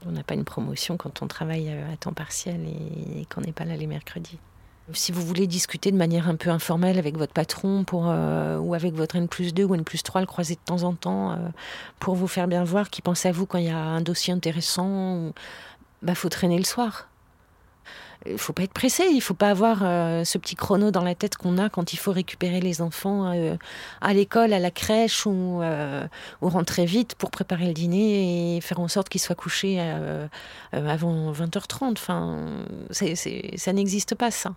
On 0.04 0.12
n'a 0.12 0.22
pas 0.22 0.34
une 0.34 0.44
promotion 0.44 0.98
quand 0.98 1.22
on 1.22 1.28
travaille 1.28 1.70
euh, 1.70 1.90
à 1.90 1.96
temps 1.96 2.12
partiel 2.12 2.60
et, 2.60 3.20
et 3.20 3.24
qu'on 3.24 3.40
n'est 3.40 3.52
pas 3.52 3.64
là 3.64 3.76
les 3.76 3.86
mercredis. 3.86 4.38
Si 4.94 5.12
vous 5.12 5.22
voulez 5.22 5.46
discuter 5.46 5.90
de 5.92 5.96
manière 5.96 6.28
un 6.28 6.36
peu 6.36 6.50
informelle 6.50 6.98
avec 6.98 7.16
votre 7.16 7.32
patron 7.32 7.84
pour, 7.84 8.04
euh, 8.08 8.58
ou 8.58 8.74
avec 8.74 8.94
votre 8.94 9.16
N 9.16 9.28
plus 9.28 9.52
2 9.54 9.64
ou 9.64 9.74
N 9.74 9.84
plus 9.84 10.02
3, 10.02 10.22
le 10.22 10.26
croiser 10.26 10.54
de 10.54 10.60
temps 10.64 10.82
en 10.84 10.94
temps 10.94 11.32
euh, 11.32 11.36
pour 11.98 12.14
vous 12.14 12.26
faire 12.26 12.48
bien 12.48 12.64
voir 12.64 12.90
qui 12.90 13.02
pense 13.02 13.26
à 13.26 13.32
vous 13.32 13.46
quand 13.46 13.58
il 13.58 13.66
y 13.66 13.70
a 13.70 13.78
un 13.78 14.00
dossier 14.00 14.32
intéressant, 14.32 15.16
ou... 15.16 15.32
bah, 16.02 16.14
faut 16.14 16.28
traîner 16.28 16.58
le 16.58 16.64
soir. 16.64 17.09
Il 18.26 18.36
faut 18.36 18.52
pas 18.52 18.64
être 18.64 18.74
pressé, 18.74 19.04
il 19.10 19.22
faut 19.22 19.34
pas 19.34 19.48
avoir 19.48 19.78
euh, 19.82 20.24
ce 20.24 20.36
petit 20.36 20.54
chrono 20.54 20.90
dans 20.90 21.02
la 21.02 21.14
tête 21.14 21.38
qu'on 21.38 21.56
a 21.56 21.70
quand 21.70 21.94
il 21.94 21.96
faut 21.96 22.12
récupérer 22.12 22.60
les 22.60 22.82
enfants 22.82 23.32
euh, 23.32 23.56
à 24.02 24.12
l'école, 24.12 24.52
à 24.52 24.58
la 24.58 24.70
crèche 24.70 25.24
ou, 25.24 25.62
euh, 25.62 26.06
rentrer 26.42 26.84
vite 26.84 27.14
pour 27.14 27.30
préparer 27.30 27.66
le 27.66 27.72
dîner 27.72 28.56
et 28.56 28.60
faire 28.60 28.80
en 28.80 28.88
sorte 28.88 29.08
qu'ils 29.08 29.22
soient 29.22 29.34
couchés 29.34 29.76
euh, 29.80 30.26
avant 30.72 31.32
20h30. 31.32 31.92
Enfin, 31.92 32.46
ça 32.90 33.72
n'existe 33.72 34.14
pas 34.14 34.30
ça. 34.30 34.54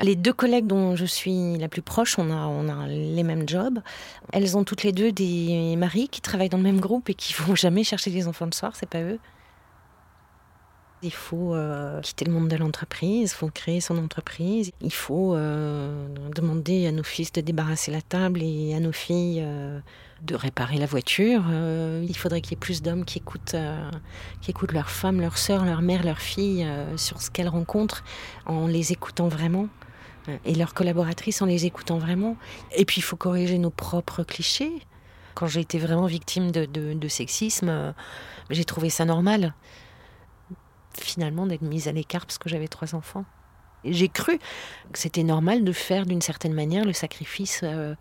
Les 0.00 0.16
deux 0.16 0.32
collègues 0.32 0.66
dont 0.66 0.96
je 0.96 1.04
suis 1.04 1.58
la 1.58 1.68
plus 1.68 1.82
proche, 1.82 2.18
on 2.18 2.30
a, 2.30 2.46
on 2.46 2.68
a 2.68 2.88
les 2.88 3.22
mêmes 3.22 3.48
jobs. 3.48 3.78
Elles 4.32 4.56
ont 4.56 4.64
toutes 4.64 4.82
les 4.82 4.92
deux 4.92 5.12
des 5.12 5.76
maris 5.76 6.08
qui 6.08 6.20
travaillent 6.20 6.48
dans 6.48 6.56
le 6.58 6.64
même 6.64 6.80
groupe 6.80 7.08
et 7.08 7.14
qui 7.14 7.34
vont 7.34 7.54
jamais 7.54 7.84
chercher 7.84 8.10
les 8.10 8.26
enfants 8.26 8.46
le 8.46 8.52
soir, 8.52 8.72
c'est 8.74 8.88
pas 8.88 9.02
eux. 9.02 9.20
Il 11.02 11.12
faut 11.12 11.54
euh, 11.54 12.00
quitter 12.00 12.24
le 12.24 12.32
monde 12.32 12.48
de 12.48 12.56
l'entreprise, 12.56 13.32
il 13.32 13.34
faut 13.34 13.48
créer 13.48 13.82
son 13.82 13.98
entreprise, 13.98 14.72
il 14.80 14.92
faut 14.92 15.34
euh, 15.34 16.08
demander 16.34 16.86
à 16.86 16.92
nos 16.92 17.02
fils 17.02 17.32
de 17.32 17.42
débarrasser 17.42 17.90
la 17.90 18.00
table 18.00 18.42
et 18.42 18.74
à 18.74 18.80
nos 18.80 18.92
filles 18.92 19.42
euh, 19.44 19.78
de 20.22 20.34
réparer 20.34 20.78
la 20.78 20.86
voiture. 20.86 21.42
Il 22.02 22.16
faudrait 22.16 22.40
qu'il 22.40 22.52
y 22.52 22.54
ait 22.54 22.58
plus 22.58 22.80
d'hommes 22.80 23.04
qui 23.04 23.18
écoutent, 23.18 23.56
qui 24.40 24.50
écoutent 24.50 24.72
leurs 24.72 24.88
femmes, 24.88 25.20
leurs 25.20 25.36
sœurs, 25.36 25.66
leurs 25.66 25.82
mères, 25.82 26.02
leurs 26.02 26.20
filles 26.20 26.66
sur 26.96 27.20
ce 27.20 27.30
qu'elles 27.30 27.48
rencontrent 27.48 28.02
en 28.46 28.66
les 28.66 28.92
écoutant 28.92 29.28
vraiment 29.28 29.68
et 30.46 30.54
leurs 30.54 30.72
collaboratrices 30.72 31.42
en 31.42 31.46
les 31.46 31.66
écoutant 31.66 31.98
vraiment. 31.98 32.36
Et 32.74 32.86
puis 32.86 33.00
il 33.00 33.02
faut 33.02 33.16
corriger 33.16 33.58
nos 33.58 33.70
propres 33.70 34.24
clichés. 34.24 34.72
Quand 35.34 35.46
j'ai 35.46 35.60
été 35.60 35.78
vraiment 35.78 36.06
victime 36.06 36.50
de 36.50 37.08
sexisme, 37.08 37.94
j'ai 38.48 38.64
trouvé 38.64 38.88
ça 38.88 39.04
normal 39.04 39.52
finalement 41.00 41.46
d'être 41.46 41.62
mise 41.62 41.88
à 41.88 41.92
l'écart 41.92 42.26
parce 42.26 42.38
que 42.38 42.48
j'avais 42.48 42.68
trois 42.68 42.94
enfants. 42.94 43.24
J'ai 43.84 44.08
cru 44.08 44.38
que 44.92 44.98
c'était 44.98 45.22
normal 45.22 45.64
de 45.64 45.72
faire 45.72 46.06
d'une 46.06 46.20
certaine 46.20 46.52
manière 46.52 46.84
le 46.84 46.92
sacrifice 46.92 47.60
euh, 47.62 47.94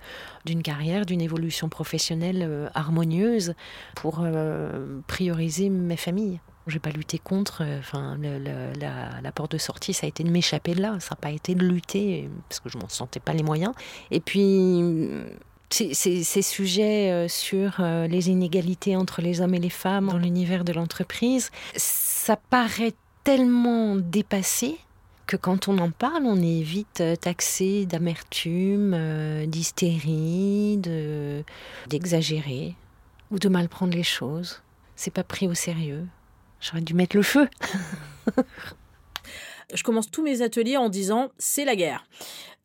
d'une 0.46 0.64
carrière, 0.64 1.06
d'une 1.06 1.22
évolution 1.22 1.70
professionnelle 1.70 2.44
euh, 2.48 2.68
harmonieuse 2.74 3.54
pour 3.96 4.22
euh, 4.22 5.00
prioriser 5.08 5.70
ma 5.70 5.98
famille. 5.98 6.40
J'ai 6.68 6.80
pas 6.80 6.90
lutté 6.90 7.20
contre. 7.20 7.64
Enfin, 7.78 8.18
la, 8.20 9.32
porte 9.32 9.52
de 9.52 9.60
sortie, 9.60 9.94
ça 9.94 10.08
a 10.08 10.10
été 10.10 10.24
de 10.24 10.32
m'échapper 10.32 10.74
de 10.74 10.82
là. 10.82 10.98
Ça 11.00 11.10
n'a 11.12 11.18
pas 11.18 11.30
été 11.30 11.54
de 11.54 11.64
lutter 11.64 12.28
parce 12.50 12.60
que 12.60 12.70
je 12.70 12.80
m'en 12.80 12.90
sentais 12.90 13.20
pas 13.20 13.34
les 13.34 13.44
moyens. 13.44 13.72
Et 14.10 14.20
puis 14.20 14.82
ces, 15.70 16.42
sujets 16.42 17.28
sur 17.28 17.82
les 17.82 18.30
inégalités 18.30 18.96
entre 18.96 19.22
les 19.22 19.42
hommes 19.42 19.56
et 19.56 19.60
les 19.60 19.70
femmes 19.70 20.08
dans 20.08 20.18
l'univers 20.18 20.64
de 20.64 20.74
l'entreprise, 20.74 21.52
ça 21.76 22.36
paraît 22.36 22.94
tellement 23.24 23.96
dépassé 23.96 24.78
que 25.26 25.36
quand 25.36 25.68
on 25.68 25.78
en 25.80 25.92
parle, 25.92 26.24
on 26.26 26.42
est 26.42 26.62
vite 26.62 27.04
taxé 27.20 27.86
d'amertume, 27.86 28.94
euh, 28.94 29.46
d'hystérie, 29.46 30.80
d'exagérer 31.88 32.76
ou 33.32 33.40
de 33.40 33.50
mal 33.50 33.68
prendre 33.68 33.96
les 33.96 34.04
choses. 34.04 34.62
C'est 34.96 35.12
pas 35.12 35.24
pris 35.24 35.48
au 35.48 35.54
sérieux. 35.54 36.06
J'aurais 36.62 36.82
dû 36.82 36.94
mettre 36.94 37.16
le 37.16 37.24
feu. 37.24 37.50
Je 39.74 39.84
commence 39.84 40.12
tous 40.12 40.24
mes 40.24 40.42
ateliers 40.42 40.78
en 40.78 40.90
disant 40.90 41.32
c'est 41.38 41.66
la 41.66 41.76
guerre. 41.76 42.06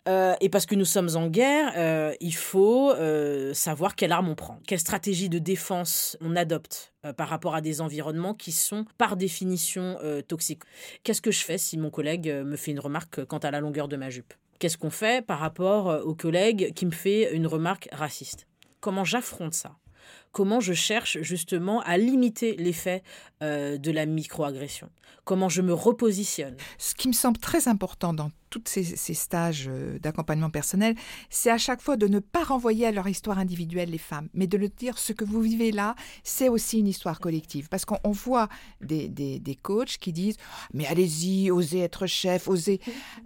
Euh, 0.09 0.35
et 0.41 0.49
parce 0.49 0.67
que 0.67 0.75
nous 0.75 0.85
sommes 0.85 1.11
en 1.15 1.29
guerre, 1.29 1.73
euh, 1.77 2.15
il 2.21 2.35
faut 2.35 2.91
euh, 2.93 3.53
savoir 3.53 3.95
quelle 3.95 4.13
arme 4.13 4.29
on 4.29 4.35
prend, 4.35 4.59
quelle 4.67 4.79
stratégie 4.79 5.29
de 5.29 5.39
défense 5.39 6.17
on 6.21 6.37
adopte 6.37 6.95
par 7.17 7.29
rapport 7.29 7.55
à 7.55 7.63
des 7.63 7.81
environnements 7.81 8.35
qui 8.35 8.53
sont 8.53 8.85
par 8.99 9.17
définition 9.17 9.97
toxiques. 10.29 10.65
Qu'est-ce 11.03 11.23
que 11.23 11.31
je 11.31 11.43
fais 11.43 11.57
si 11.57 11.79
mon 11.79 11.89
collègue 11.89 12.29
me 12.29 12.57
fait 12.57 12.73
une 12.73 12.81
remarque 12.81 13.25
quant 13.25 13.39
à 13.39 13.51
la 13.51 13.61
longueur 13.61 13.89
de 13.89 13.97
ma 13.97 14.11
jupe? 14.11 14.35
Qu'est-ce 14.59 14.77
qu'on 14.77 14.91
fait 14.91 15.25
par 15.25 15.39
rapport 15.39 16.05
au 16.05 16.15
collègue 16.15 16.75
qui 16.75 16.85
me 16.85 16.91
fait 16.91 17.35
une 17.35 17.47
remarque 17.47 17.89
raciste? 17.91 18.47
Comment 18.81 19.05
j'affronte 19.05 19.55
ça? 19.55 19.77
Comment 20.33 20.61
je 20.61 20.73
cherche 20.73 21.21
justement 21.23 21.81
à 21.83 21.99
limiter 21.99 22.57
l'effet 22.57 23.03
euh, 23.43 23.79
de 23.79 23.91
la 23.91 24.07
microagression, 24.07 24.91
comment 25.25 25.49
je 25.49 25.63
me 25.63 25.73
repositionne. 25.73 26.57
Ce 26.79 26.95
qui 26.95 27.09
me 27.09 27.13
semble 27.13 27.39
très 27.39 27.69
important 27.69 28.13
dans 28.13 28.31
tous 28.51 28.63
ces, 28.67 29.15
stages 29.15 29.71
d'accompagnement 30.01 30.51
personnel, 30.51 30.97
c'est 31.31 31.51
à 31.51 31.59
chaque 31.59 31.81
fois 31.81 31.97
de 31.97 32.09
ne 32.09 32.19
pas 32.19 32.43
renvoyer 32.43 32.87
à 32.87 32.91
leur 32.91 33.07
histoire 33.07 33.39
individuelle 33.39 33.91
les 33.91 33.99
femmes, 33.99 34.29
mais 34.35 34.49
de 34.49 34.59
le 34.59 34.69
dire 34.69 34.99
ce 34.99 35.13
que 35.13 35.25
vous 35.25 35.41
vivez 35.41 35.71
là, 35.71 35.95
c'est 36.25 36.49
aussi 36.49 36.81
une 36.81 36.89
histoire 36.89 37.21
collective. 37.21 37.69
Parce 37.69 37.85
qu'on 37.85 38.11
voit 38.11 38.49
des, 38.81 39.09
des, 39.09 39.39
des, 39.39 39.55
coachs 39.55 39.99
qui 39.99 40.13
disent 40.13 40.37
Mais 40.75 40.87
allez-y, 40.87 41.51
osez 41.51 41.79
être 41.79 42.07
chef, 42.07 42.49
osez. 42.49 42.81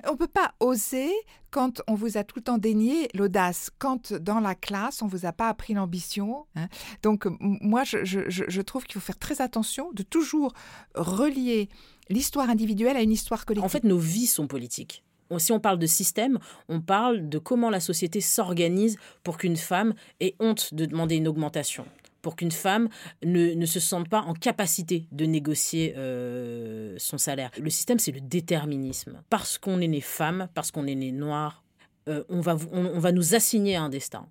On 0.06 0.12
ne 0.12 0.18
peut 0.18 0.26
pas 0.26 0.52
oser 0.60 1.10
quand 1.54 1.82
on 1.86 1.94
vous 1.94 2.18
a 2.18 2.24
tout 2.24 2.40
le 2.40 2.42
temps 2.42 2.58
dénié 2.58 3.08
l'audace, 3.14 3.70
quand 3.78 4.12
dans 4.12 4.40
la 4.40 4.56
classe, 4.56 5.02
on 5.02 5.06
ne 5.06 5.10
vous 5.10 5.24
a 5.24 5.32
pas 5.32 5.48
appris 5.48 5.72
l'ambition. 5.72 6.46
Hein. 6.56 6.66
Donc, 7.02 7.26
moi, 7.40 7.84
je, 7.84 8.60
trouve 8.60 8.84
qu'il 8.84 8.94
faut 8.94 9.06
faire 9.06 9.18
très 9.18 9.40
attention 9.40 9.90
de 9.92 10.02
toujours 10.02 10.52
relier 10.94 11.68
l'histoire 12.08 12.50
individuelle 12.50 12.96
à 12.96 13.02
une 13.02 13.12
histoire 13.12 13.46
collective. 13.46 13.64
En 13.64 13.68
fait, 13.68 13.84
nos 13.84 13.98
vies 13.98 14.26
sont 14.26 14.46
politiques 14.46 15.04
si 15.38 15.52
on 15.52 15.60
parle 15.60 15.78
de 15.78 15.86
système, 15.86 16.38
on 16.68 16.80
parle 16.80 17.28
de 17.28 17.38
comment 17.38 17.70
la 17.70 17.80
société 17.80 18.20
s'organise 18.20 18.96
pour 19.22 19.38
qu'une 19.38 19.56
femme 19.56 19.94
ait 20.20 20.34
honte 20.38 20.74
de 20.74 20.84
demander 20.84 21.16
une 21.16 21.28
augmentation 21.28 21.86
pour 22.22 22.36
qu'une 22.36 22.52
femme 22.52 22.88
ne, 23.22 23.52
ne, 23.52 23.66
se 23.66 23.80
sente 23.80 24.08
pas 24.08 24.22
en 24.22 24.32
capacité 24.32 25.06
de 25.12 25.26
négocier 25.26 25.92
euh, 25.98 26.94
son 26.96 27.18
salaire. 27.18 27.50
Le 27.60 27.68
système, 27.68 27.98
c'est 27.98 28.12
le 28.12 28.22
déterminisme. 28.22 29.20
Parce 29.28 29.58
qu'on 29.58 29.78
est 29.82 29.88
né 29.88 30.00
femme, 30.00 30.48
parce 30.54 30.70
qu'on 30.70 30.86
est 30.86 30.94
né 30.94 31.12
noir, 31.12 31.63
euh, 32.06 32.22
on, 32.28 32.40
va, 32.40 32.56
on, 32.72 32.98
va 32.98 33.12
nous 33.12 33.34
assigner 33.34 33.76
un 33.76 33.88
destin. 33.88 34.26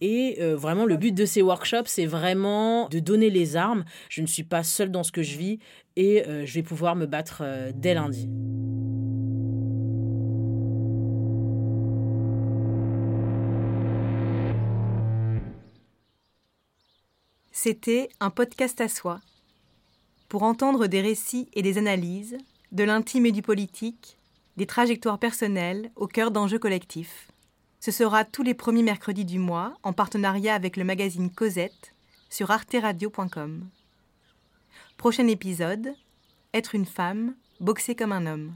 Et 0.00 0.38
euh, 0.40 0.56
vraiment, 0.56 0.84
le 0.84 0.96
but 0.96 1.12
de 1.12 1.24
ces 1.24 1.42
workshops, 1.42 1.86
c'est 1.86 2.06
vraiment 2.06 2.88
de 2.88 2.98
donner 2.98 3.30
les 3.30 3.56
armes. 3.56 3.84
Je 4.08 4.20
ne 4.20 4.26
suis 4.26 4.42
pas 4.42 4.64
seule 4.64 4.90
dans 4.90 5.04
ce 5.04 5.12
que 5.12 5.22
je 5.22 5.38
vis 5.38 5.58
et 5.94 6.26
euh, 6.26 6.44
je 6.44 6.54
vais 6.54 6.62
pouvoir 6.62 6.96
me 6.96 7.06
battre 7.06 7.44
dès 7.74 7.94
lundi. 7.94 8.28
C'était 17.52 18.08
un 18.18 18.30
podcast 18.30 18.80
à 18.80 18.88
soi. 18.88 19.20
Pour 20.28 20.42
entendre 20.42 20.88
des 20.88 21.00
récits 21.00 21.48
et 21.54 21.62
des 21.62 21.78
analyses, 21.78 22.36
de 22.72 22.82
l'intime 22.82 23.24
et 23.26 23.32
du 23.32 23.40
politique, 23.40 24.18
des 24.56 24.66
trajectoires 24.66 25.18
personnelles 25.18 25.90
au 25.96 26.06
cœur 26.06 26.30
d'enjeux 26.30 26.58
collectifs. 26.58 27.28
Ce 27.80 27.90
sera 27.90 28.24
tous 28.24 28.42
les 28.42 28.54
premiers 28.54 28.82
mercredis 28.82 29.24
du 29.24 29.38
mois 29.38 29.76
en 29.82 29.92
partenariat 29.92 30.54
avec 30.54 30.76
le 30.76 30.84
magazine 30.84 31.30
Cosette 31.30 31.94
sur 32.30 32.50
arteradio.com. 32.50 33.68
Prochain 34.96 35.28
épisode 35.28 35.94
Être 36.54 36.74
une 36.74 36.86
femme, 36.86 37.34
boxer 37.60 37.94
comme 37.94 38.12
un 38.12 38.26
homme. 38.26 38.54